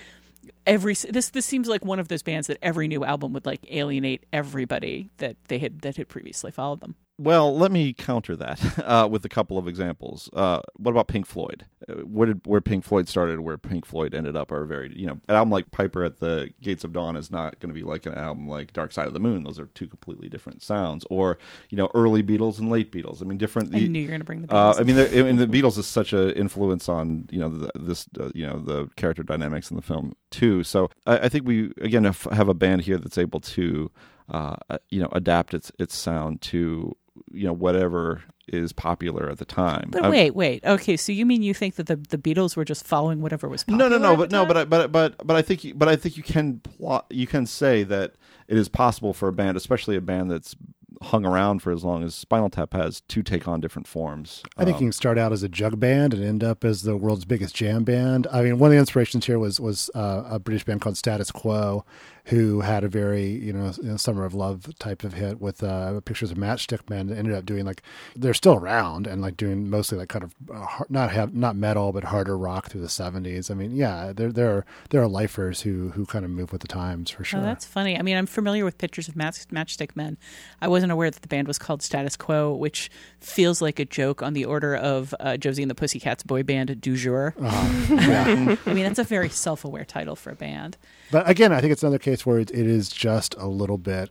every 0.67 0.95
this 0.95 1.31
this 1.31 1.47
seems 1.47 1.69
like 1.69 1.85
one 1.85 1.99
of 1.99 2.09
those 2.09 2.23
bands 2.23 2.47
that 2.47 2.59
every 2.63 2.89
new 2.89 3.05
album 3.05 3.33
would 3.33 3.47
like 3.47 3.61
alienate 3.71 4.25
everybody 4.33 5.11
that 5.19 5.37
they 5.49 5.59
had 5.59 5.81
that 5.81 5.97
had 5.97 6.09
previously 6.09 6.51
followed 6.51 6.81
them. 6.81 6.95
Well, 7.17 7.57
let 7.57 7.71
me 7.71 7.93
counter 7.93 8.35
that 8.37 8.79
uh, 8.85 9.09
with 9.09 9.25
a 9.25 9.29
couple 9.29 9.57
of 9.57 9.69
examples. 9.69 10.29
Uh, 10.33 10.61
what 10.77 10.91
about 10.91 11.07
Pink 11.07 11.27
Floyd? 11.27 11.65
Uh, 11.89 11.95
where 12.03 12.27
did 12.27 12.41
where 12.45 12.61
Pink 12.61 12.83
Floyd 12.83 13.09
started, 13.09 13.41
where 13.41 13.57
Pink 13.57 13.87
Floyd 13.87 14.15
ended 14.15 14.35
up, 14.35 14.51
are 14.51 14.65
very 14.65 14.93
you 14.99 15.07
know 15.07 15.21
an 15.29 15.37
album 15.37 15.51
like 15.51 15.71
Piper 15.71 16.03
at 16.03 16.19
the 16.19 16.51
Gates 16.61 16.83
of 16.83 16.93
Dawn 16.93 17.17
is 17.17 17.31
not 17.31 17.61
going 17.61 17.73
to 17.73 17.75
be 17.75 17.85
like 17.85 18.07
an 18.07 18.15
album 18.15 18.49
like 18.49 18.73
Dark 18.73 18.91
Side 18.91 19.07
of 19.07 19.15
the 19.15 19.21
Moon. 19.21 19.45
Those 19.45 19.61
are 19.61 19.67
two 19.67 19.87
completely 19.87 20.29
different 20.29 20.61
sounds. 20.63 21.07
Or 21.09 21.39
you 21.71 21.77
know 21.77 21.89
early 21.95 22.23
Beatles 22.23 22.59
and 22.59 22.69
late 22.69 22.91
Beatles. 22.91 23.23
I 23.23 23.27
mean 23.27 23.39
different. 23.39 23.73
I 23.73 23.79
knew 23.79 24.01
you 24.01 24.07
were 24.07 24.11
going 24.11 24.21
to 24.21 24.25
bring 24.25 24.43
the 24.43 24.53
uh, 24.53 24.75
Beatles. 24.75 24.81
I 24.81 24.83
mean, 24.83 24.97
the, 24.97 25.19
I 25.21 25.23
mean 25.23 25.37
the 25.37 25.47
Beatles 25.47 25.79
is 25.79 25.87
such 25.87 26.13
an 26.13 26.31
influence 26.31 26.89
on 26.89 27.29
you 27.31 27.39
know 27.39 27.49
the, 27.49 27.71
this 27.77 28.09
uh, 28.19 28.31
you 28.35 28.45
know 28.45 28.59
the 28.59 28.89
character 28.97 29.23
dynamics 29.23 29.71
in 29.71 29.77
the 29.77 29.83
film 29.83 30.17
too. 30.31 30.65
So 30.65 30.91
I, 31.07 31.19
I 31.19 31.29
think 31.29 31.47
we 31.47 31.73
again 31.81 32.03
have, 32.05 32.23
have 32.33 32.49
a 32.49 32.55
band 32.55 32.83
here 32.83 32.99
that's 32.99 33.19
able 33.19 33.39
to 33.41 33.93
uh, 34.29 34.57
you 34.91 35.01
know 35.01 35.09
adapt 35.13 35.55
its 35.55 35.71
its 35.79 35.95
sound 35.95 36.41
to 36.41 36.97
you 37.33 37.47
know 37.47 37.53
whatever 37.53 38.23
is 38.47 38.73
popular 38.73 39.31
at 39.31 39.39
the 39.39 39.45
time. 39.45 39.89
But 39.91 40.05
I- 40.05 40.11
wait, 40.11 40.35
wait. 40.35 40.65
Okay, 40.65 40.97
so 40.97 41.13
you 41.13 41.25
mean 41.25 41.43
you 41.43 41.55
think 41.55 41.77
that 41.77 41.87
the 41.87 41.97
the 41.97 42.19
Beatles 42.19 42.57
were 42.57 42.65
just 42.65 42.87
following 42.87 43.21
whatever 43.23 43.49
was 43.49 43.67
no, 43.67 43.77
popular? 43.79 43.99
no, 43.99 43.99
no, 43.99 44.13
at 44.13 44.19
but 44.19 44.31
no, 44.33 44.45
but 44.47 44.57
I- 44.57 44.65
but 44.65 44.93
but 44.93 45.27
but 45.27 45.37
I 45.37 45.43
think 45.43 45.65
you, 45.65 45.75
but 45.75 45.89
I 45.89 45.97
think 45.97 46.17
you 46.17 46.23
can 46.23 46.61
plot 46.61 47.07
you 47.11 47.27
can 47.27 47.47
say 47.47 47.83
that 47.85 48.15
it 48.49 48.59
is 48.59 48.69
possible 48.69 49.13
for 49.15 49.29
a 49.29 49.33
band, 49.33 49.57
especially 49.57 49.97
a 49.97 50.01
band 50.01 50.31
that's 50.31 50.55
hung 51.03 51.27
around 51.27 51.59
for 51.61 51.71
as 51.73 51.85
long 51.85 52.03
as 52.05 52.15
Spinal 52.15 52.49
Tap 52.49 52.73
has, 52.73 53.01
to 53.03 53.23
take 53.23 53.47
on 53.49 53.61
different 53.61 53.87
forms. 53.87 54.43
I 54.57 54.65
think 54.65 54.77
Um, 54.77 54.83
you 54.83 54.87
can 54.89 54.93
start 54.93 55.19
out 55.19 55.33
as 55.33 55.43
a 55.43 55.49
jug 55.49 55.79
band 55.81 56.15
and 56.15 56.25
end 56.25 56.43
up 56.45 56.65
as 56.65 56.83
the 56.83 56.97
world's 56.97 57.25
biggest 57.25 57.55
jam 57.55 57.83
band. 57.85 58.27
I 58.33 58.43
mean, 58.43 58.59
one 58.59 58.69
of 58.69 58.73
the 58.73 58.79
inspirations 58.79 59.27
here 59.27 59.39
was 59.39 59.59
was 59.61 59.91
uh, 59.95 60.25
a 60.29 60.39
British 60.39 60.65
band 60.65 60.81
called 60.81 60.97
Status 60.97 61.31
Quo, 61.31 61.85
who 62.27 62.61
had 62.61 62.85
a 62.85 62.89
very 62.89 63.27
you 63.27 63.53
know, 63.53 63.73
you 63.83 63.91
know, 63.91 63.97
Summer 63.97 64.25
of 64.25 64.35
Love 64.35 64.77
type 64.79 65.05
of 65.05 65.15
hit 65.15 65.41
with 65.41 65.63
uh, 65.63 66.01
pictures 66.01 66.31
of 66.31 66.39
Matchstick 66.39 66.89
Men. 66.89 67.09
That 67.09 67.19
ended 67.19 67.35
up 67.35 67.45
doing 67.45 67.65
like 67.65 67.83
they're 68.17 68.35
still 68.35 68.55
around 68.55 69.07
and 69.07 69.21
like 69.21 69.37
doing 69.37 69.69
mostly 69.69 69.99
like 69.99 70.09
kind 70.09 70.25
of 70.25 70.35
uh, 70.53 70.85
not 70.89 71.11
have 71.11 71.35
not 71.35 71.57
metal 71.57 71.93
but 71.93 72.05
harder 72.05 72.37
rock 72.37 72.69
through 72.69 72.81
the 72.81 72.89
seventies. 72.89 73.51
I 73.51 73.55
mean, 73.55 73.77
yeah, 73.77 74.13
there 74.15 74.33
there 74.33 74.51
are 74.51 74.67
there 74.91 75.03
are 75.03 75.09
lifers 75.09 75.63
who 75.63 75.91
who 75.91 76.07
kind 76.07 76.25
of 76.25 76.31
move 76.31 76.53
with 76.53 76.63
the 76.63 76.69
times 76.69 77.11
for 77.11 77.25
sure. 77.25 77.41
Oh, 77.41 77.43
that's 77.43 77.65
funny. 77.65 77.99
I 77.99 78.03
mean, 78.03 78.17
I'm 78.17 78.27
familiar 78.27 78.65
with 78.65 78.79
pictures 78.79 79.09
of 79.09 79.17
match, 79.17 79.47
Matchstick 79.49 79.95
Men. 79.95 80.17
I 80.61 80.69
wasn't 80.69 80.93
aware 80.93 81.11
that 81.11 81.23
the 81.23 81.29
band 81.29 81.47
was 81.47 81.59
called 81.59 81.83
Status 81.83 82.17
Quo, 82.17 82.55
which 82.55 82.91
feels 83.21 83.61
like 83.61 83.79
a 83.79 83.85
joke 83.85 84.23
on 84.23 84.33
the 84.33 84.45
order 84.45 84.75
of 84.75 85.15
uh, 85.21 85.37
Josie 85.37 85.63
and 85.63 85.71
the 85.71 85.75
Pussycats 85.75 86.23
boy 86.23 86.43
band 86.43 86.81
du 86.81 86.97
jour. 86.97 87.35
Uh-huh. 87.41 87.95
Yeah. 87.95 88.57
I 88.67 88.75
mean, 88.75 88.85
that's 88.85 88.99
a 88.99 89.05
very 89.05 89.29
self-aware 89.29 89.85
title 89.85 90.17
for 90.17 90.31
a 90.31 90.35
band. 90.35 90.77
But 91.11 91.29
again, 91.29 91.53
I 91.53 91.61
think 91.61 91.73
it's 91.73 91.83
another 91.83 91.99
case 91.99 92.14
where 92.23 92.39
it, 92.39 92.51
it 92.51 92.67
is 92.67 92.89
just 92.89 93.35
a 93.39 93.47
little 93.47 93.79
bit 93.79 94.11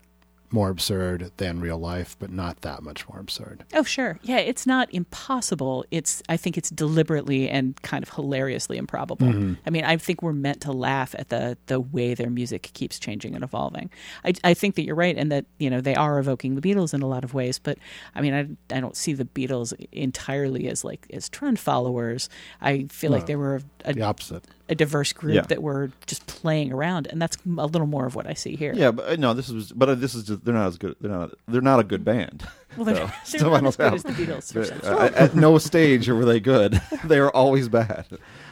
more 0.53 0.69
absurd 0.69 1.31
than 1.37 1.59
real 1.59 1.77
life, 1.79 2.15
but 2.19 2.31
not 2.31 2.61
that 2.61 2.83
much 2.83 3.09
more 3.09 3.19
absurd. 3.19 3.65
Oh, 3.73 3.83
sure. 3.83 4.19
Yeah, 4.23 4.37
it's 4.37 4.65
not 4.67 4.87
impossible. 4.93 5.83
It's 5.91 6.21
I 6.29 6.37
think 6.37 6.57
it's 6.57 6.69
deliberately 6.69 7.49
and 7.49 7.79
kind 7.81 8.03
of 8.03 8.09
hilariously 8.09 8.77
improbable. 8.77 9.27
Mhm. 9.27 9.57
I 9.65 9.69
mean, 9.71 9.83
I 9.83 9.97
think 9.97 10.21
we're 10.21 10.31
meant 10.33 10.61
to 10.61 10.71
laugh 10.71 11.15
at 11.17 11.29
the 11.29 11.57
the 11.65 11.79
way 11.79 12.13
their 12.13 12.29
music 12.29 12.69
keeps 12.73 12.99
changing 12.99 13.35
and 13.35 13.43
evolving. 13.43 13.89
I, 14.23 14.33
I 14.43 14.53
think 14.53 14.75
that 14.75 14.83
you're 14.83 14.95
right 14.95 15.17
and 15.17 15.31
that, 15.31 15.45
you 15.57 15.69
know, 15.69 15.81
they 15.81 15.95
are 15.95 16.19
evoking 16.19 16.55
the 16.55 16.61
Beatles 16.61 16.93
in 16.93 17.01
a 17.01 17.07
lot 17.07 17.23
of 17.23 17.33
ways, 17.33 17.57
but 17.59 17.77
I 18.15 18.21
mean, 18.21 18.33
I 18.69 18.75
I 18.75 18.79
don't 18.79 18.95
see 18.95 19.13
the 19.13 19.25
Beatles 19.25 19.73
entirely 19.91 20.67
as 20.67 20.83
like 20.83 21.07
as 21.11 21.29
trend 21.29 21.59
followers. 21.59 22.29
I 22.61 22.85
feel 22.91 23.11
like 23.11 23.25
they 23.25 23.35
were 23.35 23.61
a, 23.85 23.93
the 23.93 24.01
opposite. 24.03 24.43
a 24.69 24.75
diverse 24.75 25.13
group 25.13 25.35
Yeah. 25.35 25.41
that 25.41 25.61
were 25.63 25.91
just 26.05 26.25
playing 26.27 26.71
around 26.71 27.07
and 27.07 27.21
that's 27.21 27.37
a 27.57 27.65
little 27.65 27.87
more 27.87 28.05
of 28.05 28.15
what 28.15 28.27
I 28.27 28.33
see 28.33 28.55
here. 28.55 28.73
Yeah, 28.75 28.91
but 28.91 29.07
uh, 29.09 29.15
no, 29.15 29.33
this 29.33 29.49
is 29.49 29.71
but 29.71 29.89
uh, 29.89 29.95
this 29.95 30.13
is 30.15 30.23
just 30.25 30.42
they're 30.43 30.53
not 30.53 30.67
as 30.67 30.77
good. 30.77 30.95
They're 30.99 31.11
not 31.11 31.31
they're 31.47 31.61
not 31.61 31.79
a 31.79 31.83
good 31.83 32.03
band. 32.03 32.47
Well, 32.77 32.85
they're- 32.85 32.95
So, 32.95 33.01
they're 33.05 33.13
still 33.23 33.49
not 33.51 33.65
as 33.65 33.75
good 33.77 33.93
as 33.93 34.03
the 34.03 34.09
Beatles, 34.11 34.51
for 34.53 34.59
But, 34.61 34.83
sure. 34.83 34.99
uh, 34.99 35.09
at, 35.15 35.35
no 35.35 35.57
stage 35.57 36.07
were 36.09 36.25
they 36.25 36.39
good. 36.39 36.81
they 37.05 37.19
are 37.19 37.31
always 37.31 37.69
bad. 37.69 38.05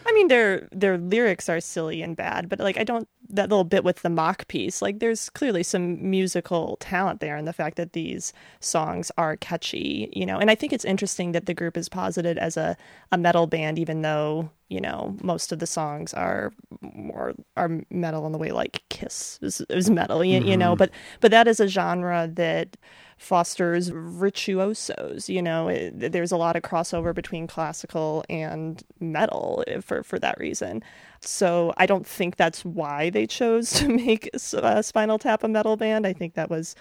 I 0.05 0.13
mean, 0.13 0.27
their 0.29 0.67
their 0.71 0.97
lyrics 0.97 1.47
are 1.47 1.61
silly 1.61 2.01
and 2.01 2.15
bad, 2.17 2.49
but 2.49 2.59
like 2.59 2.77
I 2.77 2.83
don't 2.83 3.07
that 3.29 3.49
little 3.49 3.63
bit 3.63 3.83
with 3.85 4.01
the 4.01 4.09
mock 4.09 4.45
piece. 4.49 4.81
Like, 4.81 4.99
there's 4.99 5.29
clearly 5.29 5.63
some 5.63 6.09
musical 6.09 6.75
talent 6.81 7.21
there, 7.21 7.37
and 7.37 7.47
the 7.47 7.53
fact 7.53 7.77
that 7.77 7.93
these 7.93 8.33
songs 8.59 9.09
are 9.17 9.37
catchy, 9.37 10.09
you 10.11 10.25
know. 10.25 10.37
And 10.37 10.51
I 10.51 10.55
think 10.55 10.73
it's 10.73 10.83
interesting 10.83 11.31
that 11.31 11.45
the 11.45 11.53
group 11.53 11.77
is 11.77 11.87
posited 11.87 12.37
as 12.37 12.57
a 12.57 12.75
a 13.11 13.17
metal 13.17 13.47
band, 13.47 13.79
even 13.79 14.01
though 14.01 14.49
you 14.69 14.81
know 14.81 15.15
most 15.21 15.51
of 15.53 15.59
the 15.59 15.67
songs 15.67 16.13
are 16.13 16.51
more 16.81 17.33
are 17.55 17.69
metal 17.89 18.25
in 18.25 18.31
the 18.33 18.37
way 18.39 18.51
like 18.51 18.83
Kiss 18.89 19.39
is, 19.41 19.61
is 19.69 19.89
metal, 19.89 20.25
you, 20.25 20.41
you 20.41 20.57
know. 20.57 20.73
Mhm. 20.75 20.79
But 20.79 20.89
but 21.21 21.31
that 21.31 21.47
is 21.47 21.59
a 21.61 21.67
genre 21.67 22.27
that 22.33 22.75
fosters 23.21 23.89
virtuosos 23.89 25.29
you 25.29 25.41
know? 25.41 25.67
It, 25.67 26.11
there's 26.11 26.31
a 26.31 26.37
lot 26.37 26.55
of 26.55 26.63
crossover 26.63 27.13
between 27.13 27.45
classical 27.45 28.25
and 28.29 28.81
metal 28.99 29.63
eh, 29.67 29.79
for 29.79 30.01
for 30.01 30.17
that 30.19 30.39
reason. 30.39 30.83
So 31.19 31.71
i 31.77 31.85
don't 31.85 32.07
think 32.07 32.37
that's 32.37 32.65
why 32.65 33.11
they 33.11 33.27
chose 33.27 33.71
to 33.79 33.87
make 33.87 34.29
uh, 34.55 34.81
spinal 34.81 35.19
tap 35.19 35.43
a 35.43 35.47
metal 35.47 35.77
band. 35.77 36.07
I 36.07 36.13
think 36.13 36.33
that 36.33 36.49
was 36.49 36.75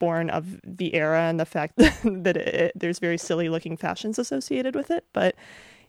born 0.00 0.30
of 0.30 0.60
the 0.64 0.94
era 0.94 1.22
and 1.22 1.38
the 1.38 1.46
fact 1.46 1.76
that, 1.76 1.96
that 2.02 2.36
it, 2.36 2.72
there's 2.74 2.98
very 2.98 3.16
silly 3.16 3.48
looking 3.48 3.76
fashions 3.76 4.18
associated 4.18 4.74
with 4.74 4.90
it 4.90 5.04
but 5.12 5.36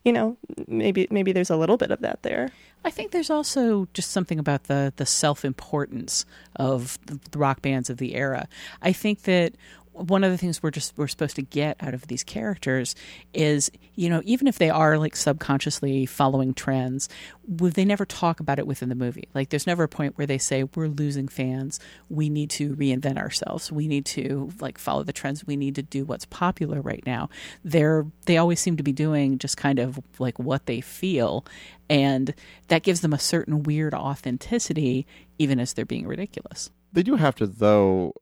you 0.04 0.14
know 0.14 0.38
maybe 0.68 1.08
maybe 1.10 1.32
there's 1.32 1.50
a 1.50 1.58
little 1.58 1.78
bit 1.78 1.92
of 1.92 2.00
that 2.02 2.22
there. 2.22 2.52
I 2.86 2.92
think 2.92 3.12
there's 3.12 3.32
also 3.32 3.88
just 3.96 4.12
something 4.12 4.38
about 4.38 4.66
the 4.66 4.94
the 4.96 5.06
self 5.06 5.44
importance 5.44 6.26
of 6.56 7.00
the 7.08 7.40
rock 7.40 7.64
bands 7.64 7.90
of 7.90 7.98
the 7.98 8.14
era. 8.14 8.48
I 8.84 8.94
think 8.94 9.24
that 9.24 9.56
one 9.96 10.24
of 10.24 10.32
the 10.32 10.38
things 10.38 10.62
we're 10.62 10.72
just 10.72 10.98
we're 10.98 11.08
supposed 11.08 11.36
to 11.38 11.42
get 11.42 11.78
out 11.80 11.94
of 11.94 12.08
these 12.08 12.24
characters 12.24 12.96
is 13.34 13.72
you 13.96 14.10
know 14.10 14.22
even 14.26 14.48
if 14.48 14.58
they 14.58 14.70
are 14.70 14.98
like 14.98 15.16
subconsciously 15.16 16.06
following 16.06 16.54
trends 16.54 17.10
they 17.48 17.86
never 17.86 18.06
talk 18.06 18.40
about 18.40 18.60
it 18.60 18.68
within 18.68 18.90
the 18.90 18.96
movie. 18.96 19.28
Like 19.34 19.50
there's 19.50 19.68
never 19.68 19.84
a 19.84 19.90
point 19.90 20.18
where 20.18 20.28
they 20.28 20.38
say 20.38 20.64
we're 20.64 20.88
losing 20.88 21.28
fans. 21.28 21.80
We 22.10 22.30
need 22.30 22.50
to 22.52 22.76
reinvent 22.76 23.18
ourselves. 23.18 23.72
We 23.72 23.88
need 23.88 24.06
to 24.08 24.52
like 24.60 24.78
follow 24.78 25.04
the 25.04 25.14
trends. 25.14 25.46
We 25.46 25.56
need 25.56 25.76
to 25.76 25.84
do 25.84 26.06
what's 26.06 26.26
popular 26.26 26.82
right 26.82 27.04
now. 27.06 27.30
They're 27.64 28.06
they 28.26 28.38
always 28.38 28.60
seem 28.60 28.78
to 28.78 28.84
be 28.84 28.94
doing 28.94 29.38
just 29.38 29.58
kind 29.58 29.80
of 29.80 30.00
like 30.20 30.40
what 30.40 30.66
they 30.66 30.82
feel 30.82 31.46
and 31.90 32.34
that 32.68 32.84
gives 32.84 33.02
them 33.02 33.14
a 33.14 33.20
certain 33.20 33.64
weird 33.64 33.94
authenticity 33.94 35.06
even 35.38 35.60
as 35.60 35.74
they're 35.74 35.86
being 35.86 36.08
ridiculous 36.08 36.72
They 36.96 37.04
do 37.04 37.16
have 37.18 37.36
to 37.36 37.48
though 37.48 38.14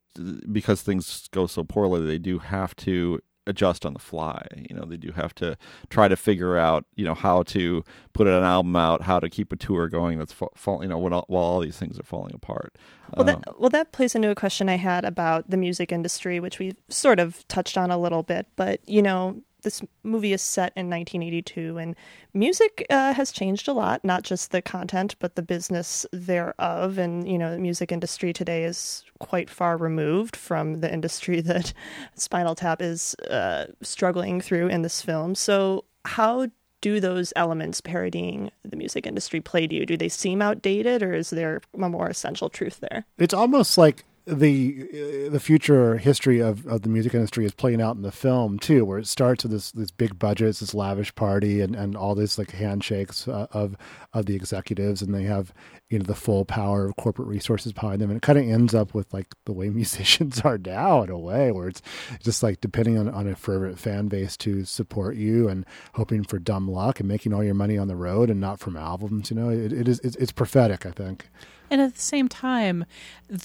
because 0.52 0.82
things 0.82 1.28
go 1.32 1.48
so 1.48 1.64
poorly. 1.64 2.06
They 2.06 2.20
do 2.20 2.40
have 2.40 2.76
to 2.78 3.20
adjust 3.46 3.86
on 3.86 3.94
the 3.94 4.00
fly. 4.00 4.46
You 4.56 4.76
know, 4.76 4.86
they 4.86 4.98
do 4.98 5.12
have 5.12 5.36
to 5.36 5.58
try 5.90 6.08
to 6.08 6.16
figure 6.16 6.58
out 6.58 6.86
you 6.96 7.06
know 7.06 7.14
how 7.14 7.44
to 7.44 7.84
put 8.14 8.28
an 8.28 8.44
album 8.44 8.76
out, 8.76 9.04
how 9.04 9.20
to 9.20 9.30
keep 9.30 9.52
a 9.52 9.56
tour 9.56 9.88
going. 9.90 10.18
That's 10.20 10.34
fa- 10.34 10.48
fall, 10.56 10.82
you 10.82 10.90
know 10.90 10.98
when 10.98 11.14
all, 11.14 11.26
while 11.28 11.44
all 11.44 11.60
these 11.60 11.78
things 11.78 12.00
are 12.00 12.04
falling 12.04 12.34
apart. 12.34 12.76
Well, 13.16 13.30
Um, 13.30 13.42
that 13.42 13.60
well 13.60 13.70
that 13.70 13.92
plays 13.92 14.16
into 14.16 14.30
a 14.30 14.36
question 14.36 14.70
I 14.70 14.78
had 14.78 15.06
about 15.06 15.50
the 15.50 15.58
music 15.58 15.92
industry, 15.92 16.40
which 16.40 16.60
we 16.60 16.76
sort 16.90 17.20
of 17.20 17.48
touched 17.48 17.78
on 17.78 17.92
a 17.92 17.98
little 17.98 18.24
bit. 18.24 18.48
But 18.56 18.88
you 18.88 19.02
know, 19.02 19.42
this 19.64 19.82
movie 20.04 20.34
is 20.34 20.42
set 20.42 20.72
in 20.76 20.90
1982, 20.90 21.78
and 21.78 21.96
music 22.34 22.86
uh, 22.90 23.14
has 23.14 23.32
changed 23.32 23.68
a 23.68 23.74
lot. 23.74 24.04
Not 24.04 24.24
just 24.24 24.52
the 24.52 24.62
content, 24.62 25.16
but 25.20 25.36
the 25.36 25.42
business 25.42 26.06
thereof. 26.12 26.98
And 26.98 27.28
you 27.28 27.38
know, 27.38 27.52
the 27.52 27.58
music 27.58 27.92
industry 27.92 28.34
today 28.34 28.64
is 28.64 29.04
quite 29.20 29.50
far 29.50 29.78
removed 29.78 30.36
from 30.36 30.82
the 30.82 30.92
industry 30.92 31.42
that 31.54 31.74
Spinal 32.16 32.56
Tap 32.56 32.82
is 32.82 33.16
uh, 33.30 33.66
struggling 33.82 34.42
through 34.42 34.68
in 34.68 34.82
this 34.82 35.02
film. 35.02 35.36
So, 35.36 35.86
how 36.06 36.48
do 36.82 37.00
those 37.00 37.32
elements 37.38 37.80
parodying 37.80 38.52
the 38.64 38.76
music 38.76 39.08
industry 39.08 39.40
play 39.40 39.66
to 39.66 39.74
you? 39.74 39.86
Do 39.86 39.96
they 39.96 40.10
seem 40.10 40.42
outdated, 40.42 41.02
or 41.02 41.14
is 41.14 41.30
there 41.30 41.62
a 41.82 41.90
more 41.90 42.10
essential 42.10 42.50
truth 42.50 42.82
there? 42.82 43.06
It's 43.18 43.34
almost 43.34 43.78
like 43.78 44.04
the 44.26 45.28
uh, 45.28 45.30
the 45.30 45.40
future 45.40 45.98
history 45.98 46.40
of, 46.40 46.66
of 46.66 46.84
the 46.84 46.90
music 46.90 47.14
industry 47.14 47.46
is 47.46 47.54
playing 47.54 47.82
out 47.82 47.98
in 47.98 48.04
the 48.04 48.12
film 48.12 48.58
too, 48.58 48.86
where 48.86 49.00
it 49.00 49.08
starts 49.08 49.44
with 49.44 49.52
this 49.52 49.72
this 49.72 49.92
big 49.92 50.18
budgets, 50.18 50.62
this 50.62 50.74
lavish 50.74 51.14
party, 51.16 51.60
and, 51.60 51.76
and 51.76 51.98
all 51.98 52.16
this 52.16 52.38
like 52.38 52.52
handshakes 52.52 53.28
uh, 53.28 53.48
of 53.52 53.76
of 54.14 54.26
the 54.26 54.36
executives, 54.36 55.02
and 55.02 55.14
they 55.14 55.24
have 55.24 55.54
you 55.90 56.00
know 56.00 56.06
the 56.06 56.16
full 56.16 56.46
power 56.46 56.86
of 56.86 56.96
corporate 56.96 57.28
resources 57.28 57.74
behind 57.74 58.00
them, 58.00 58.10
and 58.10 58.18
it 58.18 58.24
kind 58.24 58.40
of 58.40 58.46
ends 58.46 58.74
up 58.74 58.94
with 58.94 59.14
like 59.14 59.28
the 59.46 59.54
way 59.54 59.70
musicians 59.70 60.40
are 60.42 60.58
now 60.58 61.04
in 61.04 61.10
a 61.10 61.20
way, 61.20 61.52
where 61.52 61.68
it's 61.68 61.82
just 62.22 62.42
like 62.42 62.62
depending 62.62 62.98
on 62.98 63.10
on 63.10 63.28
a 63.28 63.36
fervent 63.36 63.78
fan 63.78 64.08
base 64.08 64.38
to 64.38 64.64
support 64.64 65.18
you 65.18 65.50
and 65.50 65.66
hoping 65.96 66.24
for 66.24 66.40
dumb 66.40 66.70
luck 66.70 67.02
and 67.02 67.10
making 67.10 67.34
all 67.34 67.44
your 67.44 67.54
money 67.54 67.78
on 67.78 67.90
the 67.90 67.96
road 67.96 68.30
and 68.30 68.40
not 68.40 68.60
from 68.60 68.78
albums. 68.78 69.30
You 69.30 69.36
know, 69.36 69.50
it, 69.50 69.74
it 69.74 69.88
is 69.90 70.00
it's, 70.00 70.16
it's 70.16 70.32
prophetic, 70.32 70.86
I 70.86 70.92
think 70.92 71.28
and 71.70 71.82
at 71.82 71.96
the 71.96 72.02
same 72.02 72.28
time 72.28 72.86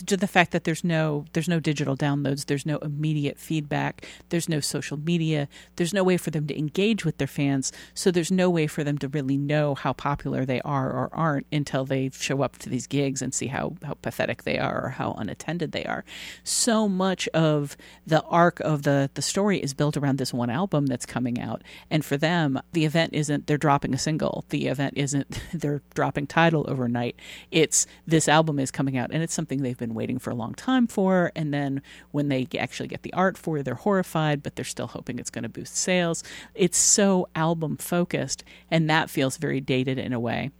to 0.07 0.17
the 0.17 0.27
fact 0.27 0.53
that 0.53 0.65
there's 0.65 0.85
no 0.85 1.25
there's 1.33 1.49
no 1.49 1.61
digital 1.61 1.97
downloads 1.97 2.47
there's 2.47 2.67
no 2.67 2.79
immediate 2.79 3.39
feedback 3.39 4.07
there's 4.29 4.49
no 4.49 4.61
social 4.61 4.97
media 4.99 5.49
there's 5.77 5.95
no 5.95 6.05
way 6.05 6.17
for 6.17 6.31
them 6.31 6.47
to 6.47 6.59
engage 6.59 7.05
with 7.05 7.19
their 7.19 7.27
fans 7.27 7.73
so 7.95 8.11
there's 8.11 8.31
no 8.31 8.51
way 8.51 8.67
for 8.67 8.85
them 8.85 8.99
to 8.99 9.09
really 9.09 9.37
know 9.37 9.75
how 9.75 9.93
popular 9.93 10.45
they 10.45 10.61
are 10.63 10.91
or 10.91 11.09
aren't 11.13 11.47
until 11.53 11.85
they 11.85 12.11
show 12.11 12.43
up 12.43 12.59
to 12.59 12.69
these 12.69 12.87
gigs 12.87 13.23
and 13.23 13.35
see 13.35 13.47
how 13.47 13.75
how 13.85 13.95
pathetic 13.95 14.45
they 14.45 14.59
are 14.59 14.87
or 14.87 14.89
how 14.91 15.13
unattended 15.13 15.73
they 15.73 15.85
are. 15.85 16.05
So 16.45 16.89
much 16.89 17.29
of 17.29 17.77
the 18.07 18.23
arc 18.23 18.61
of 18.61 18.83
the 18.83 19.11
the 19.15 19.23
story 19.23 19.59
is 19.59 19.75
built 19.75 19.97
around 19.97 20.19
this 20.19 20.35
one 20.35 20.51
album 20.51 20.87
that's 20.87 21.07
coming 21.07 21.41
out 21.41 21.63
and 21.91 22.05
for 22.05 22.17
them 22.17 22.61
the 22.73 22.85
event 22.85 23.15
isn't 23.15 23.47
they're 23.47 23.57
dropping 23.57 23.95
a 23.95 23.99
single 23.99 24.45
the 24.51 24.67
event 24.67 24.95
isn't 24.97 25.41
they're 25.53 25.83
dropping 25.95 26.27
Tidal 26.27 26.67
overnight. 26.69 27.17
It's 27.51 27.87
this 28.09 28.27
album 28.27 28.59
is 28.59 28.71
coming 28.71 28.97
out 28.97 29.11
and 29.13 29.23
it's 29.23 29.35
something 29.35 29.63
they've 29.63 29.77
been 29.77 29.93
waiting 29.93 30.19
for 30.19 30.31
a 30.31 30.35
long 30.35 30.55
time 30.55 30.87
for 30.87 31.31
and 31.37 31.53
then 31.53 31.83
when 32.11 32.29
they 32.29 32.49
actually 32.59 32.89
get 32.89 33.03
the 33.03 33.13
art 33.13 33.37
for 33.37 33.59
it, 33.59 33.65
they're 33.65 33.75
horrified 33.75 34.43
but 34.43 34.57
they're 34.57 34.65
still 34.65 34.87
hoping 34.87 35.19
it's 35.19 35.29
going 35.29 35.43
to 35.43 35.49
boost 35.49 35.77
sales. 35.77 36.25
It's 36.55 36.79
so 36.79 37.29
album 37.35 37.77
focused 37.77 38.45
and 38.71 38.89
that 38.89 39.11
feels 39.11 39.37
very 39.37 39.61
dated 39.61 39.99
in 39.99 40.15
a 40.15 40.21
way 40.21 40.51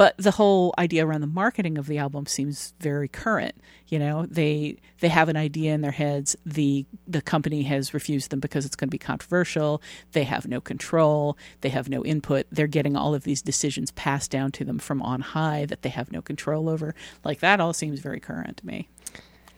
but 0.00 0.16
the 0.16 0.30
whole 0.30 0.72
idea 0.78 1.06
around 1.06 1.20
the 1.20 1.26
marketing 1.26 1.76
of 1.76 1.86
the 1.86 1.98
album 1.98 2.24
seems 2.24 2.72
very 2.80 3.06
current 3.06 3.54
you 3.90 3.98
know? 3.98 4.26
They 4.26 4.76
they 5.00 5.08
have 5.08 5.28
an 5.28 5.36
idea 5.36 5.74
in 5.74 5.82
their 5.82 5.90
heads. 5.90 6.36
The 6.46 6.86
the 7.06 7.20
company 7.20 7.64
has 7.64 7.92
refused 7.92 8.30
them 8.30 8.40
because 8.40 8.64
it's 8.64 8.76
going 8.76 8.88
to 8.88 8.90
be 8.90 8.98
controversial. 8.98 9.82
They 10.12 10.24
have 10.24 10.48
no 10.48 10.60
control. 10.60 11.36
They 11.60 11.68
have 11.70 11.88
no 11.88 12.04
input. 12.04 12.46
They're 12.50 12.66
getting 12.66 12.96
all 12.96 13.14
of 13.14 13.24
these 13.24 13.42
decisions 13.42 13.90
passed 13.90 14.30
down 14.30 14.52
to 14.52 14.64
them 14.64 14.78
from 14.78 15.02
on 15.02 15.20
high 15.20 15.66
that 15.66 15.82
they 15.82 15.88
have 15.90 16.10
no 16.10 16.22
control 16.22 16.68
over. 16.68 16.94
Like 17.24 17.40
that 17.40 17.60
all 17.60 17.72
seems 17.72 18.00
very 18.00 18.20
current 18.20 18.58
to 18.58 18.66
me. 18.66 18.88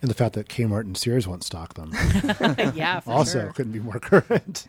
And 0.01 0.11
the 0.11 0.15
fact 0.15 0.35
that 0.35 0.49
Kmart 0.49 0.81
and 0.81 0.97
Sears 0.97 1.29
won't 1.29 1.45
stock 1.45 1.75
them. 1.75 1.93
yeah, 2.75 3.03
also 3.07 3.43
sure. 3.43 3.53
couldn't 3.53 3.73
be 3.73 3.79
more 3.79 4.01
current. 4.01 4.67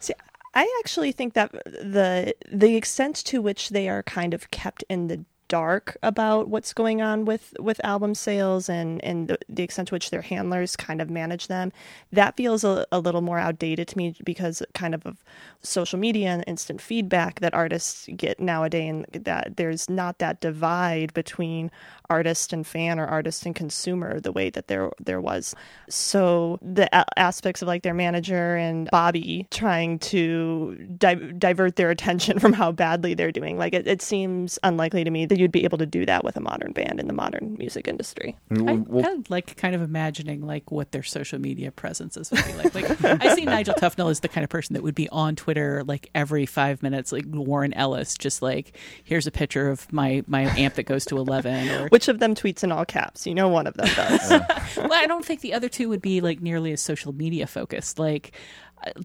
See, 0.00 0.14
I 0.56 0.80
actually 0.82 1.12
think 1.12 1.34
that 1.34 1.52
the 1.64 2.34
the 2.50 2.76
extent 2.76 3.16
to 3.26 3.42
which 3.42 3.68
they 3.68 3.90
are 3.90 4.02
kind 4.02 4.32
of 4.32 4.50
kept 4.50 4.82
in 4.88 5.08
the 5.08 5.22
dark 5.48 5.96
about 6.02 6.48
what's 6.48 6.72
going 6.72 7.00
on 7.00 7.24
with 7.24 7.54
with 7.58 7.80
album 7.84 8.14
sales 8.14 8.68
and 8.68 9.02
and 9.04 9.28
the, 9.28 9.38
the 9.48 9.62
extent 9.62 9.88
to 9.88 9.94
which 9.94 10.10
their 10.10 10.22
handlers 10.22 10.76
kind 10.76 11.00
of 11.00 11.10
manage 11.10 11.48
them. 11.48 11.72
That 12.12 12.36
feels 12.36 12.64
a, 12.64 12.86
a 12.92 12.98
little 12.98 13.22
more 13.22 13.38
outdated 13.38 13.88
to 13.88 13.98
me 13.98 14.14
because 14.24 14.62
kind 14.74 14.94
of 14.94 15.06
of 15.06 15.22
social 15.62 15.98
media 15.98 16.28
and 16.28 16.44
instant 16.46 16.80
feedback 16.80 17.40
that 17.40 17.54
artists 17.54 18.08
get 18.16 18.38
nowadays 18.40 18.76
and 18.76 19.24
that 19.24 19.56
there's 19.56 19.88
not 19.88 20.18
that 20.18 20.40
divide 20.40 21.12
between 21.14 21.70
artist 22.10 22.52
and 22.52 22.66
fan 22.66 22.98
or 22.98 23.06
artist 23.06 23.46
and 23.46 23.54
consumer 23.54 24.20
the 24.20 24.32
way 24.32 24.50
that 24.50 24.68
there 24.68 24.90
there 25.02 25.20
was. 25.20 25.54
So 25.88 26.58
the 26.62 26.88
a- 26.96 27.18
aspects 27.18 27.62
of 27.62 27.68
like 27.68 27.82
their 27.82 27.94
manager 27.94 28.56
and 28.56 28.88
Bobby 28.90 29.46
trying 29.50 29.98
to 30.00 30.76
di- 30.98 31.14
divert 31.14 31.76
their 31.76 31.90
attention 31.90 32.38
from 32.40 32.52
how 32.52 32.72
badly 32.72 33.14
they're 33.14 33.32
doing 33.32 33.58
like 33.58 33.74
it, 33.74 33.86
it 33.86 34.02
seems 34.02 34.58
unlikely 34.62 35.04
to 35.04 35.10
me 35.10 35.26
that 35.36 35.42
you'd 35.42 35.52
be 35.52 35.64
able 35.64 35.78
to 35.78 35.86
do 35.86 36.06
that 36.06 36.24
with 36.24 36.36
a 36.36 36.40
modern 36.40 36.72
band 36.72 36.98
in 36.98 37.06
the 37.06 37.12
modern 37.12 37.56
music 37.58 37.86
industry. 37.86 38.36
Mm, 38.50 39.04
I, 39.04 39.08
I 39.08 39.16
like 39.28 39.56
kind 39.56 39.74
of 39.74 39.82
imagining 39.82 40.40
like 40.40 40.70
what 40.70 40.92
their 40.92 41.02
social 41.02 41.38
media 41.38 41.70
presences 41.70 42.30
would 42.30 42.44
be 42.44 42.52
like. 42.54 42.74
Like 42.74 43.04
I 43.04 43.34
see 43.34 43.44
Nigel 43.44 43.74
Tufnel 43.74 44.10
as 44.10 44.20
the 44.20 44.28
kind 44.28 44.44
of 44.44 44.50
person 44.50 44.74
that 44.74 44.82
would 44.82 44.94
be 44.94 45.08
on 45.10 45.36
Twitter 45.36 45.84
like 45.84 46.08
every 46.14 46.46
five 46.46 46.82
minutes, 46.82 47.12
like 47.12 47.24
Warren 47.26 47.74
Ellis, 47.74 48.16
just 48.16 48.40
like 48.40 48.76
here's 49.04 49.26
a 49.26 49.30
picture 49.30 49.68
of 49.68 49.92
my 49.92 50.24
my 50.26 50.42
amp 50.58 50.74
that 50.74 50.84
goes 50.84 51.04
to 51.06 51.18
eleven. 51.18 51.68
Or 51.68 51.88
which 51.88 52.08
of 52.08 52.18
them 52.18 52.34
tweets 52.34 52.64
in 52.64 52.72
all 52.72 52.84
caps? 52.84 53.26
You 53.26 53.34
know, 53.34 53.48
one 53.48 53.66
of 53.66 53.74
them 53.74 53.88
does. 53.94 54.30
well, 54.76 54.92
I 54.92 55.06
don't 55.06 55.24
think 55.24 55.42
the 55.42 55.52
other 55.52 55.68
two 55.68 55.88
would 55.90 56.02
be 56.02 56.20
like 56.20 56.40
nearly 56.40 56.72
as 56.72 56.80
social 56.80 57.12
media 57.12 57.46
focused. 57.46 57.98
Like 57.98 58.32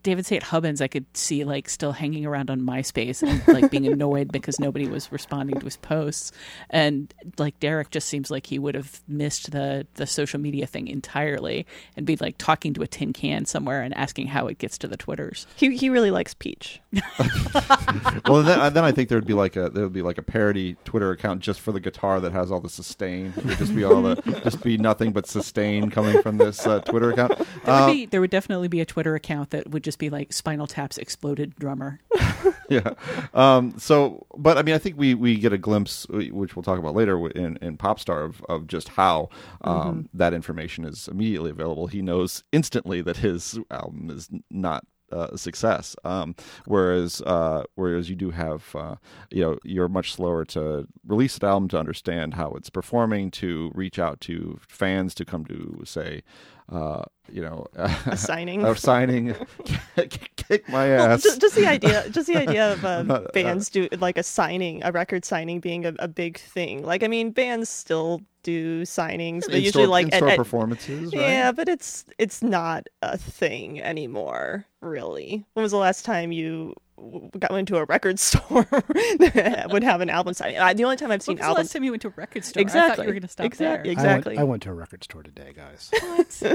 David 0.04 0.26
St. 0.26 0.44
Hubbins, 0.44 0.82
I 0.82 0.88
could 0.88 1.06
see 1.16 1.44
like 1.44 1.68
still 1.70 1.92
hanging 1.92 2.26
around 2.26 2.50
on 2.52 2.62
MySpace 2.62 3.24
and 3.28 3.46
like 3.48 3.72
being 3.72 3.88
annoyed 3.88 4.32
because 4.32 4.60
nobody 4.60 4.88
was 4.88 5.12
responding 5.12 5.58
to 5.60 5.66
his 5.66 5.78
posts. 5.78 6.32
And 6.70 7.12
like 7.38 7.60
Derek 7.60 7.90
just 7.90 8.08
seems 8.08 8.30
like 8.30 8.46
he 8.46 8.60
would 8.60 8.76
have 8.76 9.02
missed 9.08 9.52
the 9.52 9.88
the 9.96 10.06
social 10.06 10.40
media 10.40 10.68
thing 10.68 10.88
entirely 10.88 11.66
and 11.98 12.06
be 12.06 12.16
like 12.18 12.38
talking 12.38 12.74
to 12.76 12.82
a 12.84 12.88
tin 12.88 13.14
can 13.14 13.46
somewhere 13.46 13.82
and 13.82 13.96
asking 13.98 14.28
how 14.28 14.48
it 14.48 14.58
gets 14.60 14.78
to 14.80 14.88
the 14.88 14.98
Twitters. 14.98 15.48
He 15.56 15.76
he 15.76 15.90
really 15.90 16.12
likes 16.12 16.34
Peach. 16.34 16.80
well, 18.28 18.44
then, 18.44 18.74
then 18.74 18.84
I 18.84 18.92
think 18.92 19.10
there 19.10 19.18
would 19.18 19.26
be 19.28 19.34
like 19.34 19.56
a 19.56 19.70
there 19.70 19.84
would 19.84 19.94
be 19.94 20.02
like 20.02 20.18
a 20.18 20.24
parody 20.24 20.76
Twitter 20.86 21.12
account 21.12 21.42
just 21.42 21.60
for 21.60 21.72
the 21.72 21.80
guitar 21.80 22.20
that 22.20 22.32
has 22.32 22.52
all 22.52 22.60
the 22.62 22.70
sustain. 22.70 23.34
It 23.38 23.46
would 23.46 23.58
just 23.58 23.76
be 23.76 23.84
all 23.84 24.02
the 24.02 24.16
just 24.44 24.64
be 24.64 24.78
nothing 24.78 25.12
but 25.12 25.28
sustain 25.28 25.90
coming 25.90 26.22
from 26.22 26.38
this 26.38 26.66
uh, 26.68 26.80
Twitter 26.82 27.12
account. 27.12 27.38
There 27.38 27.74
Uh, 27.74 27.88
would 27.88 27.94
be 27.94 28.06
there 28.06 28.22
would 28.22 28.30
definitely 28.30 28.68
be 28.68 28.80
a 28.82 28.86
Twitter 28.86 29.16
account 29.16 29.52
that 29.52 29.61
would 29.68 29.84
just 29.84 30.00
be 30.00 30.10
like 30.10 30.34
Spinal 30.34 30.68
Tap's 30.68 30.98
exploded 30.98 31.56
drummer. 31.56 32.00
yeah. 32.70 32.94
Um, 33.34 33.78
so, 33.78 34.26
but 34.38 34.58
I 34.58 34.64
mean, 34.64 34.76
I 34.76 34.78
think 34.78 34.98
we, 34.98 35.14
we 35.14 35.38
get 35.38 35.54
a 35.54 35.58
glimpse, 35.58 36.08
which 36.10 36.56
we'll 36.56 36.64
talk 36.64 36.80
about 36.80 36.96
later 36.96 37.28
in, 37.30 37.58
in 37.62 37.78
Popstar, 37.78 38.26
of, 38.26 38.44
of 38.50 38.68
just 38.68 38.90
how 38.90 39.30
um, 39.62 39.82
Mm-hmm. 39.82 40.18
that 40.18 40.34
information 40.34 40.86
is 40.86 41.08
immediately 41.08 41.50
available. 41.52 41.88
He 41.88 42.02
knows 42.02 42.44
instantly 42.52 43.02
that 43.02 43.18
his 43.18 43.60
album 43.72 44.10
is 44.10 44.30
not 44.50 44.86
uh, 45.12 45.28
a 45.34 45.38
success. 45.38 45.96
Um, 46.04 46.36
whereas, 46.66 47.22
uh, 47.26 47.64
whereas 47.76 48.10
you 48.10 48.16
do 48.16 48.32
have, 48.32 48.74
uh, 48.76 48.96
you 49.30 49.42
know, 49.42 49.58
you're 49.64 49.90
much 49.90 50.14
slower 50.14 50.46
to 50.46 50.88
release 51.06 51.38
an 51.38 51.46
album 51.48 51.68
to 51.70 51.80
understand 51.80 52.36
how 52.36 52.52
it's 52.54 52.70
performing, 52.70 53.32
to 53.32 53.72
reach 53.76 54.00
out 54.00 54.22
to 54.22 54.60
fans 54.68 55.14
to 55.16 55.26
come 55.26 55.46
to 55.46 55.82
say, 55.84 56.24
uh, 56.72 57.04
you 57.32 57.42
know, 57.42 57.68
A 57.76 58.16
signing. 58.18 58.64
a 58.66 58.76
signing, 58.76 59.36
kick 59.96 60.68
my 60.70 60.88
ass. 60.88 61.24
ju- 61.24 61.38
just, 61.40 61.56
the 61.56 61.68
idea, 61.68 62.10
just 62.10 62.28
the 62.28 62.38
idea 62.38 62.74
of 62.74 62.86
um, 62.86 63.08
Not- 63.08 63.26
uh, 63.26 63.28
bands 63.34 63.70
do 63.70 63.88
like 64.00 64.18
a 64.18 64.24
signing, 64.24 64.82
a 64.84 64.92
record 64.92 65.26
signing 65.26 65.60
being 65.60 65.86
a, 65.86 65.94
a 66.00 66.08
big 66.08 66.38
thing. 66.38 66.84
Like, 66.84 67.04
I 67.04 67.08
mean, 67.08 67.32
bands 67.32 67.70
still 67.70 68.22
do 68.44 68.82
signings, 68.84 69.46
but 69.46 69.62
usually 69.62 69.86
like 69.86 70.08
at- 70.08 70.14
in-store 70.14 70.30
at- 70.30 70.38
performances, 70.38 71.14
right? 71.14 71.22
Yeah, 71.22 71.52
but 71.52 71.70
it's 71.70 72.06
it's 72.18 72.42
not 72.42 72.88
a 73.02 73.18
thing 73.18 73.82
anymore. 73.82 74.66
Really, 74.82 75.46
when 75.54 75.62
was 75.62 75.72
the 75.72 75.78
last 75.78 76.06
time 76.06 76.32
you 76.32 76.74
w- 76.98 77.30
got 77.38 77.52
into 77.52 77.78
a 77.78 77.86
record 77.86 78.18
store 78.20 78.64
that 79.20 79.68
would 79.72 79.84
have 79.84 80.02
an 80.02 80.10
album 80.10 80.34
signing? 80.34 80.58
I, 80.58 80.74
the 80.74 80.84
only 80.86 80.96
time 80.98 81.12
I've 81.12 81.22
seen 81.22 81.34
When 81.36 81.38
was 81.38 81.44
the 81.44 81.48
albums. 81.50 81.66
last 81.68 81.74
time 81.74 81.84
you 81.84 81.92
went 81.92 82.02
to 82.02 82.08
a 82.08 82.14
record 82.16 82.44
store? 82.44 82.62
I 82.62 82.64
thought 82.64 82.76
Exactly. 82.82 83.04
you 83.04 83.08
were 83.10 83.14
going 83.14 83.22
to 83.22 83.28
stop 83.28 83.46
exactly. 83.46 83.84
there. 83.90 83.92
Exactly. 83.92 84.34
I 84.38 84.38
went, 84.38 84.40
I 84.40 84.44
went 84.50 84.64
to 84.64 84.70
a 84.72 84.74
record 84.74 85.04
store 85.04 85.22
today, 85.22 85.54
guys. 85.56 85.92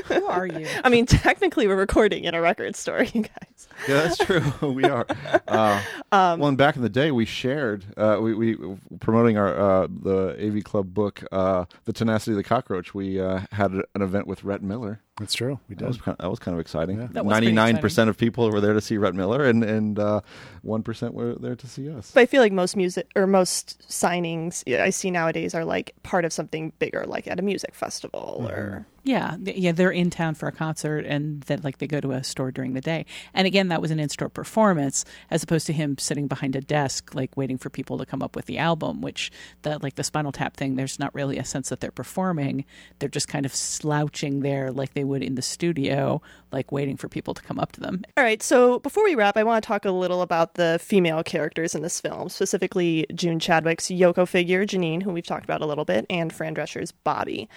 Who 0.09 0.27
are 0.27 0.47
you? 0.49 0.56
I 0.85 0.89
mean, 0.89 1.07
technically, 1.07 1.67
we're 1.67 1.77
recording 1.77 2.25
in 2.25 2.35
a 2.35 2.41
record 2.41 2.77
store, 2.77 3.03
you 3.15 3.23
guys. 3.23 3.69
Yeah, 3.89 4.03
that's 4.03 4.19
true. 4.19 4.43
we 4.73 4.85
are. 4.85 5.07
Uh, 5.49 5.83
Um, 6.13 6.41
well, 6.41 6.49
and 6.49 6.57
back 6.59 6.77
in 6.77 6.83
the 6.83 6.89
day, 6.89 7.11
we 7.11 7.25
shared. 7.25 7.85
Uh, 7.97 8.19
we, 8.21 8.35
we 8.35 8.77
promoting 9.01 9.37
our 9.37 9.55
uh, 9.59 9.87
the 9.91 10.37
AV 10.41 10.65
Club 10.65 10.95
book, 10.95 11.23
uh, 11.33 11.65
"The 11.85 11.93
Tenacity 11.93 12.33
of 12.33 12.37
the 12.37 12.45
Cockroach." 12.45 12.95
We 12.95 13.21
uh, 13.21 13.41
had 13.53 13.73
an 13.73 13.83
event 14.03 14.27
with 14.27 14.45
Rhett 14.45 14.63
Miller. 14.63 15.01
That's 15.19 15.33
true. 15.33 15.59
We 15.69 15.75
That 15.75 15.81
did. 15.81 15.89
was 15.89 15.97
kind 15.97 16.15
of, 16.15 16.19
that 16.19 16.31
was 16.31 16.39
kind 16.39 16.55
of 16.55 16.61
exciting. 16.61 16.99
That 16.99 17.25
was 17.25 17.33
pretty 17.33 17.53
Ninety-nine 17.53 17.79
percent 17.79 18.11
of 18.11 18.19
people 18.19 18.51
were 18.51 18.61
there 18.61 18.75
to 18.75 18.81
see 18.83 18.99
Rhett 18.99 19.15
Miller, 19.15 19.45
and 19.45 19.65
and 19.65 19.99
uh, 19.99 20.21
one 20.63 20.83
were 20.87 21.35
there 21.35 21.57
to 21.57 21.67
see 21.67 21.91
us. 21.91 22.11
But 22.13 22.21
I 22.21 22.27
feel 22.27 22.43
like 22.43 22.53
most 22.53 22.77
music 22.77 23.11
or 23.17 23.27
most 23.27 23.89
signings 23.89 24.63
I 24.79 24.91
see 24.91 25.11
nowadays 25.11 25.55
are 25.55 25.65
like 25.65 25.95
part 26.03 26.25
of 26.25 26.33
something 26.33 26.73
bigger, 26.79 27.05
like 27.07 27.27
at 27.27 27.39
a 27.39 27.43
music 27.43 27.75
festival 27.75 28.47
or 28.49 28.87
Yeah, 29.05 29.37
yeah, 29.41 29.71
they're 29.71 29.93
in 29.93 30.11
town 30.11 30.35
for 30.35 30.49
a 30.49 30.53
concert, 30.53 31.07
and 31.07 31.41
then 31.43 31.61
like 31.63 31.79
they 31.79 31.87
go 31.87 32.01
to 32.01 32.11
a 32.11 32.25
store 32.25 32.51
during 32.51 32.75
the 32.75 32.81
day. 32.81 33.07
And 33.33 33.47
again, 33.47 33.69
that 33.69 33.81
was 33.81 33.93
an 33.93 34.01
in-store 34.01 34.29
performance, 34.31 35.05
as 35.31 35.45
opposed 35.45 35.67
to 35.69 35.73
him 35.73 35.97
sitting 35.97 36.27
behind 36.27 36.57
a 36.57 36.61
desk, 36.61 37.15
like 37.15 37.37
waiting 37.37 37.57
for 37.57 37.71
people 37.71 37.99
to 37.99 38.05
come 38.05 38.21
up 38.21 38.35
with 38.35 38.47
the 38.47 38.59
album. 38.59 39.01
Which 39.01 39.31
the 39.63 39.79
like 39.79 39.95
the 39.95 40.05
Spinal 40.05 40.33
Tap 40.33 40.57
thing, 40.57 40.75
there's 40.75 40.99
not 40.99 41.15
really 41.15 41.39
a 41.39 41.45
sense 41.45 41.69
that 41.69 41.81
they're 41.81 41.93
performing. 41.93 42.65
They're 42.99 43.09
just 43.09 43.29
kind 43.29 43.47
of 43.47 43.55
slouching 43.55 44.41
there, 44.41 44.73
like 44.73 44.95
they 44.95 45.05
would 45.07 45.23
in 45.23 45.35
the 45.35 45.43
studio, 45.43 46.21
like 46.53 46.73
waiting 46.73 46.97
for 46.97 47.09
people 47.09 47.35
to 47.35 47.43
come 47.43 47.59
up 47.59 47.73
to 47.73 47.81
them. 47.81 48.05
All 48.17 48.25
right, 48.25 48.43
so 48.43 48.79
before 48.81 49.05
we 49.05 49.15
wrap, 49.15 49.37
I 49.37 49.45
want 49.45 49.63
to 49.63 49.67
talk 49.67 49.85
a 49.85 49.91
little 49.91 50.23
about 50.23 50.55
the 50.55 50.79
female 50.83 51.23
characters 51.23 51.75
in 51.75 51.83
this 51.83 52.01
film, 52.01 52.29
specifically 52.29 53.07
June 53.15 53.39
Chadwick's 53.39 53.87
Yoko 53.87 54.27
figure, 54.27 54.67
Janine, 54.67 55.03
who 55.03 55.11
we've 55.11 55.27
talked 55.27 55.45
about 55.45 55.61
a 55.61 55.67
little 55.67 55.85
bit, 55.85 56.07
and 56.11 56.33
Fran 56.33 56.55
Drescher's 56.55 56.93
Bobby. 56.93 57.49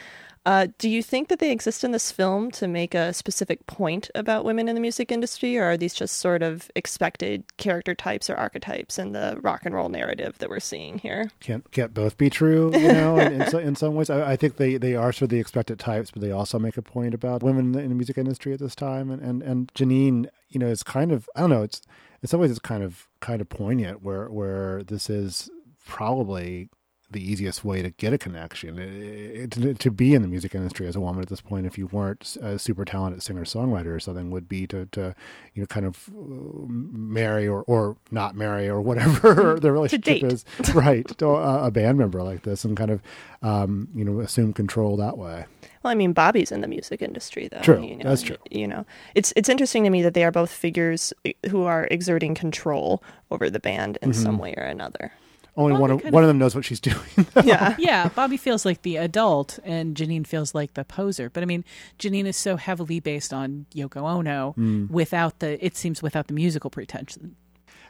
Uh, 0.45 0.67
do 0.77 0.89
you 0.89 1.03
think 1.03 1.27
that 1.27 1.39
they 1.39 1.51
exist 1.51 1.83
in 1.83 1.91
this 1.91 2.11
film 2.11 2.49
to 2.51 2.67
make 2.67 2.95
a 2.95 3.13
specific 3.13 3.65
point 3.67 4.09
about 4.15 4.45
women 4.45 4.67
in 4.67 4.75
the 4.75 4.81
music 4.81 5.11
industry, 5.11 5.57
or 5.57 5.63
are 5.65 5.77
these 5.77 5.93
just 5.93 6.17
sort 6.17 6.41
of 6.41 6.71
expected 6.75 7.43
character 7.57 7.93
types 7.93 8.29
or 8.29 8.35
archetypes 8.35 8.97
in 8.97 9.11
the 9.11 9.37
rock 9.41 9.65
and 9.65 9.75
roll 9.75 9.89
narrative 9.89 10.37
that 10.39 10.49
we're 10.49 10.59
seeing 10.59 10.97
here? 10.97 11.29
Can't 11.39 11.69
can't 11.71 11.93
both 11.93 12.17
be 12.17 12.29
true, 12.29 12.71
you 12.73 12.91
know. 12.93 13.19
in, 13.19 13.41
in, 13.41 13.49
so, 13.51 13.57
in 13.57 13.75
some 13.75 13.95
ways, 13.95 14.09
I, 14.09 14.31
I, 14.31 14.35
think 14.35 14.55
they, 14.55 14.77
they 14.77 14.95
are 14.95 15.11
sort 15.11 15.23
of 15.23 15.29
the 15.29 15.39
expected 15.39 15.77
types, 15.77 16.11
but 16.11 16.21
they 16.21 16.31
also 16.31 16.57
make 16.57 16.77
a 16.77 16.81
point 16.81 17.13
about 17.13 17.43
women 17.43 17.65
in 17.65 17.71
the, 17.73 17.79
in 17.79 17.89
the 17.89 17.95
music 17.95 18.17
industry 18.17 18.53
at 18.53 18.59
this 18.59 18.75
time. 18.75 19.11
And, 19.11 19.21
and 19.21 19.43
and 19.43 19.73
Janine, 19.73 20.27
you 20.47 20.59
know, 20.59 20.67
is 20.67 20.83
kind 20.83 21.11
of 21.11 21.29
I 21.35 21.41
don't 21.41 21.49
know. 21.49 21.63
It's 21.63 21.81
in 22.21 22.27
some 22.27 22.39
ways 22.39 22.51
it's 22.51 22.59
kind 22.59 22.83
of 22.83 23.07
kind 23.19 23.41
of 23.41 23.49
poignant 23.49 24.03
where 24.03 24.29
where 24.29 24.83
this 24.83 25.09
is 25.09 25.49
probably 25.85 26.69
the 27.11 27.31
easiest 27.31 27.65
way 27.65 27.81
to 27.81 27.89
get 27.91 28.13
a 28.13 28.17
connection 28.17 28.77
it, 28.77 29.57
it, 29.57 29.79
to 29.79 29.89
be 29.89 30.13
in 30.13 30.21
the 30.21 30.27
music 30.27 30.53
industry 30.53 30.85
as 30.87 30.95
a 30.95 30.99
woman 30.99 31.21
at 31.21 31.29
this 31.29 31.41
point 31.41 31.65
if 31.65 31.77
you 31.77 31.87
weren't 31.87 32.37
a 32.41 32.59
super 32.59 32.85
talented 32.85 33.23
singer 33.23 33.43
songwriter 33.43 33.95
or 33.95 33.99
something 33.99 34.29
would 34.29 34.47
be 34.47 34.67
to, 34.67 34.85
to 34.87 35.15
you 35.53 35.61
know 35.61 35.67
kind 35.67 35.85
of 35.85 36.09
uh, 36.09 36.65
marry 36.67 37.47
or, 37.47 37.63
or 37.63 37.97
not 38.11 38.35
marry 38.35 38.67
or 38.67 38.81
whatever 38.81 39.59
the 39.61 39.71
relationship 39.71 40.23
is 40.23 40.45
right 40.73 41.07
to 41.17 41.27
a, 41.27 41.67
a, 41.67 41.71
band 41.71 41.97
member 41.97 42.21
like 42.21 42.43
this 42.43 42.63
and 42.63 42.77
kind 42.77 42.91
of 42.91 43.01
um, 43.41 43.87
you 43.95 44.05
know 44.05 44.19
assume 44.19 44.53
control 44.53 44.97
that 44.97 45.17
way 45.17 45.45
well, 45.83 45.91
I 45.91 45.95
mean, 45.95 46.11
Bobby's 46.11 46.51
in 46.51 46.59
the 46.59 46.67
music 46.67 47.01
industry, 47.01 47.47
though. 47.47 47.61
True, 47.61 47.81
you 47.81 47.95
know, 47.95 48.09
that's 48.09 48.21
true. 48.21 48.35
You 48.51 48.67
know, 48.67 48.85
it's 49.15 49.31
it's 49.37 49.47
interesting 49.47 49.85
to 49.85 49.89
me 49.89 50.01
that 50.01 50.13
they 50.13 50.25
are 50.25 50.31
both 50.31 50.51
figures 50.51 51.13
who 51.49 51.63
are 51.63 51.87
exerting 51.89 52.35
control 52.35 53.01
over 53.31 53.49
the 53.49 53.61
band 53.61 53.97
in 54.01 54.11
mm-hmm. 54.11 54.21
some 54.21 54.39
way 54.39 54.53
or 54.57 54.63
another. 54.63 55.13
Only 55.57 55.75
Bobbi 55.75 55.79
one 55.79 55.91
of, 55.91 56.03
one 56.13 56.23
of 56.23 56.27
them 56.27 56.37
knows 56.37 56.55
what 56.55 56.65
she's 56.65 56.79
doing. 56.79 56.97
Though. 57.33 57.41
Yeah, 57.41 57.75
yeah. 57.79 58.09
Bobbi 58.09 58.39
feels 58.39 58.65
like 58.65 58.81
the 58.83 58.97
adult, 58.97 59.59
and 59.63 59.95
Jeanine 59.95 60.25
feels 60.25 60.55
like 60.55 60.73
the 60.73 60.85
poser. 60.85 61.29
But 61.29 61.43
I 61.43 61.45
mean, 61.45 61.65
Jeanine 61.97 62.25
is 62.25 62.37
so 62.37 62.55
heavily 62.55 62.99
based 62.99 63.33
on 63.33 63.65
Yoko 63.73 64.03
Ono, 64.03 64.55
mm. 64.57 64.89
without 64.89 65.39
the 65.39 65.63
it 65.63 65.75
seems 65.75 66.01
without 66.01 66.27
the 66.27 66.33
musical 66.33 66.69
pretension. 66.69 67.35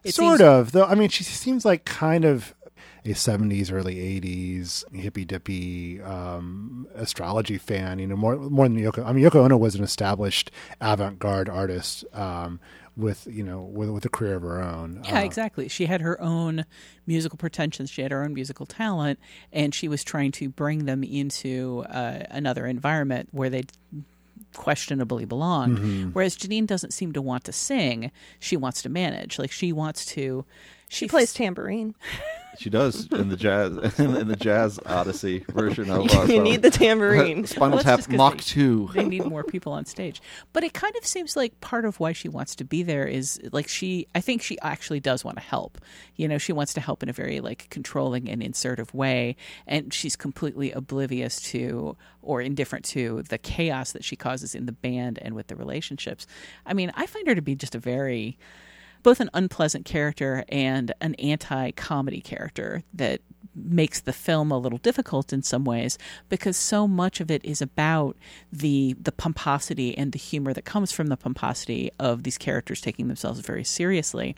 It 0.03 0.13
sort 0.13 0.39
seems, 0.39 0.47
of, 0.47 0.71
though. 0.71 0.85
I 0.85 0.95
mean, 0.95 1.09
she 1.09 1.23
seems 1.23 1.65
like 1.65 1.85
kind 1.85 2.23
of 2.25 2.55
a 3.05 3.09
70s 3.09 3.71
early 3.71 3.95
80s 3.95 4.93
hippy 4.93 5.25
dippy 5.25 6.01
um, 6.01 6.87
astrology 6.95 7.57
fan 7.57 7.99
you 7.99 8.07
know 8.07 8.15
more 8.15 8.35
more 8.35 8.67
than 8.67 8.77
yoko 8.77 9.05
i 9.05 9.13
mean 9.13 9.23
yoko 9.23 9.35
ono 9.35 9.57
was 9.57 9.75
an 9.75 9.83
established 9.83 10.51
avant-garde 10.81 11.49
artist 11.49 12.03
um, 12.13 12.59
with 12.99 13.27
you 13.31 13.43
know 13.43 13.61
with 13.61 13.89
with 13.89 14.05
a 14.05 14.09
career 14.09 14.35
of 14.35 14.43
her 14.43 14.61
own. 14.61 15.01
Yeah, 15.05 15.19
uh, 15.19 15.23
exactly. 15.23 15.67
She 15.67 15.85
had 15.85 16.01
her 16.01 16.19
own 16.21 16.65
musical 17.07 17.37
pretensions. 17.37 17.89
She 17.89 18.01
had 18.01 18.11
her 18.11 18.23
own 18.23 18.33
musical 18.33 18.65
talent, 18.65 19.19
and 19.51 19.73
she 19.73 19.87
was 19.87 20.03
trying 20.03 20.31
to 20.33 20.49
bring 20.49 20.85
them 20.85 21.03
into 21.03 21.85
uh, 21.89 22.23
another 22.29 22.67
environment 22.67 23.29
where 23.31 23.49
they 23.49 23.63
questionably 24.53 25.25
belong. 25.25 25.77
Mm-hmm. 25.77 26.09
Whereas 26.09 26.35
Jeanine 26.37 26.67
doesn't 26.67 26.91
seem 26.91 27.13
to 27.13 27.21
want 27.21 27.45
to 27.45 27.53
sing; 27.53 28.11
she 28.39 28.57
wants 28.57 28.81
to 28.83 28.89
manage. 28.89 29.39
Like 29.39 29.51
she 29.51 29.71
wants 29.71 30.05
to. 30.07 30.45
She, 30.89 31.05
she 31.05 31.07
plays 31.07 31.33
tambourine. 31.33 31.95
She 32.59 32.69
does 32.69 33.07
in 33.13 33.29
the 33.29 33.37
jazz 33.37 33.71
in 33.99 34.27
the 34.27 34.35
jazz 34.35 34.79
Odyssey 34.85 35.45
version 35.47 35.89
of. 35.89 36.13
Uh, 36.13 36.23
you 36.27 36.41
need 36.41 36.61
the 36.61 36.69
tambourine. 36.69 37.45
Spinal 37.47 37.77
well, 37.77 37.83
Tap 37.83 38.09
Mach 38.09 38.33
they, 38.33 38.39
Two. 38.39 38.89
They 38.93 39.05
need 39.05 39.23
more 39.23 39.45
people 39.45 39.71
on 39.71 39.85
stage, 39.85 40.21
but 40.51 40.65
it 40.65 40.73
kind 40.73 40.93
of 40.97 41.05
seems 41.05 41.37
like 41.37 41.61
part 41.61 41.85
of 41.85 42.01
why 42.01 42.11
she 42.11 42.27
wants 42.27 42.55
to 42.55 42.65
be 42.65 42.83
there 42.83 43.07
is 43.07 43.39
like 43.53 43.69
she. 43.69 44.07
I 44.13 44.19
think 44.19 44.41
she 44.41 44.59
actually 44.61 44.99
does 44.99 45.23
want 45.23 45.37
to 45.37 45.43
help. 45.43 45.77
You 46.17 46.27
know, 46.27 46.37
she 46.37 46.51
wants 46.51 46.73
to 46.73 46.81
help 46.81 47.01
in 47.01 47.07
a 47.07 47.13
very 47.13 47.39
like 47.39 47.69
controlling 47.69 48.29
and 48.29 48.43
insertive 48.43 48.93
way, 48.93 49.37
and 49.65 49.93
she's 49.93 50.17
completely 50.17 50.73
oblivious 50.73 51.39
to 51.51 51.95
or 52.21 52.41
indifferent 52.41 52.83
to 52.85 53.23
the 53.29 53.37
chaos 53.37 53.93
that 53.93 54.03
she 54.03 54.17
causes 54.17 54.53
in 54.53 54.65
the 54.65 54.73
band 54.73 55.17
and 55.21 55.33
with 55.33 55.47
the 55.47 55.55
relationships. 55.55 56.27
I 56.65 56.73
mean, 56.73 56.91
I 56.95 57.05
find 57.05 57.25
her 57.27 57.35
to 57.35 57.41
be 57.41 57.55
just 57.55 57.73
a 57.73 57.79
very 57.79 58.37
both 59.03 59.19
an 59.19 59.29
unpleasant 59.33 59.85
character 59.85 60.43
and 60.49 60.93
an 61.01 61.15
anti 61.15 61.71
comedy 61.71 62.21
character 62.21 62.83
that 62.93 63.21
makes 63.55 63.99
the 63.99 64.13
film 64.13 64.51
a 64.51 64.57
little 64.57 64.77
difficult 64.77 65.33
in 65.33 65.41
some 65.41 65.65
ways 65.65 65.97
because 66.29 66.55
so 66.55 66.87
much 66.87 67.19
of 67.19 67.29
it 67.29 67.43
is 67.43 67.61
about 67.61 68.15
the 68.51 68.95
the 68.99 69.11
pomposity 69.11 69.97
and 69.97 70.11
the 70.11 70.19
humor 70.19 70.53
that 70.53 70.65
comes 70.65 70.91
from 70.91 71.07
the 71.07 71.17
pomposity 71.17 71.91
of 71.99 72.23
these 72.23 72.37
characters 72.37 72.81
taking 72.81 73.07
themselves 73.07 73.39
very 73.39 73.63
seriously. 73.63 74.35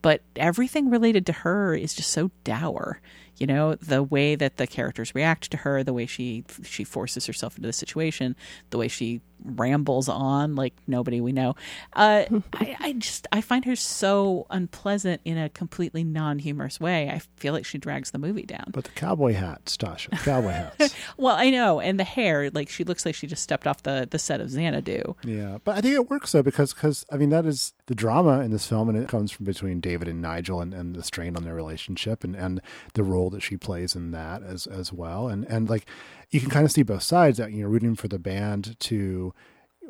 But 0.00 0.22
everything 0.36 0.90
related 0.90 1.26
to 1.26 1.32
her 1.32 1.74
is 1.74 1.94
just 1.94 2.10
so 2.10 2.30
dour 2.44 3.00
you 3.38 3.46
know 3.46 3.74
the 3.76 4.02
way 4.02 4.34
that 4.34 4.56
the 4.56 4.66
characters 4.66 5.14
react 5.14 5.50
to 5.50 5.56
her 5.58 5.82
the 5.82 5.92
way 5.92 6.06
she 6.06 6.44
she 6.62 6.84
forces 6.84 7.26
herself 7.26 7.56
into 7.56 7.66
the 7.66 7.72
situation 7.72 8.36
the 8.70 8.78
way 8.78 8.88
she 8.88 9.20
rambles 9.44 10.08
on 10.08 10.54
like 10.54 10.74
nobody 10.86 11.20
we 11.20 11.32
know. 11.32 11.54
Uh, 11.92 12.24
I, 12.52 12.76
I 12.80 12.92
just 12.94 13.26
i 13.32 13.40
find 13.40 13.64
her 13.64 13.76
so 13.76 14.46
unpleasant 14.50 15.20
in 15.24 15.38
a 15.38 15.48
completely 15.48 16.04
non-humorous 16.04 16.80
way. 16.80 17.08
I 17.08 17.20
feel 17.36 17.52
like 17.52 17.64
she 17.64 17.78
drags 17.78 18.10
the 18.10 18.18
movie 18.18 18.44
down. 18.44 18.66
But 18.68 18.84
the 18.84 18.90
cowboy 18.90 19.34
hat 19.34 19.66
stasha 19.66 20.10
cowboy 20.24 20.50
hats. 20.78 20.94
Well 21.16 21.36
i 21.36 21.50
know. 21.50 21.80
And 21.80 21.98
the 21.98 22.04
hair 22.04 22.50
like 22.50 22.68
she 22.68 22.84
looks 22.84 23.04
like 23.06 23.14
she 23.14 23.26
just 23.26 23.42
stepped 23.42 23.66
off 23.66 23.82
the 23.82 24.08
the 24.10 24.18
set 24.18 24.40
of 24.40 24.50
xanadu. 24.50 25.14
Yeah 25.24 25.58
but 25.64 25.76
i 25.76 25.80
think 25.80 25.94
it 25.94 26.10
works 26.10 26.32
though 26.32 26.42
because 26.42 26.72
because 26.72 27.04
i 27.10 27.16
mean 27.16 27.30
that 27.30 27.46
is 27.46 27.72
the 27.86 27.94
drama 27.94 28.40
in 28.40 28.50
this 28.50 28.66
film 28.66 28.88
and 28.88 28.98
it 28.98 29.08
comes 29.08 29.30
from 29.30 29.44
between 29.44 29.80
david 29.80 30.08
and 30.08 30.22
nigel 30.22 30.60
and, 30.60 30.72
and 30.72 30.94
the 30.94 31.02
strain 31.02 31.36
on 31.36 31.44
their 31.44 31.54
relationship 31.54 32.24
and 32.24 32.34
and 32.36 32.60
the 32.94 33.02
role 33.02 33.30
that 33.30 33.40
she 33.40 33.56
plays 33.56 33.94
in 33.94 34.10
that 34.12 34.42
as 34.42 34.66
as 34.66 34.92
well. 34.92 35.28
And 35.28 35.44
and 35.46 35.68
like 35.68 35.86
you 36.32 36.40
can 36.40 36.50
kind 36.50 36.64
of 36.64 36.72
see 36.72 36.82
both 36.82 37.02
sides 37.02 37.38
that 37.38 37.52
you 37.52 37.62
know 37.62 37.68
rooting 37.68 37.94
for 37.94 38.08
the 38.08 38.18
band 38.18 38.78
to 38.80 39.32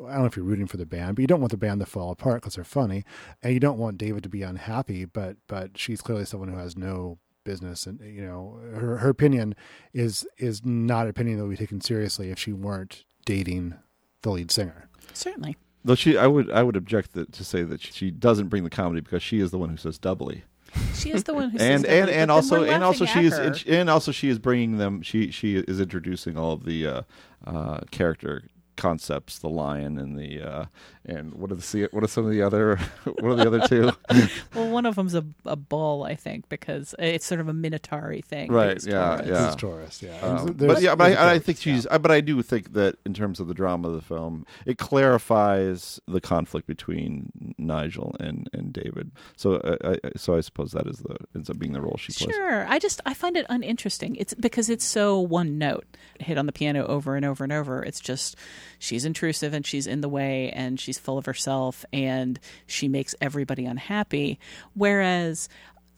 I 0.05 0.13
don't 0.13 0.21
know 0.21 0.25
if 0.25 0.35
you're 0.35 0.45
rooting 0.45 0.67
for 0.67 0.77
the 0.77 0.85
band, 0.85 1.15
but 1.15 1.21
you 1.21 1.27
don't 1.27 1.39
want 1.39 1.51
the 1.51 1.57
band 1.57 1.79
to 1.79 1.85
fall 1.85 2.11
apart 2.11 2.41
because 2.41 2.55
they're 2.55 2.63
funny, 2.63 3.05
and 3.41 3.53
you 3.53 3.59
don't 3.59 3.77
want 3.77 3.97
David 3.97 4.23
to 4.23 4.29
be 4.29 4.43
unhappy. 4.43 5.05
But 5.05 5.37
but 5.47 5.77
she's 5.77 6.01
clearly 6.01 6.25
someone 6.25 6.49
who 6.49 6.57
has 6.57 6.77
no 6.77 7.17
business, 7.43 7.87
and 7.87 7.99
you 8.01 8.21
know 8.21 8.59
her 8.75 8.97
her 8.97 9.09
opinion 9.09 9.55
is 9.93 10.27
is 10.37 10.63
not 10.65 11.03
an 11.03 11.09
opinion 11.09 11.37
that 11.37 11.43
would 11.45 11.51
be 11.51 11.57
taken 11.57 11.81
seriously 11.81 12.29
if 12.29 12.37
she 12.37 12.51
weren't 12.51 13.05
dating 13.25 13.75
the 14.21 14.31
lead 14.31 14.51
singer. 14.51 14.89
Certainly. 15.13 15.57
Though 15.85 15.95
she, 15.95 16.17
I 16.17 16.27
would, 16.27 16.49
I 16.49 16.63
would 16.63 16.77
object 16.77 17.11
that, 17.11 17.33
to 17.33 17.43
say 17.43 17.63
that 17.63 17.81
she 17.81 18.09
doesn't 18.09 18.47
bring 18.47 18.63
the 18.63 18.69
comedy 18.69 19.01
because 19.01 19.21
she 19.21 19.41
is 19.41 19.51
the 19.51 19.57
one 19.57 19.69
who 19.69 19.75
says 19.75 19.97
doubly. 19.97 20.45
She 20.93 21.11
is 21.11 21.23
the 21.23 21.33
one 21.33 21.49
who 21.49 21.57
and 21.59 21.85
and 21.85 22.09
and 22.09 22.31
also 22.31 22.63
and 22.63 22.83
also 22.83 23.05
she 23.05 23.25
is 23.25 23.63
and 23.65 23.89
also 23.89 24.11
she 24.11 24.29
is 24.29 24.39
bringing 24.39 24.77
them. 24.77 25.01
She 25.01 25.31
she 25.31 25.57
is 25.57 25.79
introducing 25.79 26.37
all 26.37 26.53
of 26.53 26.65
the 26.65 26.87
uh, 26.87 27.01
uh, 27.45 27.81
character 27.91 28.43
concepts, 28.75 29.39
the 29.39 29.49
lion 29.49 29.97
and 29.97 30.17
the 30.17 30.41
uh, 30.41 30.65
and 31.05 31.33
what 31.33 31.51
are 31.51 31.55
the 31.55 31.89
what 31.91 32.03
are 32.03 32.07
some 32.07 32.25
of 32.25 32.31
the 32.31 32.41
other 32.41 32.77
what 33.03 33.23
are 33.23 33.35
the 33.35 33.47
other 33.47 33.67
two? 33.67 33.91
well, 34.55 34.69
one 34.69 34.85
of 34.85 34.95
them's 34.95 35.15
a, 35.15 35.25
a 35.45 35.55
bull, 35.55 36.03
I 36.03 36.15
think, 36.15 36.47
because 36.49 36.95
it's 36.97 37.25
sort 37.25 37.41
of 37.41 37.47
a 37.47 37.53
minotaur 37.53 38.15
thing. 38.23 38.51
Right? 38.51 38.83
Yeah, 38.85 39.17
Taurus. 39.17 39.27
yeah. 39.27 39.47
It's 39.47 39.55
Taurus. 39.55 40.03
Yeah. 40.03 40.19
Um, 40.21 40.53
but 40.53 40.81
yeah, 40.81 40.95
but 40.95 41.17
I, 41.17 41.33
I, 41.33 41.39
think 41.39 41.57
she's. 41.59 41.85
Yeah. 41.89 41.97
but 41.97 42.11
I 42.11 42.21
do 42.21 42.41
think 42.41 42.73
that 42.73 42.97
in 43.05 43.13
terms 43.13 43.39
of 43.39 43.47
the 43.47 43.53
drama 43.53 43.89
of 43.89 43.95
the 43.95 44.01
film, 44.01 44.45
it 44.65 44.77
clarifies 44.77 45.99
the 46.07 46.21
conflict 46.21 46.67
between 46.67 47.31
Nigel 47.57 48.15
and 48.19 48.49
and 48.53 48.71
David. 48.71 49.11
So 49.35 49.55
uh, 49.55 49.97
I, 50.03 50.17
so 50.17 50.35
I 50.35 50.41
suppose 50.41 50.71
that 50.71 50.87
is 50.87 50.97
the 50.97 51.17
ends 51.35 51.49
up 51.49 51.59
being 51.59 51.73
the 51.73 51.81
role 51.81 51.97
she 51.97 52.13
plays. 52.13 52.35
Sure. 52.35 52.65
I 52.67 52.79
just 52.79 53.01
I 53.05 53.13
find 53.13 53.35
it 53.35 53.45
uninteresting. 53.49 54.15
It's 54.15 54.33
because 54.33 54.69
it's 54.69 54.85
so 54.85 55.19
one 55.19 55.57
note, 55.57 55.85
hit 56.19 56.37
on 56.37 56.45
the 56.45 56.51
piano 56.51 56.85
over 56.85 57.15
and 57.15 57.25
over 57.25 57.43
and 57.43 57.53
over. 57.53 57.83
It's 57.83 57.99
just 57.99 58.35
she's 58.79 59.05
intrusive 59.05 59.53
and 59.53 59.65
she's 59.65 59.87
in 59.87 60.01
the 60.01 60.09
way 60.09 60.51
and 60.51 60.79
she's 60.79 60.92
full 60.97 61.17
of 61.17 61.25
herself 61.25 61.85
and 61.91 62.39
she 62.65 62.87
makes 62.87 63.15
everybody 63.21 63.65
unhappy. 63.65 64.39
Whereas 64.73 65.49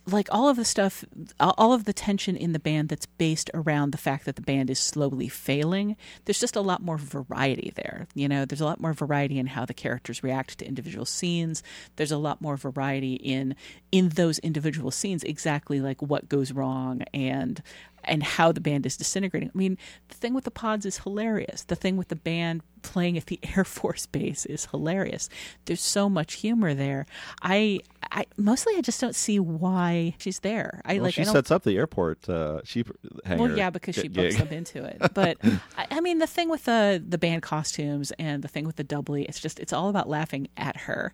like 0.07 0.27
all 0.31 0.47
of 0.49 0.55
the 0.55 0.65
stuff, 0.65 1.03
all 1.39 1.73
of 1.73 1.85
the 1.85 1.93
tension 1.93 2.35
in 2.35 2.53
the 2.53 2.59
band 2.59 2.89
that's 2.89 3.05
based 3.05 3.49
around 3.53 3.91
the 3.91 3.97
fact 3.97 4.25
that 4.25 4.35
the 4.35 4.41
band 4.41 4.69
is 4.69 4.79
slowly 4.79 5.27
failing, 5.27 5.95
there's 6.25 6.39
just 6.39 6.55
a 6.55 6.61
lot 6.61 6.81
more 6.81 6.97
variety 6.97 7.73
there. 7.75 8.07
You 8.13 8.27
know, 8.27 8.45
there's 8.45 8.61
a 8.61 8.65
lot 8.65 8.79
more 8.79 8.93
variety 8.93 9.39
in 9.39 9.47
how 9.47 9.65
the 9.65 9.73
characters 9.73 10.23
react 10.23 10.59
to 10.59 10.67
individual 10.67 11.05
scenes. 11.05 11.63
There's 11.95 12.11
a 12.11 12.17
lot 12.17 12.41
more 12.41 12.57
variety 12.57 13.15
in 13.15 13.55
in 13.91 14.09
those 14.09 14.39
individual 14.39 14.91
scenes, 14.91 15.23
exactly 15.23 15.81
like 15.81 16.01
what 16.01 16.29
goes 16.29 16.51
wrong 16.51 17.01
and 17.13 17.61
and 18.07 18.23
how 18.23 18.51
the 18.51 18.61
band 18.61 18.85
is 18.85 18.97
disintegrating. 18.97 19.49
I 19.53 19.57
mean, 19.57 19.77
the 20.09 20.15
thing 20.15 20.33
with 20.33 20.43
the 20.43 20.51
pods 20.51 20.85
is 20.85 20.99
hilarious. 20.99 21.63
The 21.63 21.75
thing 21.75 21.97
with 21.97 22.07
the 22.09 22.15
band 22.15 22.61
playing 22.81 23.17
at 23.17 23.25
the 23.25 23.39
Air 23.55 23.63
Force 23.63 24.05
Base 24.05 24.45
is 24.45 24.67
hilarious. 24.67 25.29
There's 25.65 25.81
so 25.81 26.09
much 26.09 26.35
humor 26.35 26.73
there. 26.73 27.05
I, 27.41 27.79
I 28.11 28.25
mostly 28.37 28.75
I 28.77 28.81
just 28.81 29.01
don't 29.01 29.15
see 29.15 29.39
why 29.39 30.15
she's 30.19 30.39
there. 30.39 30.81
I 30.85 30.95
well, 30.95 31.03
like 31.03 31.15
she 31.15 31.21
I 31.21 31.25
sets 31.25 31.51
up 31.51 31.63
the 31.63 31.77
airport 31.77 32.29
uh, 32.29 32.61
hangar. 33.25 33.43
well, 33.43 33.57
yeah, 33.57 33.69
because 33.69 33.95
she 33.95 34.07
books 34.07 34.35
gig. 34.35 34.47
them 34.47 34.57
into 34.57 34.83
it. 34.83 35.13
But 35.13 35.37
I, 35.77 35.87
I 35.91 36.01
mean, 36.01 36.19
the 36.19 36.27
thing 36.27 36.49
with 36.49 36.65
the 36.65 37.03
the 37.05 37.17
band 37.17 37.41
costumes 37.41 38.11
and 38.19 38.43
the 38.43 38.47
thing 38.47 38.65
with 38.65 38.75
the 38.77 38.83
doubly, 38.83 39.23
it's 39.23 39.39
just 39.39 39.59
it's 39.59 39.73
all 39.73 39.89
about 39.89 40.07
laughing 40.07 40.47
at 40.55 40.77
her. 40.81 41.13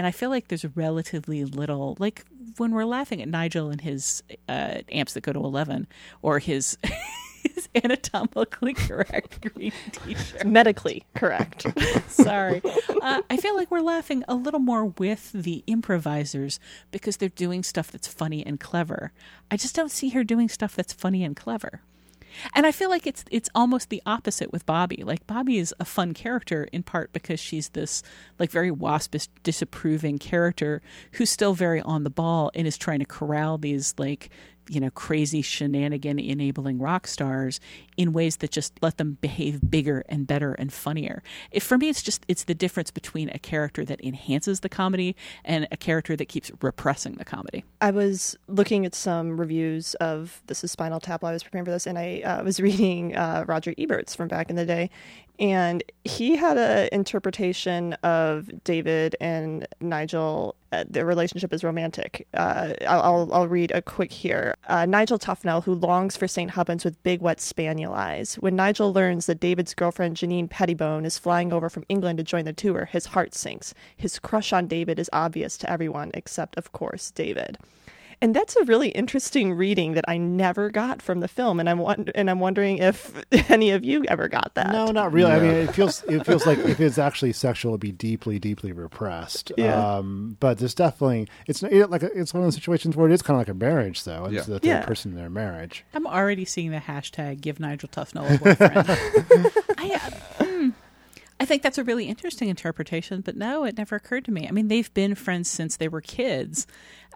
And 0.00 0.06
I 0.06 0.12
feel 0.12 0.30
like 0.30 0.48
there's 0.48 0.64
relatively 0.78 1.44
little, 1.44 1.94
like 1.98 2.24
when 2.56 2.70
we're 2.70 2.86
laughing 2.86 3.20
at 3.20 3.28
Nigel 3.28 3.68
and 3.68 3.82
his 3.82 4.22
uh, 4.48 4.78
amps 4.90 5.12
that 5.12 5.20
go 5.20 5.30
to 5.30 5.38
eleven, 5.38 5.86
or 6.22 6.38
his 6.38 6.78
his 7.42 7.68
anatomically 7.74 8.72
correct 8.88 9.42
green 9.42 9.72
t-shirt. 9.92 10.46
Medically 10.46 11.04
correct. 11.14 11.66
Sorry. 12.08 12.62
Uh, 13.02 13.20
I 13.28 13.36
feel 13.36 13.54
like 13.54 13.70
we're 13.70 13.80
laughing 13.80 14.24
a 14.26 14.34
little 14.34 14.58
more 14.58 14.86
with 14.86 15.32
the 15.32 15.62
improvisers 15.66 16.58
because 16.92 17.18
they're 17.18 17.28
doing 17.28 17.62
stuff 17.62 17.90
that's 17.92 18.08
funny 18.08 18.42
and 18.46 18.58
clever. 18.58 19.12
I 19.50 19.58
just 19.58 19.74
don't 19.74 19.90
see 19.90 20.08
her 20.08 20.24
doing 20.24 20.48
stuff 20.48 20.74
that's 20.74 20.94
funny 20.94 21.22
and 21.24 21.36
clever. 21.36 21.82
And 22.54 22.66
I 22.66 22.72
feel 22.72 22.90
like 22.90 23.06
it's 23.06 23.24
it's 23.30 23.48
almost 23.54 23.90
the 23.90 24.02
opposite 24.06 24.52
with 24.52 24.66
Bobbi. 24.66 25.04
Like 25.04 25.26
Bobbi 25.26 25.58
is 25.60 25.74
a 25.80 25.84
fun 25.84 26.14
character 26.14 26.68
in 26.72 26.82
part 26.82 27.12
because 27.12 27.40
she's 27.40 27.70
this 27.70 28.02
like 28.38 28.50
very 28.50 28.70
waspish, 28.70 29.28
disapproving 29.42 30.18
character 30.18 30.82
who's 31.12 31.30
still 31.30 31.54
very 31.54 31.80
on 31.82 32.04
the 32.04 32.10
ball 32.10 32.50
and 32.54 32.66
is 32.66 32.78
trying 32.78 33.00
to 33.00 33.04
corral 33.04 33.58
these 33.58 33.94
like 33.98 34.30
you 34.70 34.80
know 34.80 34.90
crazy 34.90 35.42
shenanigan 35.42 36.18
enabling 36.18 36.78
rock 36.78 37.06
stars 37.06 37.60
in 37.96 38.12
ways 38.12 38.36
that 38.38 38.50
just 38.50 38.72
let 38.80 38.96
them 38.96 39.18
behave 39.20 39.60
bigger 39.68 40.04
and 40.08 40.26
better 40.26 40.52
and 40.54 40.72
funnier. 40.72 41.22
For 41.60 41.76
me, 41.76 41.88
it's 41.88 42.02
just 42.02 42.24
it's 42.28 42.44
the 42.44 42.54
difference 42.54 42.90
between 42.90 43.28
a 43.30 43.38
character 43.38 43.84
that 43.84 44.02
enhances 44.02 44.60
the 44.60 44.68
comedy 44.68 45.16
and 45.44 45.66
a 45.70 45.76
character 45.76 46.16
that 46.16 46.26
keeps 46.26 46.50
repressing 46.62 47.14
the 47.14 47.24
comedy. 47.24 47.64
I 47.80 47.90
was 47.90 48.38
looking 48.46 48.86
at 48.86 48.94
some 48.94 49.38
reviews 49.38 49.94
of 49.94 50.40
This 50.46 50.62
is 50.64 50.70
Spinal 50.70 51.00
Tap 51.00 51.22
while 51.22 51.30
I 51.30 51.32
was 51.34 51.42
preparing 51.42 51.64
for 51.64 51.72
this, 51.72 51.86
and 51.86 51.98
I 51.98 52.20
uh, 52.20 52.42
was 52.44 52.60
reading 52.68 53.16
uh, 53.16 53.44
Roger 53.46 53.74
Ebert's 53.76 54.14
from 54.14 54.28
back 54.28 54.50
in 54.50 54.56
the 54.56 54.66
day, 54.66 54.88
and 55.40 55.82
he 56.04 56.36
had 56.36 56.58
an 56.58 56.90
interpretation 56.92 57.94
of 58.02 58.50
David 58.62 59.16
and 59.22 59.66
Nigel. 59.80 60.54
Uh, 60.70 60.84
their 60.86 61.06
relationship 61.06 61.52
is 61.54 61.64
romantic. 61.64 62.28
Uh, 62.34 62.74
I'll, 62.86 63.28
I'll, 63.32 63.48
read 63.48 63.72
a 63.72 63.80
quick 63.80 64.12
here. 64.12 64.54
Uh, 64.68 64.84
Nigel 64.84 65.18
Tufnel, 65.18 65.64
who 65.64 65.74
longs 65.74 66.16
for 66.16 66.28
St. 66.28 66.50
Hubbins 66.50 66.84
with 66.84 67.02
big, 67.02 67.22
wet 67.22 67.40
spaniel 67.40 67.94
eyes. 67.94 68.34
When 68.34 68.54
Nigel 68.54 68.92
learns 68.92 69.26
that 69.26 69.40
David's 69.40 69.74
girlfriend, 69.74 70.16
Jeanine 70.16 70.48
Pettibone, 70.48 71.06
is 71.06 71.18
flying 71.18 71.52
over 71.52 71.70
from 71.70 71.86
England 71.88 72.18
to 72.18 72.24
join 72.24 72.44
the 72.44 72.52
tour, 72.52 72.84
his 72.84 73.06
heart 73.06 73.34
sinks. 73.34 73.72
His 73.96 74.18
crush 74.18 74.52
on 74.52 74.66
David 74.66 74.98
is 74.98 75.10
obvious 75.12 75.56
to 75.58 75.70
everyone, 75.70 76.10
except, 76.12 76.56
of 76.58 76.72
course, 76.72 77.10
David. 77.10 77.58
And 78.22 78.36
that's 78.36 78.54
a 78.56 78.64
really 78.64 78.90
interesting 78.90 79.54
reading 79.54 79.94
that 79.94 80.04
I 80.06 80.18
never 80.18 80.68
got 80.68 81.00
from 81.00 81.20
the 81.20 81.28
film, 81.28 81.58
and 81.58 81.70
I'm 81.70 81.78
won- 81.78 82.10
and 82.14 82.28
I'm 82.28 82.38
wondering 82.38 82.76
if 82.76 83.14
any 83.50 83.70
of 83.70 83.82
you 83.82 84.04
ever 84.08 84.28
got 84.28 84.54
that. 84.56 84.72
No, 84.72 84.86
not 84.92 85.10
really. 85.12 85.32
I 85.32 85.40
mean, 85.40 85.50
it 85.52 85.74
feels 85.74 86.02
it 86.04 86.26
feels 86.26 86.44
like 86.44 86.58
if 86.58 86.80
it's 86.80 86.98
actually 86.98 87.32
sexual, 87.32 87.72
it'd 87.72 87.80
be 87.80 87.92
deeply, 87.92 88.38
deeply 88.38 88.72
repressed. 88.72 89.52
Yeah. 89.56 89.96
Um, 89.96 90.36
but 90.38 90.58
there's 90.58 90.74
definitely 90.74 91.28
it's 91.46 91.62
not- 91.62 91.72
like 91.90 92.02
it's 92.02 92.34
one 92.34 92.42
of 92.42 92.46
those 92.46 92.56
situations 92.56 92.94
where 92.94 93.08
it 93.08 93.12
is 93.12 93.22
kind 93.22 93.36
of 93.36 93.40
like 93.40 93.48
a 93.48 93.54
marriage, 93.54 94.04
though. 94.04 94.26
It's 94.26 94.34
Yeah. 94.34 94.40
the 94.42 94.58
third 94.58 94.64
Yeah. 94.64 94.84
person 94.84 95.12
in 95.12 95.16
their 95.16 95.30
marriage. 95.30 95.84
I'm 95.94 96.06
already 96.06 96.44
seeing 96.44 96.72
the 96.72 96.78
hashtag 96.78 97.40
give 97.40 97.58
Nigel 97.58 97.88
Tufnel 97.88 98.34
a 98.34 98.38
boyfriend. 98.38 99.50
I, 99.78 99.94
uh, 99.94 100.44
hmm. 100.44 100.68
I 101.40 101.46
think 101.46 101.62
that's 101.62 101.78
a 101.78 101.84
really 101.84 102.04
interesting 102.04 102.50
interpretation, 102.50 103.22
but 103.22 103.34
no, 103.34 103.64
it 103.64 103.78
never 103.78 103.96
occurred 103.96 104.26
to 104.26 104.30
me. 104.30 104.46
I 104.46 104.50
mean, 104.50 104.68
they've 104.68 104.92
been 104.92 105.14
friends 105.14 105.48
since 105.50 105.78
they 105.78 105.88
were 105.88 106.02
kids, 106.02 106.66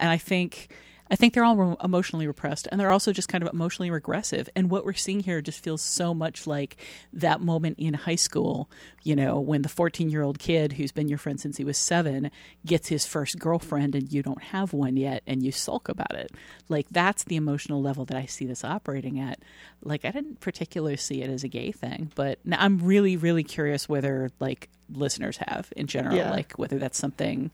and 0.00 0.08
I 0.08 0.16
think 0.16 0.68
I 1.14 1.16
think 1.16 1.32
they're 1.32 1.44
all 1.44 1.54
re- 1.54 1.76
emotionally 1.84 2.26
repressed, 2.26 2.66
and 2.72 2.80
they're 2.80 2.90
also 2.90 3.12
just 3.12 3.28
kind 3.28 3.44
of 3.44 3.52
emotionally 3.54 3.88
regressive. 3.88 4.48
And 4.56 4.68
what 4.68 4.84
we're 4.84 4.94
seeing 4.94 5.20
here 5.20 5.40
just 5.40 5.62
feels 5.62 5.80
so 5.80 6.12
much 6.12 6.44
like 6.44 6.76
that 7.12 7.40
moment 7.40 7.78
in 7.78 7.94
high 7.94 8.16
school, 8.16 8.68
you 9.04 9.14
know, 9.14 9.38
when 9.38 9.62
the 9.62 9.68
14 9.68 10.10
year 10.10 10.22
old 10.22 10.40
kid 10.40 10.72
who's 10.72 10.90
been 10.90 11.06
your 11.06 11.18
friend 11.18 11.38
since 11.40 11.56
he 11.56 11.62
was 11.62 11.78
seven 11.78 12.32
gets 12.66 12.88
his 12.88 13.06
first 13.06 13.38
girlfriend, 13.38 13.94
and 13.94 14.12
you 14.12 14.24
don't 14.24 14.42
have 14.42 14.72
one 14.72 14.96
yet, 14.96 15.22
and 15.24 15.44
you 15.44 15.52
sulk 15.52 15.88
about 15.88 16.16
it. 16.16 16.32
Like 16.68 16.86
that's 16.90 17.22
the 17.22 17.36
emotional 17.36 17.80
level 17.80 18.04
that 18.06 18.16
I 18.16 18.26
see 18.26 18.44
this 18.46 18.64
operating 18.64 19.20
at. 19.20 19.38
Like 19.84 20.04
I 20.04 20.10
didn't 20.10 20.40
particularly 20.40 20.96
see 20.96 21.22
it 21.22 21.30
as 21.30 21.44
a 21.44 21.48
gay 21.48 21.70
thing, 21.70 22.10
but 22.16 22.40
now 22.44 22.56
I'm 22.58 22.78
really, 22.80 23.16
really 23.16 23.44
curious 23.44 23.88
whether 23.88 24.30
like 24.40 24.68
listeners 24.92 25.36
have 25.46 25.72
in 25.76 25.86
general, 25.86 26.16
Yeah. 26.16 26.30
like 26.32 26.54
whether 26.54 26.80
that's 26.80 26.98
something 26.98 27.52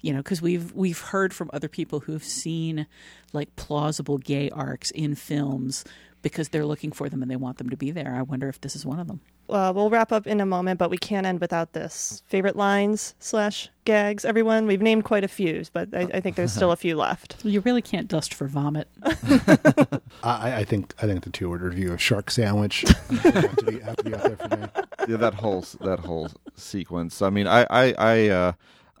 you 0.00 0.12
know 0.12 0.18
because 0.18 0.40
we've 0.42 0.72
we've 0.74 1.00
heard 1.00 1.32
from 1.34 1.50
other 1.52 1.68
people 1.68 2.00
who've 2.00 2.24
seen 2.24 2.86
like 3.32 3.54
plausible 3.56 4.18
gay 4.18 4.48
arcs 4.50 4.90
in 4.92 5.14
films 5.14 5.84
because 6.22 6.48
they're 6.48 6.66
looking 6.66 6.90
for 6.92 7.08
them 7.08 7.22
and 7.22 7.30
they 7.30 7.36
want 7.36 7.58
them 7.58 7.70
to 7.70 7.76
be 7.76 7.90
there 7.90 8.14
i 8.14 8.22
wonder 8.22 8.48
if 8.48 8.60
this 8.60 8.74
is 8.76 8.84
one 8.86 8.98
of 9.00 9.06
them 9.06 9.20
Uh, 9.48 9.72
we'll 9.74 9.88
wrap 9.88 10.12
up 10.12 10.26
in 10.26 10.40
a 10.42 10.44
moment, 10.46 10.78
but 10.78 10.90
we 10.90 10.98
can't 10.98 11.24
end 11.26 11.40
without 11.40 11.72
this. 11.72 12.22
Favorite 12.26 12.54
lines 12.54 13.14
slash 13.18 13.70
gags, 13.86 14.26
everyone? 14.26 14.66
We've 14.66 14.82
named 14.82 15.04
quite 15.04 15.24
a 15.24 15.28
few, 15.28 15.64
but 15.72 15.88
I, 15.94 16.00
I 16.12 16.20
think 16.20 16.36
there's 16.36 16.52
still 16.52 16.70
a 16.70 16.76
few 16.76 16.96
left. 16.96 17.36
you 17.44 17.60
really 17.64 17.80
can't 17.80 18.08
dust 18.08 18.34
for 18.34 18.46
vomit 18.46 18.88
I, 20.22 20.60
I 20.60 20.64
think 20.64 20.94
I 21.02 21.06
think 21.06 21.24
the 21.24 21.30
two 21.30 21.48
word 21.48 21.62
review 21.62 21.92
of 21.94 22.00
Shark 22.02 22.30
Sandwich 22.30 22.82
have, 23.22 23.56
to 23.56 23.64
be, 23.64 23.78
have 23.80 23.96
to 23.96 24.04
be 24.04 24.14
out 24.14 24.22
there 24.22 24.36
for 24.36 24.56
me. 24.56 24.66
yeah, 25.08 25.16
that 25.16 25.34
whole 25.34 25.64
that 25.80 26.00
whole 26.00 26.28
sequence. 26.54 27.22
I 27.22 27.30
mean, 27.30 27.46
I 27.46 27.66
I 27.70 27.94
I, 27.98 28.28
uh, 28.28 28.52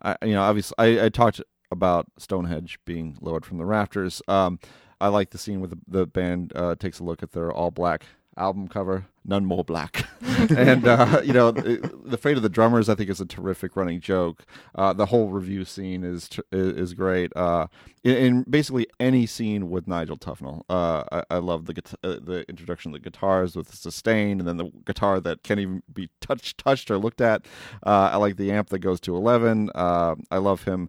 I 0.02 0.16
you 0.22 0.32
know 0.32 0.42
obviously 0.42 0.74
I, 0.78 1.06
I 1.06 1.08
talked 1.08 1.40
about 1.70 2.06
Stonehenge 2.18 2.78
being 2.84 3.18
lowered 3.20 3.44
from 3.44 3.58
the 3.58 3.64
rafters. 3.64 4.22
Um, 4.28 4.58
I 5.00 5.08
like 5.08 5.30
the 5.30 5.38
scene 5.38 5.60
where 5.60 5.68
the, 5.68 5.78
the 5.86 6.06
band 6.06 6.52
uh, 6.56 6.74
takes 6.74 6.98
a 6.98 7.04
look 7.04 7.22
at 7.22 7.32
their 7.32 7.52
all 7.52 7.70
black 7.70 8.04
album 8.36 8.68
cover, 8.68 9.06
none 9.28 9.44
more 9.44 9.62
black, 9.62 10.06
and 10.50 10.86
uh, 10.86 11.20
you 11.24 11.32
know 11.32 11.52
the, 11.52 12.18
fate 12.18 12.36
of 12.36 12.42
the 12.42 12.48
drummers. 12.48 12.88
I 12.88 12.94
think 12.94 13.10
is 13.10 13.20
a 13.20 13.26
terrific 13.26 13.76
running 13.76 14.00
joke. 14.00 14.44
Uh, 14.74 14.92
the 14.92 15.06
whole 15.06 15.28
review 15.28 15.64
scene 15.64 16.02
is 16.02 16.28
is, 16.50 16.94
great. 16.94 17.36
Uh, 17.36 17.66
in, 18.02 18.16
in 18.16 18.42
basically 18.44 18.86
any 18.98 19.26
scene 19.26 19.70
with 19.70 19.86
Nigel 19.86 20.16
Tufnel, 20.16 20.62
uh, 20.68 21.04
I, 21.12 21.36
I 21.36 21.38
love 21.38 21.66
the 21.66 21.74
uh, 22.02 22.16
the 22.20 22.44
introduction 22.48 22.90
of 22.90 22.94
the 22.94 23.10
guitars 23.10 23.54
with 23.54 23.68
the 23.68 23.76
sustain, 23.76 24.40
and 24.40 24.48
then 24.48 24.56
the 24.56 24.70
guitar 24.86 25.20
that 25.20 25.42
can't 25.42 25.60
even 25.60 25.82
be 25.92 26.08
touched 26.20 26.58
touched 26.58 26.90
or 26.90 26.98
looked 26.98 27.20
at. 27.20 27.44
Uh, 27.84 28.10
I 28.12 28.16
like 28.16 28.36
the 28.36 28.50
amp 28.50 28.70
that 28.70 28.80
goes 28.80 29.00
to 29.02 29.14
eleven. 29.14 29.70
Uh, 29.74 30.16
I 30.30 30.38
love 30.38 30.64
him 30.64 30.88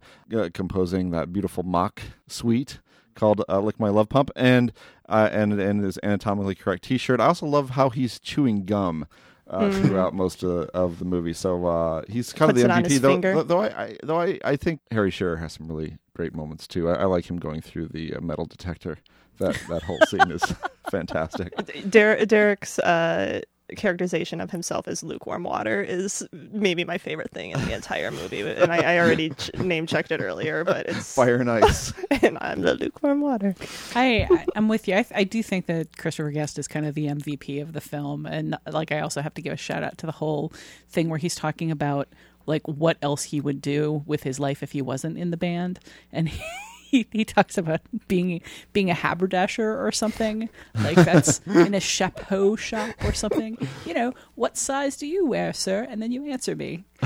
composing 0.53 1.11
that 1.11 1.33
beautiful 1.33 1.63
mock 1.63 2.01
suite 2.27 2.79
called 3.15 3.43
uh, 3.49 3.59
"Lick 3.59 3.79
My 3.79 3.89
Love 3.89 4.09
Pump" 4.09 4.31
and 4.35 4.71
uh, 5.09 5.29
and 5.31 5.53
and 5.59 5.83
his 5.83 5.97
anatomically 6.03 6.55
correct 6.55 6.83
T-shirt. 6.85 7.19
I 7.19 7.25
also 7.25 7.45
love 7.45 7.71
how 7.71 7.89
he's 7.89 8.19
chewing 8.19 8.65
gum. 8.65 9.05
Uh, 9.51 9.61
Mhm. 9.61 9.87
Throughout 9.87 10.13
most 10.13 10.43
of, 10.43 10.69
of 10.75 10.99
the 10.99 11.05
movie, 11.05 11.33
so 11.33 11.65
uh, 11.65 12.03
he's 12.07 12.31
kind 12.33 12.51
Puts 12.51 12.61
of 12.61 12.67
the 12.69 12.73
MVP. 12.75 13.01
though, 13.01 13.19
though, 13.19 13.41
though 13.41 13.61
I, 13.61 13.67
I 13.85 13.97
though 14.03 14.21
I, 14.21 14.37
I 14.45 14.55
think 14.55 14.79
Harry 14.91 15.09
Shearer 15.09 15.37
has 15.37 15.53
some 15.53 15.67
really 15.67 15.97
great 16.15 16.35
moments 16.35 16.67
too. 16.67 16.87
I, 16.87 16.93
I 16.97 17.05
like 17.05 17.27
him 17.27 17.37
going 17.39 17.61
through 17.61 17.87
the 17.87 18.13
uh, 18.13 18.21
metal 18.21 18.45
detector. 18.45 18.99
That 19.39 19.59
that 19.69 19.81
whole 19.81 19.97
scene 20.07 20.29
is 20.29 20.43
fantastic. 20.91 21.51
Der- 21.89 22.23
Derek's 22.25 22.77
uh, 22.77 23.41
characterization 23.77 24.41
of 24.41 24.51
himself 24.51 24.87
as 24.87 25.03
lukewarm 25.03 25.43
water 25.43 25.81
is 25.81 26.27
maybe 26.31 26.83
my 26.83 26.97
favorite 26.97 27.31
thing 27.31 27.51
in 27.51 27.65
the 27.65 27.73
entire 27.73 28.11
movie. 28.11 28.41
And 28.41 28.71
I, 28.71 28.95
I 28.95 28.99
already 28.99 29.31
ch- 29.31 29.53
name 29.55 29.85
checked 29.85 30.11
it 30.11 30.21
earlier, 30.21 30.63
but 30.63 30.87
it's 30.87 31.13
Fire 31.19 31.35
and 31.35 31.49
ice. 31.49 31.93
and 32.21 32.37
I'm 32.41 32.61
the 32.61 32.75
lukewarm 32.75 33.21
water. 33.21 33.55
I, 33.95 34.27
I 34.29 34.45
I'm 34.55 34.67
with 34.67 34.87
you. 34.87 34.95
I, 34.95 35.05
I 35.13 35.23
do 35.23 35.43
think 35.43 35.67
that 35.67 35.97
Christopher 35.97 36.31
Guest 36.31 36.59
is 36.59 36.67
kind 36.67 36.85
of 36.85 36.95
the 36.95 37.07
MVP 37.07 37.61
of 37.61 37.73
the 37.73 37.81
film, 37.81 38.25
and 38.25 38.57
like 38.71 38.91
I 38.91 38.99
also 39.01 39.21
have 39.21 39.33
to 39.35 39.41
give 39.41 39.53
a 39.53 39.57
shout 39.57 39.83
out 39.83 39.97
to 39.99 40.05
the 40.05 40.11
whole 40.13 40.51
thing 40.89 41.09
where 41.09 41.19
he's 41.19 41.35
talking 41.35 41.71
about 41.71 42.07
like 42.45 42.67
what 42.67 42.97
else 43.01 43.23
he 43.23 43.39
would 43.41 43.61
do 43.61 44.03
with 44.05 44.23
his 44.23 44.39
life 44.39 44.63
if 44.63 44.71
he 44.71 44.81
wasn't 44.81 45.17
in 45.17 45.31
the 45.31 45.37
band, 45.37 45.79
and. 46.11 46.29
He, 46.29 46.43
he 47.11 47.25
talks 47.25 47.57
about 47.57 47.81
being 48.07 48.41
being 48.73 48.89
a 48.89 48.93
haberdasher 48.93 49.85
or 49.85 49.91
something 49.91 50.49
like 50.75 50.95
that's 50.95 51.39
in 51.45 51.73
a 51.73 51.79
chapeau 51.79 52.55
shop 52.55 52.95
or 53.03 53.13
something. 53.13 53.57
You 53.85 53.93
know, 53.93 54.13
what 54.35 54.57
size 54.57 54.97
do 54.97 55.05
you 55.05 55.25
wear, 55.25 55.53
sir? 55.53 55.85
And 55.89 56.01
then 56.01 56.11
you 56.11 56.29
answer 56.31 56.55
me. 56.55 56.85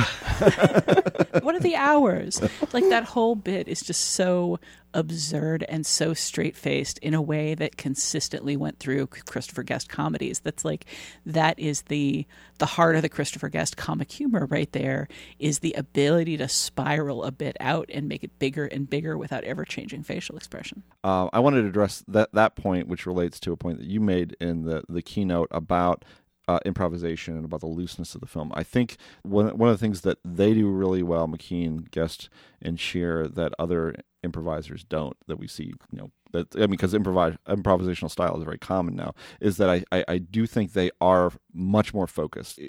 what 1.41 1.55
are 1.55 1.59
the 1.59 1.75
hours? 1.75 2.41
Like 2.71 2.87
that 2.89 3.03
whole 3.03 3.35
bit 3.35 3.67
is 3.67 3.81
just 3.81 4.11
so 4.11 4.59
absurd 4.93 5.63
and 5.69 5.85
so 5.85 6.13
straight 6.13 6.55
faced 6.55 6.97
in 6.99 7.13
a 7.13 7.21
way 7.21 7.55
that 7.55 7.77
consistently 7.77 8.55
went 8.55 8.79
through 8.79 9.07
Christopher 9.07 9.63
Guest 9.63 9.89
comedies. 9.89 10.39
That's 10.39 10.65
like 10.65 10.85
that 11.25 11.59
is 11.59 11.83
the 11.83 12.25
the 12.59 12.65
heart 12.65 12.95
of 12.95 13.01
the 13.01 13.09
Christopher 13.09 13.49
Guest 13.49 13.77
comic 13.77 14.11
humor 14.11 14.45
right 14.45 14.71
there 14.71 15.07
is 15.39 15.59
the 15.59 15.73
ability 15.73 16.37
to 16.37 16.47
spiral 16.47 17.23
a 17.23 17.31
bit 17.31 17.57
out 17.59 17.89
and 17.93 18.07
make 18.07 18.23
it 18.23 18.39
bigger 18.39 18.65
and 18.65 18.89
bigger 18.89 19.17
without 19.17 19.43
ever 19.43 19.65
changing 19.65 20.03
facial 20.03 20.37
expression. 20.37 20.83
Uh, 21.03 21.29
I 21.33 21.39
wanted 21.39 21.63
to 21.63 21.67
address 21.67 22.03
that 22.07 22.31
that 22.33 22.55
point, 22.55 22.87
which 22.87 23.05
relates 23.05 23.39
to 23.41 23.51
a 23.51 23.57
point 23.57 23.79
that 23.79 23.87
you 23.87 23.99
made 23.99 24.35
in 24.39 24.63
the 24.63 24.83
the 24.87 25.01
keynote 25.01 25.49
about 25.51 26.05
uh, 26.47 26.59
improvisation 26.65 27.35
and 27.35 27.45
about 27.45 27.61
the 27.61 27.67
looseness 27.67 28.15
of 28.15 28.21
the 28.21 28.27
film. 28.27 28.51
I 28.53 28.63
think 28.63 28.97
one 29.23 29.57
one 29.57 29.69
of 29.69 29.75
the 29.75 29.83
things 29.83 30.01
that 30.01 30.19
they 30.25 30.53
do 30.53 30.69
really 30.69 31.03
well, 31.03 31.27
McKean, 31.27 31.89
Guest, 31.91 32.29
and 32.61 32.79
Shearer, 32.79 33.27
that 33.27 33.53
other 33.57 33.95
improvisers 34.23 34.83
don't, 34.83 35.17
that 35.27 35.37
we 35.37 35.47
see, 35.47 35.65
you 35.91 35.97
know, 35.99 36.11
that 36.33 36.55
I 36.55 36.61
mean, 36.61 36.71
because 36.71 36.93
improvise 36.93 37.35
improvisational 37.47 38.11
style 38.11 38.37
is 38.37 38.43
very 38.43 38.57
common 38.57 38.95
now, 38.95 39.13
is 39.39 39.57
that 39.57 39.69
I, 39.69 39.83
I, 39.91 40.03
I 40.07 40.17
do 40.17 40.45
think 40.45 40.73
they 40.73 40.91
are 40.99 41.31
much 41.53 41.93
more 41.93 42.07
focused. 42.07 42.59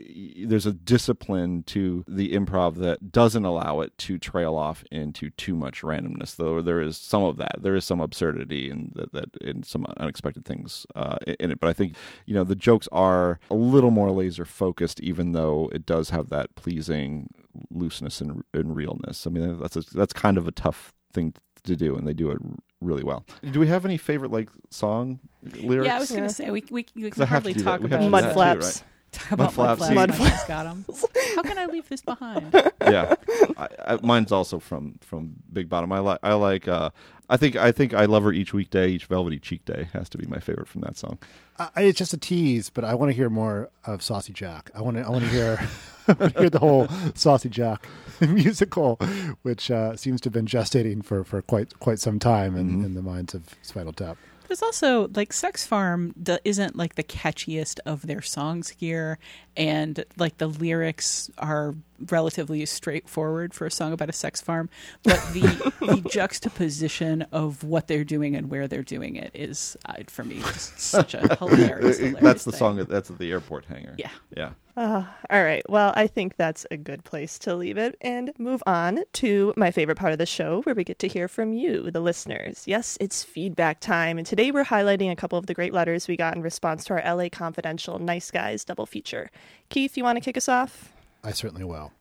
There's 0.44 0.66
a 0.66 0.72
discipline 0.72 1.64
to 1.64 2.04
the 2.06 2.32
improv 2.32 2.76
that 2.76 3.10
doesn't 3.10 3.44
allow 3.44 3.80
it 3.80 3.96
to 3.98 4.18
trail 4.18 4.54
off 4.54 4.84
into 4.92 5.30
too 5.30 5.56
much 5.56 5.82
randomness. 5.82 6.36
Though 6.36 6.60
there 6.62 6.80
is 6.80 6.96
some 6.96 7.24
of 7.24 7.38
that, 7.38 7.62
there 7.62 7.74
is 7.74 7.84
some 7.84 8.00
absurdity 8.00 8.70
and 8.70 8.92
that, 8.94 9.12
that 9.12 9.42
and 9.42 9.64
some 9.64 9.86
unexpected 9.96 10.44
things 10.44 10.86
uh, 10.94 11.16
in 11.40 11.50
it. 11.50 11.60
But 11.60 11.70
I 11.70 11.72
think 11.72 11.96
you 12.26 12.34
know 12.34 12.44
the 12.44 12.54
jokes 12.54 12.88
are 12.92 13.40
a 13.50 13.54
little 13.54 13.90
more 13.90 14.10
laser 14.10 14.44
focused, 14.44 15.00
even 15.00 15.32
though 15.32 15.70
it 15.72 15.86
does 15.86 16.10
have 16.10 16.28
that 16.28 16.54
pleasing 16.54 17.30
looseness 17.70 18.20
and, 18.20 18.42
and 18.52 18.76
realness. 18.76 19.26
I 19.26 19.30
mean, 19.30 19.58
that's 19.58 19.76
a, 19.76 19.82
that's 19.94 20.12
kind 20.12 20.36
of 20.36 20.46
a 20.46 20.52
tough 20.52 20.92
thing 21.12 21.34
to 21.64 21.76
do, 21.76 21.96
and 21.96 22.06
they 22.06 22.14
do 22.14 22.30
it 22.30 22.38
really 22.80 23.02
well. 23.02 23.24
Do 23.50 23.60
we 23.60 23.66
have 23.66 23.84
any 23.84 23.96
favorite 23.96 24.30
like 24.30 24.50
song 24.70 25.18
lyrics? 25.42 25.86
Yeah, 25.86 25.96
I 25.96 25.98
was 25.98 26.10
going 26.10 26.22
to 26.24 26.28
say 26.28 26.50
we 26.50 26.64
we, 26.70 26.86
we 26.94 27.10
can 27.10 27.22
I 27.22 27.26
have 27.26 27.28
hardly 27.28 27.54
to 27.54 27.62
talk 27.64 27.80
that. 27.80 27.86
About 27.86 27.98
to 28.00 28.04
do 28.04 28.10
too, 28.10 28.16
Mudflaps. 28.34 28.62
right? 28.62 28.84
Talk 29.14 29.32
about 29.32 29.52
Mudflaps, 29.52 29.76
mudflaps. 29.78 29.88
see? 29.88 29.94
Mud 29.94 30.14
flaps. 30.14 30.44
got 30.48 30.66
'em. 30.66 30.84
How 31.36 31.42
can 31.42 31.58
I 31.58 31.66
leave 31.66 31.88
this 31.88 32.00
behind? 32.02 32.52
yeah, 32.82 33.14
I, 33.56 33.68
I, 33.86 33.98
mine's 34.02 34.32
also 34.32 34.58
from 34.58 34.98
from 35.00 35.34
Big 35.52 35.68
Bottom. 35.68 35.92
I 35.92 35.98
like 36.00 36.18
I 36.22 36.34
like. 36.34 36.68
Uh, 36.68 36.90
I 37.30 37.36
think 37.38 37.56
I 37.56 37.72
think 37.72 37.94
I 37.94 38.04
love 38.04 38.22
her 38.24 38.32
each 38.32 38.52
weekday. 38.52 38.88
Each 38.90 39.06
velvety 39.06 39.38
cheek 39.38 39.64
day 39.64 39.88
has 39.92 40.08
to 40.10 40.18
be 40.18 40.26
my 40.26 40.38
favorite 40.38 40.68
from 40.68 40.82
that 40.82 40.96
song. 40.98 41.18
I, 41.58 41.70
it's 41.82 41.98
just 41.98 42.12
a 42.12 42.18
tease, 42.18 42.68
but 42.68 42.84
I 42.84 42.94
want 42.94 43.10
to 43.10 43.16
hear 43.16 43.30
more 43.30 43.70
of 43.84 44.02
Saucy 44.02 44.32
Jack. 44.32 44.70
I 44.74 44.82
want 44.82 44.96
to. 44.96 45.02
I 45.04 45.08
want 45.10 45.24
to 45.24 45.30
hear. 45.30 45.58
I 46.06 46.12
want 46.12 46.34
to 46.34 46.40
hear 46.40 46.50
the 46.50 46.58
whole 46.58 46.86
Saucy 47.14 47.48
Jack 47.48 47.86
musical, 48.20 48.96
which 49.42 49.70
uh, 49.70 49.96
seems 49.96 50.20
to 50.22 50.26
have 50.26 50.34
been 50.34 50.46
gestating 50.46 51.02
for, 51.04 51.24
for 51.24 51.40
quite 51.40 51.78
quite 51.78 51.98
some 51.98 52.18
time 52.18 52.56
in, 52.56 52.84
in 52.84 52.94
the 52.94 53.02
minds 53.02 53.32
of 53.34 53.54
Spinal 53.62 53.92
Tap. 53.94 54.18
There's 54.46 54.62
also 54.62 55.08
like 55.14 55.32
Sex 55.32 55.66
Farm 55.66 56.14
d- 56.22 56.38
isn't 56.44 56.76
like 56.76 56.94
the 56.96 57.02
catchiest 57.02 57.80
of 57.86 58.06
their 58.06 58.20
songs 58.22 58.68
here, 58.68 59.18
and 59.56 60.04
like 60.16 60.38
the 60.38 60.46
lyrics 60.46 61.30
are 61.38 61.74
relatively 62.10 62.64
straightforward 62.66 63.54
for 63.54 63.66
a 63.66 63.70
song 63.70 63.92
about 63.92 64.08
a 64.10 64.12
sex 64.12 64.40
farm, 64.40 64.68
but 65.02 65.18
the 65.32 65.42
the 65.80 66.08
juxtaposition 66.10 67.22
of 67.32 67.64
what 67.64 67.88
they're 67.88 68.04
doing 68.04 68.36
and 68.36 68.50
where 68.50 68.68
they're 68.68 68.82
doing 68.82 69.16
it 69.16 69.30
is, 69.34 69.76
uh, 69.86 69.94
for 70.08 70.24
me, 70.24 70.40
just 70.40 70.78
such 70.78 71.14
a 71.14 71.36
hilarious. 71.38 71.98
hilarious 71.98 72.20
that's 72.20 72.44
the 72.44 72.52
thing. 72.52 72.58
song. 72.58 72.76
That's 72.88 73.10
at 73.10 73.18
the 73.18 73.30
airport 73.30 73.64
hangar. 73.66 73.94
Yeah. 73.96 74.10
yeah. 74.36 74.50
Uh, 74.76 75.04
all 75.30 75.44
right. 75.44 75.62
Well, 75.68 75.92
I 75.94 76.08
think 76.08 76.36
that's 76.36 76.66
a 76.70 76.76
good 76.76 77.04
place 77.04 77.38
to 77.40 77.54
leave 77.54 77.78
it 77.78 77.96
and 78.00 78.32
move 78.38 78.60
on 78.66 79.04
to 79.14 79.54
my 79.56 79.70
favorite 79.70 79.98
part 79.98 80.12
of 80.12 80.18
the 80.18 80.26
show 80.26 80.62
where 80.62 80.74
we 80.74 80.82
get 80.82 80.98
to 81.00 81.08
hear 81.08 81.28
from 81.28 81.52
you, 81.52 81.90
the 81.92 82.00
listeners. 82.00 82.64
Yes, 82.66 82.98
it's 83.00 83.22
feedback 83.22 83.78
time. 83.78 84.18
And 84.18 84.26
today 84.26 84.50
we're 84.50 84.64
highlighting 84.64 85.12
a 85.12 85.16
couple 85.16 85.38
of 85.38 85.46
the 85.46 85.54
great 85.54 85.72
letters 85.72 86.08
we 86.08 86.16
got 86.16 86.34
in 86.34 86.42
response 86.42 86.84
to 86.86 86.94
our 86.94 87.16
LA 87.16 87.28
Confidential 87.28 88.00
Nice 88.00 88.32
Guys 88.32 88.64
double 88.64 88.86
feature. 88.86 89.30
Keith, 89.68 89.96
you 89.96 90.02
want 90.02 90.16
to 90.16 90.24
kick 90.24 90.36
us 90.36 90.48
off? 90.48 90.92
I 91.22 91.30
certainly 91.30 91.64
will. 91.64 91.92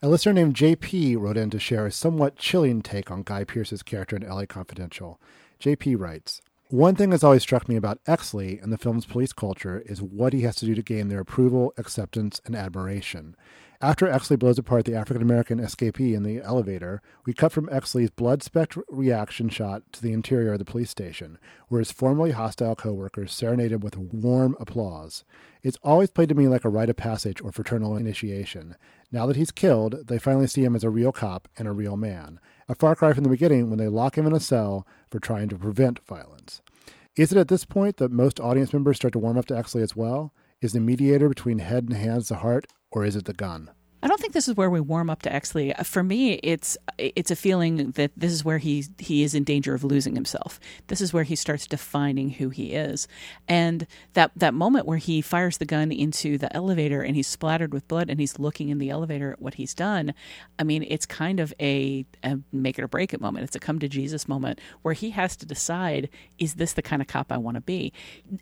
A 0.00 0.08
listener 0.08 0.32
named 0.32 0.54
JP 0.54 1.18
wrote 1.18 1.36
in 1.36 1.50
to 1.50 1.58
share 1.58 1.84
a 1.84 1.92
somewhat 1.92 2.36
chilling 2.36 2.80
take 2.80 3.10
on 3.10 3.22
Guy 3.24 3.42
Pearce's 3.42 3.82
character 3.82 4.16
in 4.16 4.26
LA 4.26 4.46
Confidential. 4.46 5.20
JP 5.60 5.98
writes 5.98 6.40
One 6.70 6.94
thing 6.94 7.10
that's 7.10 7.24
always 7.24 7.42
struck 7.42 7.68
me 7.68 7.74
about 7.74 7.98
Exley 8.04 8.62
and 8.62 8.72
the 8.72 8.78
film's 8.78 9.04
police 9.04 9.32
culture 9.32 9.82
is 9.86 10.00
what 10.00 10.32
he 10.32 10.42
has 10.42 10.54
to 10.56 10.66
do 10.66 10.76
to 10.76 10.82
gain 10.82 11.08
their 11.08 11.18
approval, 11.18 11.74
acceptance, 11.76 12.40
and 12.46 12.54
admiration. 12.54 13.34
After 13.80 14.06
Exley 14.06 14.38
blows 14.38 14.56
apart 14.56 14.84
the 14.84 14.94
African 14.94 15.20
American 15.20 15.58
escapee 15.58 16.14
in 16.14 16.22
the 16.22 16.40
elevator, 16.40 17.02
we 17.26 17.32
cut 17.32 17.50
from 17.50 17.66
Exley's 17.70 18.10
blood 18.10 18.44
specked 18.44 18.78
reaction 18.88 19.48
shot 19.48 19.82
to 19.94 20.00
the 20.00 20.12
interior 20.12 20.52
of 20.52 20.60
the 20.60 20.64
police 20.64 20.90
station, 20.90 21.38
where 21.66 21.80
his 21.80 21.90
formerly 21.90 22.30
hostile 22.30 22.76
coworkers 22.76 23.32
serenade 23.32 23.72
him 23.72 23.80
with 23.80 23.96
warm 23.96 24.54
applause. 24.60 25.24
It's 25.64 25.78
always 25.82 26.10
played 26.10 26.28
to 26.28 26.36
me 26.36 26.46
like 26.46 26.64
a 26.64 26.68
rite 26.68 26.90
of 26.90 26.96
passage 26.96 27.40
or 27.42 27.50
fraternal 27.50 27.96
initiation. 27.96 28.76
Now 29.10 29.26
that 29.26 29.36
he's 29.36 29.50
killed, 29.50 30.06
they 30.06 30.20
finally 30.20 30.46
see 30.46 30.62
him 30.62 30.76
as 30.76 30.84
a 30.84 30.90
real 30.90 31.10
cop 31.10 31.48
and 31.58 31.66
a 31.66 31.72
real 31.72 31.96
man. 31.96 32.38
A 32.70 32.74
far 32.76 32.94
cry 32.94 33.12
from 33.12 33.24
the 33.24 33.30
beginning 33.30 33.68
when 33.68 33.80
they 33.80 33.88
lock 33.88 34.16
him 34.16 34.28
in 34.28 34.32
a 34.32 34.38
cell 34.38 34.86
for 35.10 35.18
trying 35.18 35.48
to 35.48 35.58
prevent 35.58 36.06
violence. 36.06 36.62
Is 37.16 37.32
it 37.32 37.38
at 37.38 37.48
this 37.48 37.64
point 37.64 37.96
that 37.96 38.12
most 38.12 38.38
audience 38.38 38.72
members 38.72 38.94
start 38.94 39.12
to 39.14 39.18
warm 39.18 39.36
up 39.36 39.46
to 39.46 39.54
Exley 39.54 39.82
as 39.82 39.96
well? 39.96 40.32
Is 40.60 40.72
the 40.72 40.78
mediator 40.78 41.28
between 41.28 41.58
head 41.58 41.82
and 41.82 41.94
hands 41.94 42.28
the 42.28 42.36
heart, 42.36 42.68
or 42.92 43.04
is 43.04 43.16
it 43.16 43.24
the 43.24 43.32
gun? 43.32 43.72
I 44.02 44.08
don't 44.08 44.20
think 44.20 44.32
this 44.32 44.48
is 44.48 44.56
where 44.56 44.70
we 44.70 44.80
warm 44.80 45.10
up 45.10 45.22
to 45.22 45.30
Exley. 45.30 45.78
Uh, 45.78 45.82
for 45.82 46.02
me, 46.02 46.34
it's 46.34 46.78
it's 46.96 47.30
a 47.30 47.36
feeling 47.36 47.90
that 47.92 48.12
this 48.16 48.32
is 48.32 48.44
where 48.44 48.58
he 48.58 48.84
he 48.98 49.22
is 49.22 49.34
in 49.34 49.44
danger 49.44 49.74
of 49.74 49.84
losing 49.84 50.14
himself. 50.14 50.58
This 50.86 51.00
is 51.00 51.12
where 51.12 51.24
he 51.24 51.36
starts 51.36 51.66
defining 51.66 52.30
who 52.30 52.48
he 52.48 52.72
is, 52.72 53.06
and 53.46 53.86
that 54.14 54.30
that 54.36 54.54
moment 54.54 54.86
where 54.86 54.98
he 54.98 55.20
fires 55.20 55.58
the 55.58 55.66
gun 55.66 55.92
into 55.92 56.38
the 56.38 56.54
elevator 56.56 57.02
and 57.02 57.14
he's 57.14 57.26
splattered 57.26 57.74
with 57.74 57.88
blood 57.88 58.08
and 58.08 58.20
he's 58.20 58.38
looking 58.38 58.70
in 58.70 58.78
the 58.78 58.90
elevator 58.90 59.32
at 59.32 59.42
what 59.42 59.54
he's 59.54 59.74
done. 59.74 60.14
I 60.58 60.64
mean, 60.64 60.84
it's 60.88 61.06
kind 61.06 61.38
of 61.38 61.52
a, 61.60 62.06
a 62.24 62.38
make 62.52 62.78
it 62.78 62.82
or 62.82 62.88
break 62.88 63.12
it 63.12 63.20
moment. 63.20 63.44
It's 63.44 63.56
a 63.56 63.60
come 63.60 63.78
to 63.80 63.88
Jesus 63.88 64.26
moment 64.26 64.60
where 64.80 64.94
he 64.94 65.10
has 65.10 65.36
to 65.36 65.46
decide: 65.46 66.08
is 66.38 66.54
this 66.54 66.72
the 66.72 66.82
kind 66.82 67.02
of 67.02 67.08
cop 67.08 67.30
I 67.30 67.36
want 67.36 67.56
to 67.56 67.60
be? 67.60 67.92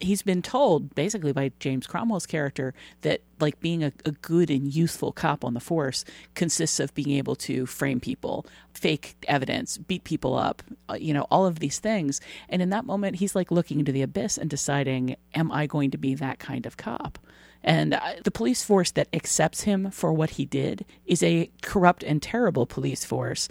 He's 0.00 0.22
been 0.22 0.42
told 0.42 0.94
basically 0.94 1.32
by 1.32 1.50
James 1.58 1.88
Cromwell's 1.88 2.26
character 2.26 2.74
that 3.00 3.22
like 3.40 3.60
being 3.60 3.82
a, 3.82 3.92
a 4.04 4.12
good 4.12 4.50
and 4.50 4.72
useful 4.72 5.12
cop 5.12 5.44
on 5.44 5.54
the 5.54 5.60
force 5.60 6.04
consists 6.34 6.80
of 6.80 6.94
being 6.94 7.10
able 7.10 7.36
to 7.36 7.66
frame 7.66 8.00
people, 8.00 8.46
fake 8.72 9.16
evidence, 9.28 9.78
beat 9.78 10.04
people 10.04 10.36
up, 10.36 10.62
uh, 10.90 10.94
you 10.94 11.12
know, 11.12 11.26
all 11.30 11.46
of 11.46 11.60
these 11.60 11.78
things. 11.78 12.20
And 12.48 12.62
in 12.62 12.70
that 12.70 12.84
moment, 12.84 13.16
he's 13.16 13.34
like 13.34 13.50
looking 13.50 13.78
into 13.78 13.92
the 13.92 14.02
abyss 14.02 14.38
and 14.38 14.48
deciding, 14.48 15.16
am 15.34 15.50
I 15.52 15.66
going 15.66 15.90
to 15.90 15.98
be 15.98 16.14
that 16.14 16.38
kind 16.38 16.66
of 16.66 16.76
cop? 16.76 17.18
And 17.62 17.94
uh, 17.94 18.14
the 18.22 18.30
police 18.30 18.62
force 18.62 18.92
that 18.92 19.08
accepts 19.12 19.62
him 19.62 19.90
for 19.90 20.12
what 20.12 20.30
he 20.30 20.44
did 20.44 20.84
is 21.06 21.22
a 21.22 21.50
corrupt 21.62 22.02
and 22.02 22.22
terrible 22.22 22.66
police 22.66 23.04
force 23.04 23.48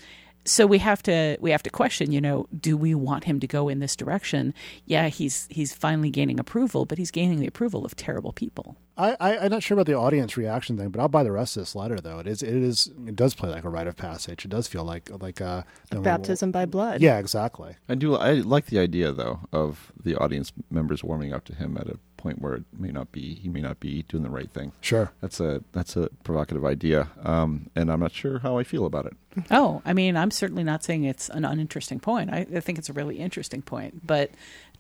so 0.48 0.66
we 0.66 0.78
have 0.78 1.04
to 1.04 1.38
we 1.40 1.52
have 1.52 1.64
to 1.64 1.70
question 1.70 2.12
you 2.12 2.22
know 2.22 2.48
do 2.60 2.78
we 2.78 2.96
want 2.96 3.26
him 3.26 3.40
to 3.40 3.48
go 3.48 3.70
in 3.70 3.80
this 3.80 3.96
direction 3.96 4.54
yeah 4.86 5.08
he's 5.08 5.48
he's 5.50 5.74
finally 5.74 6.10
gaining 6.10 6.40
approval 6.40 6.86
but 6.86 6.98
he's 6.98 7.12
gaining 7.12 7.40
the 7.40 7.48
approval 7.48 7.86
of 7.86 7.96
terrible 7.96 8.32
people 8.32 8.78
I, 8.98 9.16
I 9.20 9.38
I'm 9.38 9.52
not 9.52 9.62
sure 9.62 9.76
about 9.76 9.86
the 9.86 9.94
audience 9.94 10.38
reaction 10.38 10.78
thing, 10.78 10.90
but 10.90 11.00
I'll 11.00 11.08
buy 11.08 11.24
the 11.24 11.32
rest 11.32 11.56
of 11.56 11.62
this 11.62 11.76
letter 11.76 12.02
though. 12.02 12.20
It 12.20 12.28
is 12.28 12.42
it 12.42 12.50
is 12.50 12.88
it 13.06 13.16
does 13.16 13.36
play 13.36 13.50
like 13.50 13.64
a 13.64 13.70
rite 13.70 13.88
of 13.88 13.96
passage. 13.96 14.44
It 14.44 14.48
does 14.50 14.68
feel 14.68 14.84
like 14.84 15.10
like 15.22 15.40
uh, 15.40 15.64
a 15.92 16.00
baptism 16.00 16.52
by 16.52 16.66
blood. 16.66 17.02
Yeah, 17.02 17.20
exactly. 17.20 17.76
I 17.88 17.96
do. 17.96 18.16
I 18.16 18.34
like 18.34 18.68
the 18.68 18.80
idea 18.80 19.12
though 19.12 19.42
of 19.52 19.92
the 20.04 20.16
audience 20.16 20.52
members 20.72 21.04
warming 21.04 21.32
up 21.32 21.46
to 21.46 21.54
him 21.54 21.78
at 21.78 21.88
a 21.88 22.00
point 22.18 22.42
where 22.42 22.56
it 22.56 22.64
may 22.78 22.90
not 22.90 23.12
be 23.12 23.36
he 23.36 23.48
may 23.50 23.62
not 23.62 23.80
be 23.80 24.04
doing 24.10 24.24
the 24.24 24.30
right 24.30 24.50
thing. 24.52 24.72
Sure, 24.82 25.12
that's 25.22 25.40
a 25.40 25.64
that's 25.72 25.96
a 25.96 26.10
provocative 26.24 26.66
idea, 26.66 27.10
um, 27.24 27.70
and 27.76 27.92
I'm 27.92 28.00
not 28.00 28.12
sure 28.12 28.40
how 28.40 28.58
I 28.58 28.64
feel 28.64 28.86
about 28.86 29.06
it. 29.06 29.14
Oh, 29.52 29.82
I 29.86 29.94
mean, 29.94 30.18
I'm 30.18 30.32
certainly 30.32 30.64
not 30.64 30.84
saying 30.84 31.04
it's 31.04 31.30
an 31.30 31.46
uninteresting 31.46 32.00
point. 32.00 32.32
I, 32.32 32.46
I 32.56 32.60
think 32.60 32.78
it's 32.80 32.90
a 32.90 32.94
really 32.94 33.18
interesting 33.20 33.62
point, 33.62 34.06
but 34.06 34.32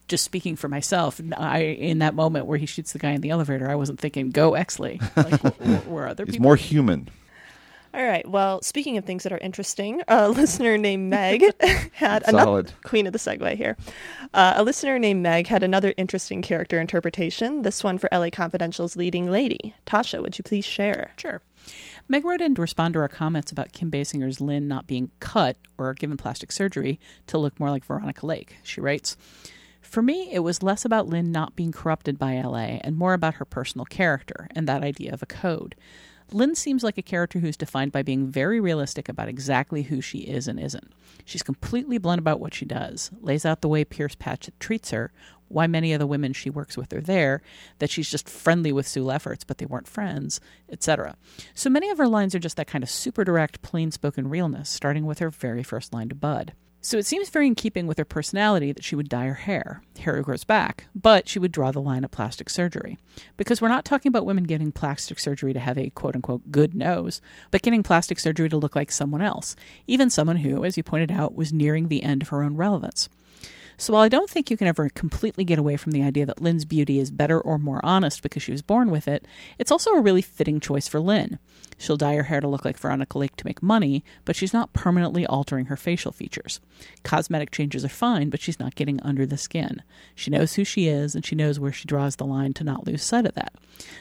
just 0.08 0.24
speaking 0.24 0.56
for 0.56 0.68
myself, 0.68 1.20
I 1.38 1.60
in 1.60 2.00
that 2.00 2.16
moment 2.16 2.46
where 2.46 2.58
he 2.58 2.66
shoots 2.66 2.94
the 2.94 3.00
guy 3.00 3.12
in 3.12 3.22
the 3.22 3.30
elevator, 3.30 3.70
I 3.70 3.76
wasn't 3.76 4.00
thinking 4.00 4.32
"Go 4.32 4.52
Exley." 4.52 5.00
Like, 5.16 5.60
were, 5.88 5.92
were 5.94 6.08
other 6.08 6.26
He's 6.26 6.34
people? 6.36 6.44
more 6.44 6.56
human. 6.56 7.10
All 7.94 8.06
right. 8.06 8.28
Well, 8.28 8.62
speaking 8.62 8.98
of 8.98 9.06
things 9.06 9.24
that 9.24 9.32
are 9.32 9.38
interesting, 9.40 10.02
a 10.08 10.30
listener 10.30 10.78
named 10.78 11.10
Meg 11.10 11.44
had 11.94 12.26
Solid. 12.26 12.28
another 12.28 12.64
queen 12.84 13.08
of 13.08 13.14
the 13.14 13.20
segue 13.20 13.56
here. 13.56 13.76
Uh, 14.34 14.54
a 14.58 14.64
listener 14.64 15.00
named 15.00 15.24
Meg 15.24 15.48
had 15.48 15.64
another 15.64 15.94
interesting 15.98 16.42
character 16.42 16.80
interpretation. 16.80 17.62
This 17.64 17.84
one 17.84 17.98
for 17.98 18.10
LA 18.12 18.30
Confidential's 18.30 18.96
leading 18.96 19.32
lady. 19.32 19.74
Tasha, 19.86 20.22
would 20.22 20.38
you 20.38 20.44
please 20.44 20.66
share? 20.66 21.12
Sure. 21.18 21.42
Meg 22.08 22.24
wrote 22.24 22.42
in 22.42 22.56
to 22.56 22.62
respond 22.62 22.94
to 22.94 23.00
our 23.00 23.08
comments 23.10 23.52
about 23.52 23.74
Kim 23.74 23.90
Basinger's 23.92 24.40
Lynn 24.40 24.68
not 24.68 24.88
being 24.88 25.12
cut 25.20 25.58
or 25.78 25.94
given 25.94 26.18
plastic 26.18 26.52
surgery 26.52 27.00
to 27.28 27.38
look 27.38 27.60
more 27.60 27.70
like 27.70 27.84
Veronica 27.86 28.26
Lake. 28.26 28.58
She 28.64 28.80
writes, 28.80 29.18
For 29.82 30.02
me, 30.02 30.30
it 30.32 30.40
was 30.40 30.64
less 30.64 30.86
about 30.86 31.08
Lynn 31.08 31.32
not 31.32 31.56
being 31.56 31.72
corrupted 31.72 32.18
by 32.18 32.40
LA 32.40 32.80
and 32.82 32.96
more 32.96 33.14
about 33.14 33.36
her 33.36 33.46
personal 33.46 33.86
character 33.86 34.48
and 34.56 34.68
that 34.68 34.84
idea 34.84 35.12
of 35.14 35.22
a 35.24 35.26
code. 35.26 35.76
Lynn 36.32 36.55
seems 36.55 36.84
like 36.84 36.97
a 36.97 37.01
character 37.01 37.39
who's 37.39 37.55
defined 37.55 37.93
by 37.93 38.01
being 38.01 38.28
very 38.28 38.59
realistic 38.59 39.07
about 39.07 39.30
exactly 39.30 39.84
who 39.84 40.01
she 40.01 40.19
is 40.19 40.47
and 40.47 40.59
isn't. 40.59 40.91
She's 41.23 41.43
completely 41.43 41.97
blunt 41.97 42.19
about 42.19 42.39
what 42.39 42.53
she 42.53 42.65
does, 42.65 43.11
lays 43.21 43.45
out 43.45 43.61
the 43.61 43.69
way 43.69 43.86
Pierce 43.86 44.15
Patchett 44.15 44.59
treats 44.59 44.91
her, 44.91 45.11
why 45.47 45.67
many 45.67 45.93
of 45.93 45.99
the 45.99 46.07
women 46.07 46.34
she 46.34 46.49
works 46.49 46.75
with 46.75 46.91
are 46.91 47.01
there, 47.01 47.41
that 47.80 47.89
she's 47.89 48.09
just 48.09 48.30
friendly 48.30 48.73
with 48.73 48.88
Sue 48.88 49.03
Lefferts, 49.03 49.45
but 49.45 49.57
they 49.57 49.65
weren't 49.65 49.88
friends, 49.88 50.41
etc. 50.69 51.15
So 51.53 51.69
many 51.69 51.89
of 51.89 51.97
her 51.97 52.07
lines 52.07 52.36
are 52.36 52.39
just 52.39 52.57
that 52.57 52.67
kind 52.67 52.84
of 52.84 52.89
super 52.89 53.23
direct, 53.23 53.61
plain 53.61 53.91
spoken 53.91 54.30
realness, 54.30 54.69
starting 54.69 55.05
with 55.05 55.19
her 55.19 55.30
very 55.30 55.63
first 55.63 55.93
line 55.93 56.09
to 56.09 56.15
Bud. 56.15 56.53
So 56.82 56.97
it 56.97 57.05
seems 57.05 57.30
very 57.30 57.47
in 57.47 57.55
keeping 57.55 57.88
with 57.88 57.97
her 57.97 58.05
personality 58.05 58.71
that 58.71 58.84
she 58.84 58.95
would 58.95 59.09
dye 59.09 59.25
her 59.25 59.34
hair. 59.34 59.82
Hair 59.99 60.21
grows 60.21 60.43
back, 60.43 60.86
but 60.95 61.28
she 61.28 61.39
would 61.39 61.51
draw 61.51 61.71
the 61.71 61.82
line 61.82 62.03
at 62.03 62.11
plastic 62.11 62.49
surgery. 62.49 62.97
Because 63.36 63.61
we're 63.61 63.67
not 63.67 63.84
talking 63.84 64.09
about 64.09 64.25
women 64.25 64.45
getting 64.45 64.71
plastic 64.71 65.19
surgery 65.19 65.53
to 65.53 65.59
have 65.59 65.78
a 65.78 65.89
quote 65.89 66.15
unquote 66.15 66.51
good 66.51 66.75
nose, 66.75 67.19
but 67.51 67.61
getting 67.61 67.84
plastic 67.84 68.19
surgery 68.19 68.47
to 68.49 68.57
look 68.57 68.75
like 68.75 68.91
someone 68.91 69.21
else, 69.21 69.55
even 69.88 70.09
someone 70.09 70.38
who, 70.38 70.63
as 70.63 70.78
you 70.78 70.84
pointed 70.84 71.11
out, 71.11 71.36
was 71.36 71.51
nearing 71.51 71.88
the 71.88 72.03
end 72.03 72.21
of 72.21 72.30
her 72.30 72.43
own 72.43 72.55
relevance. 72.55 73.09
So 73.80 73.93
while 73.93 74.01
I 74.01 74.09
don't 74.09 74.30
think 74.30 74.49
you 74.49 74.57
can 74.57 74.65
ever 74.65 74.89
completely 74.89 75.43
get 75.43 75.59
away 75.59 75.78
from 75.78 75.91
the 75.91 76.01
idea 76.01 76.25
that 76.25 76.41
Lynn's 76.41 76.65
beauty 76.65 76.99
is 76.99 77.11
better 77.11 77.39
or 77.39 77.59
more 77.59 77.80
honest 77.84 78.23
because 78.23 78.41
she 78.41 78.51
was 78.51 78.63
born 78.63 78.89
with 78.89 79.07
it, 79.07 79.28
it's 79.59 79.71
also 79.71 79.91
a 79.91 80.01
really 80.01 80.23
fitting 80.23 80.59
choice 80.59 80.88
for 80.88 80.99
Lynn. 80.99 81.38
She'll 81.78 81.95
dye 81.95 82.15
her 82.15 82.23
hair 82.23 82.41
to 82.41 82.47
look 82.47 82.65
like 82.65 82.80
Veronica 82.80 83.19
Lake 83.19 83.36
to 83.36 83.45
make 83.45 83.61
money, 83.61 84.03
but 84.25 84.36
she's 84.36 84.53
not 84.53 84.73
permanently 84.73 85.28
altering 85.28 85.67
her 85.67 85.78
facial 85.78 86.11
features. 86.11 86.59
Cosmetic 87.03 87.51
changes 87.51 87.86
are 87.86 87.89
fine, 87.89 88.32
but 88.32 88.41
she's 88.41 88.59
not 88.59 88.73
getting 88.73 88.99
under 89.01 89.28
the 89.28 89.38
skin. 89.38 89.84
She 90.15 90.32
knows 90.32 90.55
who 90.55 90.63
she 90.63 90.88
is, 90.88 91.13
and 91.13 91.23
she 91.23 91.36
knows 91.36 91.59
where 91.59 91.71
she 91.71 91.86
draws 91.86 92.15
the 92.15 92.25
line 92.25 92.53
to 92.53 92.63
not 92.63 92.88
lose 92.88 93.03
sight 93.03 93.28
of 93.28 93.36
that. 93.36 93.53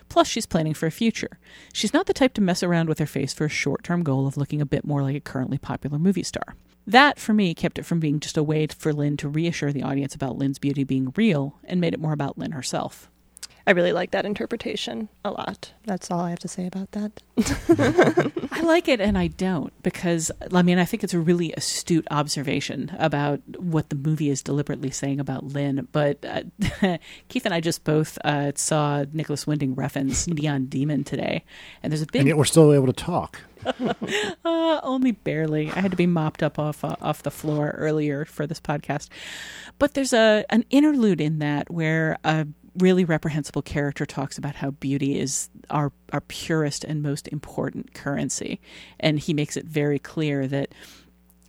Plus, 0.08 0.26
she's 0.26 0.46
planning 0.46 0.72
for 0.72 0.86
a 0.86 0.90
future. 0.90 1.38
She's 1.74 1.92
not 1.92 2.06
the 2.06 2.14
type 2.14 2.32
to 2.34 2.40
mess 2.40 2.62
around 2.62 2.88
with 2.88 2.98
her 2.98 3.04
face 3.04 3.34
for 3.34 3.44
a 3.44 3.50
short 3.50 3.84
term 3.84 4.02
goal 4.02 4.26
of 4.26 4.38
looking 4.38 4.62
a 4.62 4.66
bit 4.66 4.86
more 4.86 5.02
like 5.02 5.16
a 5.16 5.20
currently 5.20 5.58
popular 5.58 5.98
movie 5.98 6.22
star. 6.22 6.54
That, 6.86 7.18
for 7.18 7.34
me, 7.34 7.52
kept 7.52 7.78
it 7.78 7.84
from 7.84 7.98
being 7.98 8.20
just 8.20 8.36
a 8.36 8.44
way 8.44 8.66
for 8.68 8.92
Lynn 8.92 9.16
to 9.18 9.28
reassure 9.28 9.72
the 9.72 9.82
audience 9.82 10.14
about 10.14 10.38
Lynn's 10.38 10.60
beauty 10.60 10.84
being 10.84 11.12
real 11.16 11.58
and 11.64 11.80
made 11.80 11.94
it 11.94 12.00
more 12.00 12.12
about 12.12 12.38
Lynn 12.38 12.52
herself. 12.52 13.10
I 13.68 13.72
really 13.72 13.92
like 13.92 14.12
that 14.12 14.24
interpretation 14.24 15.08
a 15.24 15.32
lot. 15.32 15.72
That's 15.84 16.08
all 16.08 16.20
I 16.20 16.30
have 16.30 16.38
to 16.40 16.48
say 16.48 16.66
about 16.66 16.92
that. 16.92 17.20
I 18.52 18.62
like 18.62 18.86
it 18.86 19.00
and 19.00 19.18
I 19.18 19.26
don't 19.26 19.72
because, 19.82 20.30
I 20.52 20.62
mean, 20.62 20.78
I 20.78 20.84
think 20.84 21.02
it's 21.02 21.14
a 21.14 21.18
really 21.18 21.52
astute 21.52 22.06
observation 22.12 22.94
about 22.98 23.40
what 23.58 23.90
the 23.90 23.96
movie 23.96 24.30
is 24.30 24.40
deliberately 24.40 24.92
saying 24.92 25.18
about 25.18 25.44
Lynn. 25.44 25.88
But 25.90 26.24
uh, 26.24 26.98
Keith 27.28 27.44
and 27.44 27.52
I 27.52 27.60
just 27.60 27.82
both 27.82 28.18
uh, 28.24 28.52
saw 28.54 29.04
Nicolas 29.12 29.48
Winding 29.48 29.74
Refn's 29.74 30.28
Neon 30.28 30.66
Demon 30.66 31.02
today. 31.02 31.44
And 31.82 31.92
there's 31.92 32.02
a 32.02 32.06
big. 32.06 32.20
And 32.20 32.28
yet 32.28 32.36
we're 32.36 32.44
still 32.44 32.72
able 32.72 32.86
to 32.86 32.92
talk. 32.92 33.40
uh, 34.44 34.80
only 34.84 35.10
barely. 35.10 35.72
I 35.72 35.80
had 35.80 35.90
to 35.90 35.96
be 35.96 36.06
mopped 36.06 36.44
up 36.44 36.58
off 36.58 36.84
uh, 36.84 36.94
off 37.00 37.24
the 37.24 37.32
floor 37.32 37.74
earlier 37.76 38.24
for 38.24 38.46
this 38.46 38.60
podcast. 38.60 39.08
But 39.80 39.94
there's 39.94 40.12
a 40.12 40.44
an 40.50 40.64
interlude 40.70 41.20
in 41.20 41.40
that 41.40 41.68
where 41.68 42.16
a 42.22 42.46
really 42.78 43.04
reprehensible 43.04 43.62
character 43.62 44.06
talks 44.06 44.38
about 44.38 44.56
how 44.56 44.70
beauty 44.70 45.18
is 45.18 45.48
our 45.70 45.92
our 46.12 46.20
purest 46.22 46.84
and 46.84 47.02
most 47.02 47.28
important 47.28 47.94
currency, 47.94 48.60
and 49.00 49.18
he 49.18 49.34
makes 49.34 49.56
it 49.56 49.66
very 49.66 49.98
clear 49.98 50.46
that 50.46 50.72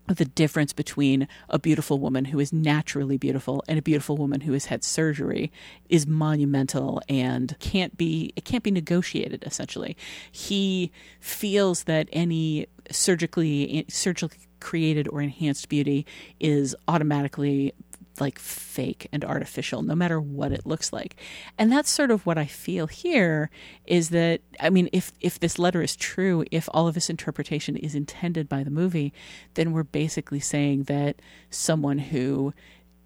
the 0.07 0.25
difference 0.25 0.71
between 0.71 1.27
a 1.49 1.59
beautiful 1.59 1.99
woman 1.99 2.25
who 2.25 2.39
is 2.39 2.53
naturally 2.53 3.17
beautiful 3.17 3.63
and 3.67 3.77
a 3.77 3.81
beautiful 3.81 4.15
woman 4.15 4.41
who 4.41 4.53
has 4.53 4.65
had 4.65 4.83
surgery 4.83 5.51
is 5.89 6.07
monumental 6.07 7.01
and 7.09 7.57
can't 7.59 7.97
be 7.97 8.31
it 8.35 8.45
can't 8.45 8.63
be 8.63 8.71
negotiated 8.71 9.43
essentially. 9.45 9.97
He 10.31 10.91
feels 11.19 11.83
that 11.83 12.07
any 12.13 12.67
surgically 12.89 13.85
surgically 13.89 14.39
created 14.59 15.07
or 15.09 15.21
enhanced 15.21 15.69
beauty 15.69 16.05
is 16.39 16.75
automatically 16.87 17.73
like 18.21 18.39
fake 18.39 19.07
and 19.11 19.23
artificial 19.23 19.81
no 19.81 19.95
matter 19.95 20.19
what 20.19 20.51
it 20.51 20.65
looks 20.65 20.91
like 20.93 21.15
and 21.57 21.71
that's 21.71 21.89
sort 21.89 22.11
of 22.11 22.25
what 22.25 22.37
i 22.37 22.45
feel 22.45 22.87
here 22.87 23.49
is 23.85 24.09
that 24.09 24.41
i 24.59 24.69
mean 24.69 24.89
if 24.91 25.11
if 25.21 25.39
this 25.39 25.59
letter 25.59 25.81
is 25.81 25.95
true 25.95 26.43
if 26.51 26.67
all 26.71 26.87
of 26.87 26.93
this 26.93 27.09
interpretation 27.09 27.75
is 27.75 27.95
intended 27.95 28.47
by 28.47 28.63
the 28.63 28.71
movie 28.71 29.13
then 29.55 29.71
we're 29.71 29.83
basically 29.83 30.39
saying 30.39 30.83
that 30.83 31.21
someone 31.49 31.97
who 31.97 32.53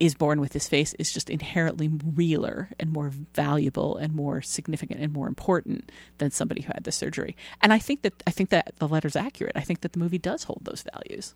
is 0.01 0.16
born 0.16 0.41
with 0.41 0.51
this 0.51 0.68
face 0.68 0.95
is 0.95 1.14
just 1.14 1.30
inherently 1.30 1.88
realer 1.88 2.70
and 2.80 2.91
more 2.91 3.12
valuable 3.36 3.97
and 3.97 4.16
more 4.16 4.41
significant 4.41 4.99
and 4.99 5.14
more 5.14 5.28
important 5.28 5.91
than 6.18 6.32
somebody 6.32 6.64
who 6.64 6.72
had 6.74 6.86
the 6.86 6.91
surgery. 6.91 7.38
And 7.62 7.72
I 7.72 7.78
think 7.78 8.01
that 8.01 8.24
I 8.26 8.32
think 8.32 8.49
that 8.49 8.74
the 8.78 8.88
letter's 8.88 9.16
accurate. 9.16 9.55
I 9.55 9.62
think 9.62 9.82
that 9.82 9.93
the 9.93 9.99
movie 9.99 10.18
does 10.18 10.45
hold 10.45 10.62
those 10.64 10.84
values. 10.91 11.36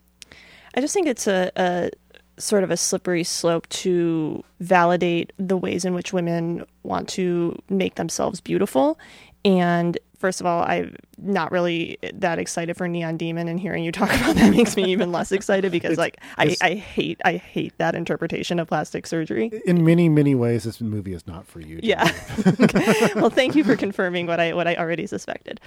I 0.74 0.82
just 0.82 0.96
think 0.96 1.06
it's 1.06 1.28
a, 1.28 1.52
a 1.56 1.92
sort 2.38 2.64
of 2.64 2.72
a 2.72 2.78
slippery 2.78 3.24
slope 3.24 3.68
to 3.70 4.44
validate 4.60 5.32
the 5.38 5.58
ways 5.58 5.86
in 5.86 5.94
which 5.94 6.14
women 6.14 6.66
want 6.84 7.08
to 7.10 7.58
make 7.70 7.96
themselves 7.96 8.42
beautiful. 8.42 9.00
And 9.44 9.98
first 10.18 10.40
of 10.40 10.48
all, 10.48 10.64
I'm 10.64 10.96
not 11.18 11.52
really 11.52 11.98
that 12.14 12.40
excited 12.40 12.76
for 12.78 12.88
Neon 12.88 13.18
Demon, 13.18 13.48
and 13.48 13.60
hearing 13.60 13.84
you 13.84 13.92
talk 13.92 14.10
about 14.16 14.36
that 14.36 14.52
makes 14.52 14.76
me 14.76 14.86
even 14.86 15.12
less 15.12 15.32
excited 15.32 15.72
because, 15.72 15.92
it's, 15.92 16.00
like, 16.00 16.20
I, 16.38 16.56
I 16.62 16.74
hate 16.74 17.22
I 17.26 17.38
hate 17.38 17.78
that 17.78 17.96
interpretation 17.96 18.60
of 18.60 18.68
plastic 18.68 19.08
surgery. 19.08 19.52
In 19.66 19.84
many 19.84 20.10
many 20.10 20.36
ways, 20.36 20.64
this 20.64 20.82
movie 20.82 21.14
is 21.14 21.26
not 21.28 21.48
for 21.48 21.60
you. 21.60 21.80
Yeah. 21.82 22.04
well, 23.16 23.30
thank 23.30 23.56
you 23.56 23.64
for 23.64 23.76
confirming 23.76 24.28
what 24.28 24.40
I 24.40 24.54
what 24.54 24.68
I 24.68 24.76
already 24.76 25.08
suspected. 25.08 25.60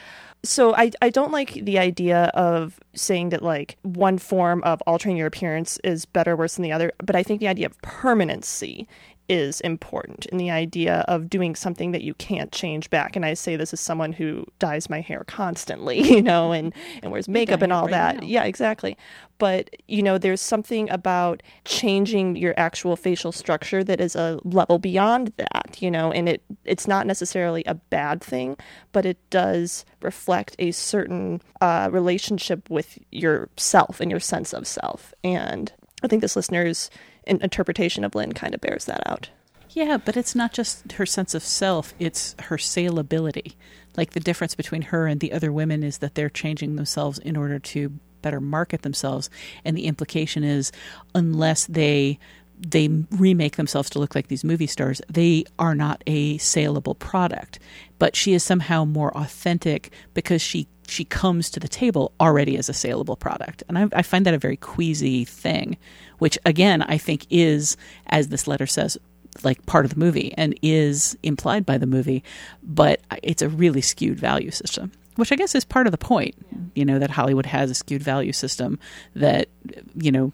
So 0.42 0.74
I 0.74 0.90
I 1.03 1.11
don't 1.11 1.32
like 1.32 1.53
the 1.55 1.78
idea 1.78 2.24
of 2.34 2.78
saying 2.94 3.30
that 3.30 3.42
like 3.42 3.76
one 3.82 4.18
form 4.18 4.62
of 4.64 4.82
altering 4.86 5.16
your 5.16 5.26
appearance 5.26 5.78
is 5.84 6.05
better 6.05 6.32
or 6.32 6.36
worse 6.36 6.57
than 6.57 6.62
the 6.62 6.72
other, 6.72 6.92
but 6.99 7.16
I 7.16 7.22
think 7.22 7.40
the 7.40 7.49
idea 7.49 7.66
of 7.66 7.80
permanency 7.82 8.86
is 9.29 9.61
important 9.61 10.26
in 10.26 10.39
the 10.39 10.51
idea 10.51 11.05
of 11.09 11.29
doing 11.29 11.55
something 11.55 11.93
that 11.93 12.03
you 12.03 12.14
can't 12.14 12.51
change 12.53 12.89
back. 12.91 13.14
And 13.14 13.24
I 13.24 13.35
say 13.35 13.57
this 13.57 13.72
as 13.72 13.81
someone 13.81 14.12
who 14.12 14.47
dyes 14.59 14.89
my 14.89 15.01
hair 15.01 15.24
constantly, 15.26 16.01
you 16.11 16.22
know, 16.22 16.53
and, 16.53 16.72
and 17.03 17.12
wears 17.12 17.29
makeup 17.29 17.62
and 17.62 17.72
all 17.72 17.85
right 17.85 17.91
that. 17.91 18.16
Now. 18.18 18.26
Yeah, 18.26 18.45
exactly. 18.45 18.97
But, 19.39 19.70
you 19.87 20.03
know, 20.03 20.18
there's 20.18 20.41
something 20.41 20.91
about 20.91 21.43
changing 21.64 22.37
your 22.37 22.55
actual 22.57 22.97
facial 22.97 23.31
structure 23.31 23.85
that 23.85 24.01
is 24.01 24.16
a 24.16 24.41
level 24.45 24.79
beyond 24.79 25.33
that, 25.37 25.81
you 25.81 25.91
know, 25.91 26.11
and 26.11 26.29
it 26.29 26.43
it's 26.64 26.89
not 26.89 27.07
necessarily 27.07 27.62
a 27.64 27.74
bad 27.74 28.20
thing, 28.20 28.57
but 28.93 29.07
it 29.07 29.18
does 29.31 29.85
reflect 30.03 30.57
a 30.59 30.72
certain 30.72 31.41
uh, 31.61 31.89
relationship 31.93 32.68
with 32.68 32.99
yourself 33.12 34.01
and 34.01 34.11
your 34.11 34.20
sense 34.20 34.53
of 34.53 34.66
self. 34.66 35.14
And 35.22 35.72
I 36.03 36.09
think 36.09 36.22
this 36.22 36.37
listener's 36.37 36.91
interpretation 37.29 38.05
of 38.05 38.14
Lynn 38.14 38.33
kind 38.33 38.55
of 38.55 38.61
bears 38.61 38.87
that 38.87 39.03
out. 39.07 39.31
Yeah, 39.70 39.99
but 39.99 40.16
it's 40.16 40.35
not 40.35 40.53
just 40.53 40.93
her 40.93 41.07
sense 41.07 41.35
of 41.35 41.43
self, 41.43 41.95
it's 41.99 42.35
her 42.45 42.57
saleability. 42.57 43.55
Like 43.97 44.12
the 44.12 44.20
difference 44.20 44.55
between 44.55 44.83
her 44.83 45.07
and 45.07 45.20
the 45.20 45.33
other 45.33 45.53
women 45.53 45.83
is 45.83 45.99
that 45.99 46.14
they're 46.14 46.31
changing 46.31 46.76
themselves 46.76 47.18
in 47.18 47.37
order 47.37 47.59
to 47.59 47.93
better 48.22 48.41
market 48.41 48.83
themselves. 48.83 49.31
And 49.64 49.76
the 49.76 49.87
implication 49.87 50.45
is 50.45 50.72
unless 51.14 51.66
they 51.66 52.18
they 52.61 52.89
remake 53.12 53.55
themselves 53.55 53.89
to 53.91 54.01
look 54.01 54.16
like 54.16 54.26
these 54.26 54.43
movie 54.43 54.66
stars, 54.66 55.01
they 55.09 55.45
are 55.61 55.76
not 55.76 56.03
a 56.09 56.39
saleable 56.39 56.97
product. 56.97 57.61
But 58.01 58.16
she 58.16 58.35
is 58.35 58.43
somehow 58.43 58.85
more 58.85 59.16
authentic 59.16 59.93
because 60.14 60.43
she 60.43 60.66
she 60.89 61.05
comes 61.05 61.51
to 61.51 61.61
the 61.61 61.68
table 61.68 62.12
already 62.18 62.57
as 62.57 62.68
a 62.68 62.72
saleable 62.72 63.16
product. 63.16 63.62
And 63.68 63.79
I, 63.79 63.89
I, 63.93 64.03
find 64.03 64.24
that 64.24 64.33
a 64.33 64.39
very 64.39 64.57
queasy 64.57 65.24
thing, 65.24 65.76
which 66.18 66.38
again, 66.44 66.82
I 66.82 66.98
think 66.98 67.26
is, 67.30 67.76
as 68.06 68.28
this 68.28 68.46
letter 68.46 68.66
says, 68.66 68.98
like 69.42 69.64
part 69.66 69.84
of 69.84 69.94
the 69.94 70.00
movie 70.00 70.34
and 70.36 70.58
is 70.62 71.16
implied 71.22 71.64
by 71.64 71.78
the 71.78 71.86
movie, 71.86 72.24
but 72.62 73.00
it's 73.22 73.42
a 73.42 73.48
really 73.48 73.80
skewed 73.80 74.18
value 74.18 74.50
system. 74.50 74.92
Which 75.16 75.32
I 75.32 75.36
guess 75.36 75.54
is 75.54 75.64
part 75.64 75.86
of 75.86 75.90
the 75.90 75.98
point, 75.98 76.36
you 76.76 76.84
know, 76.84 77.00
that 77.00 77.10
Hollywood 77.10 77.46
has 77.46 77.70
a 77.70 77.74
skewed 77.74 78.02
value 78.02 78.32
system 78.32 78.78
that, 79.14 79.48
you 79.96 80.12
know, 80.12 80.32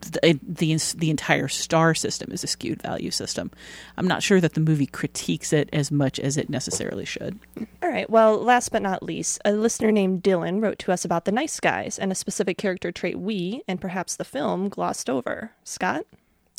the, 0.00 0.38
the, 0.42 0.76
the 0.96 1.10
entire 1.10 1.48
star 1.48 1.94
system 1.94 2.32
is 2.32 2.44
a 2.44 2.46
skewed 2.46 2.82
value 2.82 3.10
system. 3.10 3.50
I'm 3.96 4.06
not 4.06 4.22
sure 4.22 4.40
that 4.40 4.54
the 4.54 4.60
movie 4.60 4.86
critiques 4.86 5.52
it 5.52 5.68
as 5.72 5.90
much 5.90 6.18
as 6.20 6.36
it 6.36 6.50
necessarily 6.50 7.04
should. 7.04 7.38
All 7.82 7.90
right. 7.90 8.08
Well, 8.08 8.42
last 8.42 8.70
but 8.70 8.82
not 8.82 9.02
least, 9.02 9.40
a 9.44 9.52
listener 9.52 9.90
named 9.90 10.22
Dylan 10.22 10.62
wrote 10.62 10.78
to 10.80 10.92
us 10.92 11.04
about 11.04 11.24
the 11.24 11.32
nice 11.32 11.60
guys 11.60 11.98
and 11.98 12.12
a 12.12 12.16
specific 12.16 12.58
character 12.58 12.92
trait 12.92 13.18
we 13.18 13.62
and 13.66 13.80
perhaps 13.80 14.16
the 14.16 14.24
film 14.24 14.68
glossed 14.68 15.10
over. 15.10 15.52
Scott. 15.64 16.04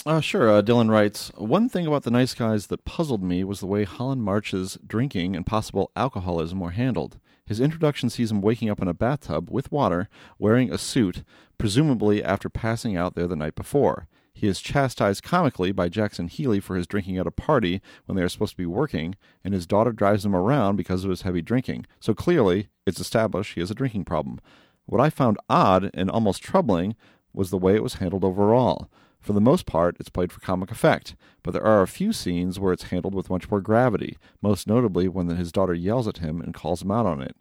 Uh, 0.06 0.22
sure. 0.22 0.50
Uh, 0.50 0.62
Dylan 0.62 0.90
writes 0.90 1.32
One 1.36 1.68
thing 1.68 1.86
about 1.86 2.04
the 2.04 2.12
nice 2.12 2.34
guys 2.34 2.68
that 2.68 2.86
puzzled 2.86 3.24
me 3.24 3.44
was 3.44 3.60
the 3.60 3.68
way 3.68 3.84
Holland 3.84 4.24
March's 4.24 4.78
drinking 4.86 5.36
and 5.36 5.46
possible 5.46 5.92
alcoholism 5.96 6.60
were 6.60 6.72
handled. 6.72 7.20
His 7.50 7.60
introduction 7.60 8.12
sees 8.12 8.30
him 8.30 8.42
waking 8.42 8.70
up 8.70 8.80
in 8.80 8.88
a 8.88 8.94
bathtub 8.94 9.50
with 9.50 9.72
water, 9.72 10.08
wearing 10.38 10.72
a 10.72 10.78
suit, 10.78 11.24
presumably 11.58 12.24
after 12.24 12.48
passing 12.48 12.96
out 12.96 13.16
there 13.16 13.26
the 13.26 13.36
night 13.36 13.56
before. 13.56 14.08
He 14.32 14.48
is 14.48 14.62
chastised 14.62 15.24
comically 15.24 15.72
by 15.72 15.90
Jackson 15.90 16.28
Healy 16.28 16.60
for 16.60 16.76
his 16.76 16.86
drinking 16.86 17.18
at 17.18 17.26
a 17.26 17.32
party 17.32 17.82
when 18.06 18.16
they 18.16 18.22
are 18.22 18.30
supposed 18.30 18.52
to 18.52 18.58
be 18.58 18.68
working, 18.68 19.16
and 19.44 19.56
his 19.56 19.66
daughter 19.66 19.92
drives 19.92 20.24
him 20.24 20.36
around 20.36 20.76
because 20.76 21.04
of 21.04 21.10
his 21.10 21.24
heavy 21.24 21.42
drinking. 21.42 21.88
So 22.00 22.14
clearly, 22.14 22.68
it's 22.86 23.00
established 23.00 23.56
he 23.56 23.62
has 23.62 23.72
a 23.72 23.76
drinking 23.76 24.06
problem. 24.06 24.40
What 24.86 25.02
I 25.02 25.10
found 25.10 25.40
odd 25.50 25.90
and 25.96 26.12
almost 26.12 26.44
troubling 26.44 26.96
was 27.34 27.50
the 27.50 27.58
way 27.58 27.74
it 27.74 27.82
was 27.82 27.96
handled 27.96 28.24
overall. 28.24 28.92
For 29.20 29.34
the 29.34 29.42
most 29.42 29.66
part, 29.66 29.98
it's 30.00 30.10
played 30.10 30.32
for 30.32 30.40
comic 30.40 30.72
effect, 30.72 31.16
but 31.44 31.52
there 31.52 31.66
are 31.66 31.82
a 31.82 31.88
few 31.88 32.14
scenes 32.14 32.60
where 32.60 32.74
it's 32.74 32.84
handled 32.84 33.14
with 33.14 33.30
much 33.30 33.50
more 33.52 33.62
gravity, 33.62 34.18
most 34.42 34.68
notably 34.68 35.08
when 35.08 35.28
his 35.28 35.52
daughter 35.52 35.74
yells 35.74 36.08
at 36.08 36.20
him 36.20 36.42
and 36.42 36.54
calls 36.54 36.82
him 36.82 36.92
out 36.92 37.06
on 37.06 37.22
it. 37.22 37.36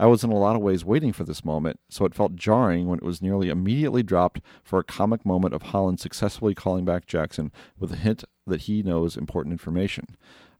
I 0.00 0.06
was 0.06 0.22
in 0.22 0.30
a 0.30 0.38
lot 0.38 0.54
of 0.54 0.62
ways 0.62 0.84
waiting 0.84 1.12
for 1.12 1.24
this 1.24 1.44
moment, 1.44 1.80
so 1.90 2.04
it 2.04 2.14
felt 2.14 2.36
jarring 2.36 2.86
when 2.86 2.98
it 2.98 3.04
was 3.04 3.20
nearly 3.20 3.48
immediately 3.48 4.04
dropped 4.04 4.40
for 4.62 4.78
a 4.78 4.84
comic 4.84 5.26
moment 5.26 5.54
of 5.54 5.62
Holland 5.62 5.98
successfully 5.98 6.54
calling 6.54 6.84
back 6.84 7.06
Jackson 7.06 7.50
with 7.78 7.92
a 7.92 7.96
hint 7.96 8.22
that 8.46 8.62
he 8.62 8.82
knows 8.82 9.16
important 9.16 9.52
information. 9.52 10.16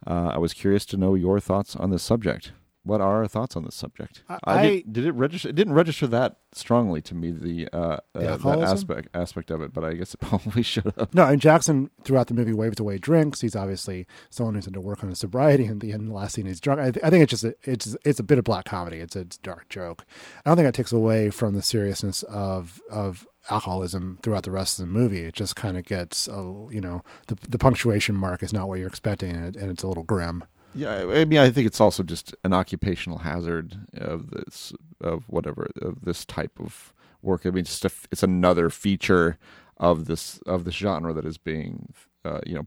Uh, 0.06 0.32
I 0.34 0.38
was 0.38 0.54
curious 0.54 0.84
to 0.86 0.96
know 0.96 1.14
your 1.14 1.38
thoughts 1.38 1.76
on 1.76 1.90
this 1.90 2.02
subject. 2.02 2.52
What 2.84 3.00
are 3.02 3.16
our 3.18 3.28
thoughts 3.28 3.54
on 3.56 3.64
this 3.64 3.74
subject? 3.74 4.22
I- 4.28 4.38
I 4.46 4.62
did, 4.62 4.92
did 4.92 5.06
it 5.06 5.12
register? 5.12 5.48
It 5.50 5.54
didn't 5.56 5.74
register 5.74 6.06
that 6.06 6.36
strongly 6.52 7.02
to 7.02 7.14
me 7.14 7.30
the 7.30 7.68
uh, 7.72 7.76
uh, 7.78 7.98
that 8.14 8.40
aspect 8.62 9.08
aspect 9.12 9.50
of 9.50 9.60
it, 9.60 9.74
but 9.74 9.84
I 9.84 9.92
guess 9.94 10.14
it 10.14 10.20
probably 10.20 10.62
should 10.62 10.92
have. 10.96 11.12
No, 11.14 11.24
and 11.26 11.40
Jackson 11.40 11.90
throughout 12.04 12.28
the 12.28 12.34
movie 12.34 12.54
waves 12.54 12.80
away 12.80 12.96
drinks. 12.98 13.40
He's 13.42 13.54
obviously 13.56 14.06
someone 14.30 14.54
who's 14.54 14.66
into 14.66 14.80
work 14.80 15.02
on 15.02 15.10
his 15.10 15.18
sobriety, 15.18 15.66
and 15.66 15.80
the 15.80 15.92
end, 15.92 16.08
the 16.08 16.14
last 16.14 16.34
scene 16.36 16.46
he's 16.46 16.60
drunk. 16.60 16.80
I, 16.80 16.90
th- 16.92 17.04
I 17.04 17.10
think 17.10 17.22
it's 17.24 17.30
just 17.30 17.44
a, 17.44 17.54
it's 17.64 17.94
it's 18.04 18.20
a 18.20 18.24
bit 18.24 18.38
of 18.38 18.44
black 18.44 18.64
comedy. 18.64 18.98
It's 18.98 19.16
a, 19.16 19.20
it's 19.20 19.36
a 19.36 19.40
dark 19.42 19.68
joke. 19.68 20.06
I 20.46 20.50
don't 20.50 20.56
think 20.56 20.66
that 20.66 20.74
takes 20.74 20.92
away 20.92 21.28
from 21.30 21.54
the 21.54 21.62
seriousness 21.62 22.22
of 22.22 22.80
of 22.90 23.26
alcoholism 23.50 24.18
throughout 24.22 24.44
the 24.44 24.50
rest 24.50 24.78
of 24.78 24.86
the 24.86 24.92
movie. 24.92 25.20
It 25.24 25.34
just 25.34 25.56
kind 25.56 25.76
of 25.76 25.84
gets 25.84 26.28
a, 26.28 26.32
you 26.70 26.80
know 26.80 27.02
the 27.26 27.36
the 27.48 27.58
punctuation 27.58 28.14
mark 28.14 28.42
is 28.42 28.52
not 28.52 28.68
what 28.68 28.78
you're 28.78 28.88
expecting, 28.88 29.32
and, 29.36 29.44
it, 29.54 29.60
and 29.60 29.70
it's 29.70 29.82
a 29.82 29.88
little 29.88 30.04
grim. 30.04 30.44
Yeah, 30.78 31.06
I 31.10 31.24
mean, 31.24 31.40
I 31.40 31.50
think 31.50 31.66
it's 31.66 31.80
also 31.80 32.04
just 32.04 32.36
an 32.44 32.52
occupational 32.52 33.18
hazard 33.18 33.76
of 33.94 34.30
this, 34.30 34.72
of 35.00 35.28
whatever, 35.28 35.68
of 35.82 36.04
this 36.04 36.24
type 36.24 36.60
of 36.60 36.94
work. 37.20 37.44
I 37.44 37.50
mean, 37.50 37.64
just 37.64 37.84
a, 37.84 37.90
it's 38.12 38.22
another 38.22 38.70
feature 38.70 39.38
of 39.76 40.06
this 40.06 40.38
of 40.46 40.64
this 40.64 40.74
genre 40.74 41.12
that 41.12 41.24
is 41.24 41.36
being, 41.36 41.92
uh, 42.24 42.40
you 42.46 42.54
know, 42.54 42.66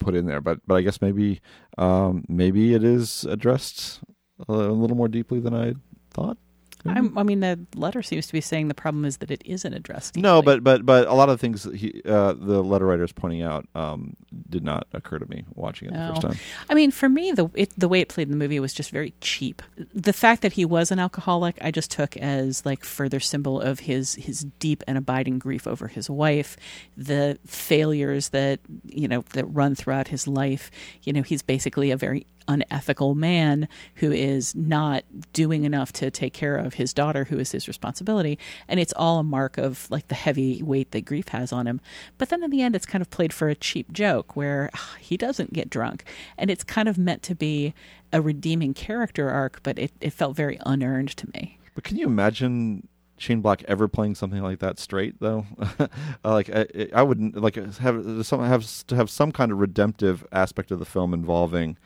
put 0.00 0.16
in 0.16 0.26
there. 0.26 0.40
But 0.40 0.66
but 0.66 0.74
I 0.74 0.82
guess 0.82 1.00
maybe 1.00 1.40
um, 1.78 2.24
maybe 2.28 2.74
it 2.74 2.82
is 2.82 3.24
addressed 3.24 4.00
a 4.48 4.52
little 4.52 4.96
more 4.96 5.08
deeply 5.08 5.38
than 5.38 5.54
I 5.54 5.74
thought. 6.10 6.38
I'm, 6.86 7.16
I 7.16 7.22
mean, 7.22 7.40
the 7.40 7.58
letter 7.74 8.02
seems 8.02 8.26
to 8.26 8.32
be 8.32 8.40
saying 8.40 8.68
the 8.68 8.74
problem 8.74 9.04
is 9.04 9.18
that 9.18 9.30
it 9.30 9.42
isn't 9.44 9.72
addressed. 9.72 10.16
No, 10.16 10.42
but 10.42 10.62
but 10.62 10.84
but 10.84 11.06
a 11.06 11.14
lot 11.14 11.28
of 11.28 11.38
the 11.38 11.40
things 11.40 11.64
he, 11.64 12.02
uh, 12.04 12.34
the 12.34 12.62
letter 12.62 12.86
writer 12.86 13.04
is 13.04 13.12
pointing 13.12 13.42
out, 13.42 13.66
um, 13.74 14.16
did 14.50 14.64
not 14.64 14.86
occur 14.92 15.18
to 15.18 15.26
me 15.26 15.44
watching 15.54 15.88
it 15.88 15.92
the 15.92 16.08
first 16.08 16.22
time. 16.22 16.36
I 16.68 16.74
mean, 16.74 16.90
for 16.90 17.08
me, 17.08 17.32
the 17.32 17.50
it, 17.54 17.72
the 17.78 17.88
way 17.88 18.00
it 18.00 18.08
played 18.08 18.28
in 18.28 18.32
the 18.32 18.36
movie 18.36 18.60
was 18.60 18.74
just 18.74 18.90
very 18.90 19.14
cheap. 19.20 19.62
The 19.94 20.12
fact 20.12 20.42
that 20.42 20.54
he 20.54 20.64
was 20.64 20.90
an 20.90 20.98
alcoholic, 20.98 21.56
I 21.60 21.70
just 21.70 21.90
took 21.90 22.16
as 22.18 22.64
like 22.66 22.84
further 22.84 23.20
symbol 23.20 23.60
of 23.60 23.80
his 23.80 24.14
his 24.14 24.44
deep 24.58 24.82
and 24.86 24.98
abiding 24.98 25.38
grief 25.38 25.66
over 25.66 25.88
his 25.88 26.10
wife, 26.10 26.56
the 26.96 27.38
failures 27.46 28.30
that 28.30 28.60
you 28.84 29.08
know 29.08 29.24
that 29.32 29.46
run 29.46 29.74
throughout 29.74 30.08
his 30.08 30.28
life. 30.28 30.70
You 31.02 31.12
know, 31.14 31.22
he's 31.22 31.42
basically 31.42 31.90
a 31.90 31.96
very 31.96 32.26
unethical 32.48 33.14
man 33.14 33.68
who 33.96 34.12
is 34.12 34.54
not 34.54 35.04
doing 35.32 35.64
enough 35.64 35.92
to 35.92 36.10
take 36.10 36.32
care 36.32 36.56
of 36.56 36.74
his 36.74 36.92
daughter 36.92 37.24
who 37.24 37.38
is 37.38 37.52
his 37.52 37.68
responsibility. 37.68 38.38
And 38.68 38.80
it's 38.80 38.92
all 38.96 39.18
a 39.18 39.24
mark 39.24 39.58
of 39.58 39.90
like 39.90 40.08
the 40.08 40.14
heavy 40.14 40.62
weight 40.62 40.90
that 40.92 41.04
grief 41.04 41.28
has 41.28 41.52
on 41.52 41.66
him. 41.66 41.80
But 42.18 42.28
then 42.28 42.42
in 42.42 42.50
the 42.50 42.62
end 42.62 42.76
it's 42.76 42.86
kind 42.86 43.02
of 43.02 43.10
played 43.10 43.32
for 43.32 43.48
a 43.48 43.54
cheap 43.54 43.92
joke 43.92 44.36
where 44.36 44.70
ah, 44.74 44.96
he 44.98 45.16
doesn't 45.16 45.52
get 45.52 45.70
drunk. 45.70 46.04
And 46.38 46.50
it's 46.50 46.64
kind 46.64 46.88
of 46.88 46.98
meant 46.98 47.22
to 47.24 47.34
be 47.34 47.74
a 48.12 48.20
redeeming 48.20 48.74
character 48.74 49.30
arc 49.30 49.60
but 49.62 49.78
it, 49.78 49.92
it 50.00 50.12
felt 50.12 50.36
very 50.36 50.58
unearned 50.64 51.16
to 51.16 51.28
me. 51.34 51.58
But 51.74 51.84
can 51.84 51.96
you 51.96 52.06
imagine 52.06 52.88
Shane 53.16 53.40
Black 53.40 53.62
ever 53.66 53.88
playing 53.88 54.14
something 54.14 54.42
like 54.42 54.58
that 54.60 54.78
straight 54.78 55.20
though? 55.20 55.46
Like 56.24 56.50
I, 56.50 56.88
I 56.94 57.02
wouldn't 57.02 57.36
like 57.36 57.56
have 57.56 58.26
some 58.26 58.42
have 58.44 58.86
to 58.86 58.96
have 58.96 59.10
some 59.10 59.30
kind 59.30 59.52
of 59.52 59.58
redemptive 59.58 60.26
aspect 60.32 60.70
of 60.70 60.78
the 60.78 60.84
film 60.84 61.12
involving 61.12 61.76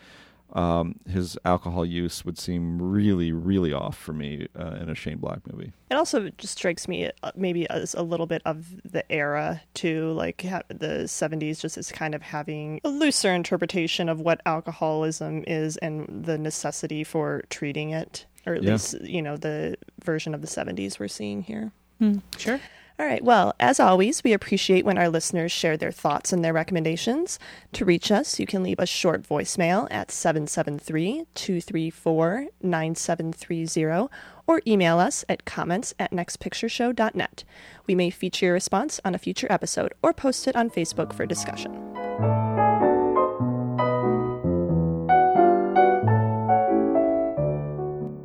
um, 0.55 0.97
his 1.09 1.37
alcohol 1.45 1.85
use 1.85 2.25
would 2.25 2.39
seem 2.39 2.81
really 2.81 3.33
really 3.33 3.73
off 3.73 3.97
for 3.99 4.13
me 4.13 4.49
uh, 4.59 4.77
in 4.81 4.89
a 4.89 4.95
Shane 4.95 5.19
Black 5.19 5.41
movie. 5.51 5.73
It 5.91 5.95
also 5.97 6.31
just 6.39 6.57
strikes 6.59 6.89
me 6.89 7.11
uh, 7.23 7.33
maybe 7.37 7.69
as 7.71 7.95
a 7.95 8.03
little 8.03 8.27
bit 8.27 8.43
of 8.45 8.67
the 8.91 9.11
era 9.13 9.61
too, 9.75 10.13
like 10.13 10.43
ha- 10.43 10.63
the 10.69 11.05
70s, 11.05 11.61
just 11.61 11.77
as 11.79 11.91
kind 11.93 12.15
of 12.15 12.23
having 12.23 12.81
a 12.85 12.89
looser 12.89 13.33
interpretation 13.33 14.09
of 14.09 14.21
what 14.21 14.41
alcoholism 14.47 15.45
is 15.47 15.77
and 15.79 16.25
the 16.25 16.39
necessity 16.39 17.05
for 17.05 17.43
treating 17.51 17.91
it, 17.91 18.27
or 18.47 18.55
at 18.55 18.63
Yeah. 18.63 18.73
least, 18.73 19.01
you 19.03 19.23
know, 19.23 19.37
the 19.37 19.77
version 20.05 20.35
of 20.35 20.41
the 20.41 20.47
70s 20.49 20.99
we're 20.99 21.09
seeing 21.09 21.43
here. 21.43 21.73
Hmm, 21.99 22.19
sure. 22.37 22.61
All 23.01 23.07
right. 23.07 23.23
Well, 23.23 23.55
as 23.61 23.79
always, 23.79 24.25
we 24.25 24.33
appreciate 24.33 24.85
when 24.85 24.99
our 24.99 25.09
listeners 25.09 25.53
share 25.53 25.77
their 25.77 25.93
thoughts 25.93 26.33
and 26.33 26.45
their 26.45 26.53
recommendations. 26.53 27.39
To 27.75 27.85
reach 27.85 28.11
us, 28.11 28.41
you 28.41 28.47
can 28.47 28.65
leave 28.65 28.81
a 28.81 28.87
short 28.87 29.23
voicemail 29.23 29.87
at 29.89 30.11
773 30.11 31.27
234 31.33 32.47
9730 32.61 34.09
or 34.49 34.63
email 34.67 34.99
us 34.99 35.25
at 35.29 35.45
comments 35.45 35.95
at 36.01 36.11
nextpictureshow.net. 36.11 37.45
We 37.87 37.95
may 37.95 38.11
feature 38.11 38.47
your 38.47 38.55
response 38.55 39.01
on 39.05 39.15
a 39.15 39.19
future 39.19 39.47
episode 39.49 39.95
or 40.03 40.13
post 40.13 40.49
it 40.49 40.57
on 40.57 40.69
Facebook 40.69 41.13
for 41.13 41.25
discussion. 41.25 41.88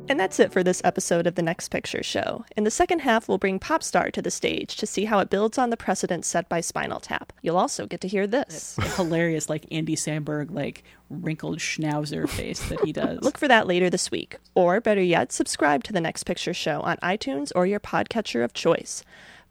And 0.06 0.20
that's 0.20 0.38
it 0.38 0.52
for 0.52 0.62
this 0.62 0.82
episode 0.84 1.26
of 1.26 1.34
The 1.34 1.42
Next 1.42 1.70
Picture 1.70 2.02
Show. 2.02 2.44
In 2.56 2.64
the 2.64 2.70
second 2.70 2.98
half, 3.00 3.26
we'll 3.26 3.38
bring 3.38 3.58
Popstar 3.58 4.12
to 4.12 4.20
the 4.20 4.30
stage 4.30 4.76
to 4.76 4.86
see 4.86 5.06
how 5.06 5.18
it 5.18 5.30
builds 5.30 5.56
on 5.56 5.70
the 5.70 5.78
precedent 5.78 6.26
set 6.26 6.46
by 6.46 6.60
Spinal 6.60 7.00
Tap. 7.00 7.32
You'll 7.40 7.56
also 7.56 7.86
get 7.86 8.02
to 8.02 8.08
hear 8.08 8.26
this. 8.26 8.76
hilarious 8.96 9.48
like 9.48 9.64
andy 9.70 9.96
samberg 9.96 10.50
like 10.50 10.84
wrinkled 11.08 11.58
schnauzer 11.58 12.28
face 12.28 12.60
that 12.68 12.84
he 12.84 12.92
does 12.92 13.18
Look 13.22 13.38
for 13.38 13.48
that 13.48 13.66
later 13.66 13.88
this 13.88 14.10
week. 14.10 14.36
Or 14.54 14.78
better 14.80 15.02
yet, 15.02 15.32
subscribe 15.32 15.82
to 15.84 15.92
The 15.92 16.02
Next 16.02 16.24
Picture 16.24 16.54
Show 16.54 16.82
on 16.82 16.98
iTunes 16.98 17.50
or 17.56 17.64
your 17.64 17.80
podcatcher 17.80 18.44
of 18.44 18.52
choice. 18.52 19.04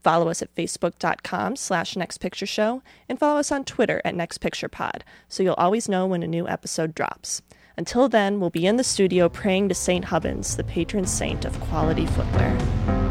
Follow 0.04 0.30
us 0.30 0.44
at 0.44 0.54
facebook.com 0.54 1.56
slash 1.56 1.96
nextpictureshow 1.96 2.82
and 3.10 3.18
follow 3.18 3.40
us 3.40 3.52
on 3.52 3.64
Twitter 3.64 4.02
at 4.06 4.14
nextpicturepod 4.14 5.02
so 5.30 5.42
you'll 5.42 5.54
always 5.56 5.90
know 5.90 6.06
when 6.06 6.22
a 6.22 6.28
new 6.28 6.48
episode 6.48 6.94
drops. 6.94 7.42
Until 7.76 8.08
then, 8.08 8.40
we'll 8.40 8.52
be 8.52 8.68
in 8.68 8.76
the 8.76 8.84
studio 8.84 9.30
praying 9.30 9.70
to 9.70 9.76
St. 9.76 10.06
Hubbins, 10.06 10.58
the 10.58 10.64
patron 10.64 11.08
saint 11.08 11.44
of 11.44 11.60
quality 11.60 12.06
footwear. 12.06 13.03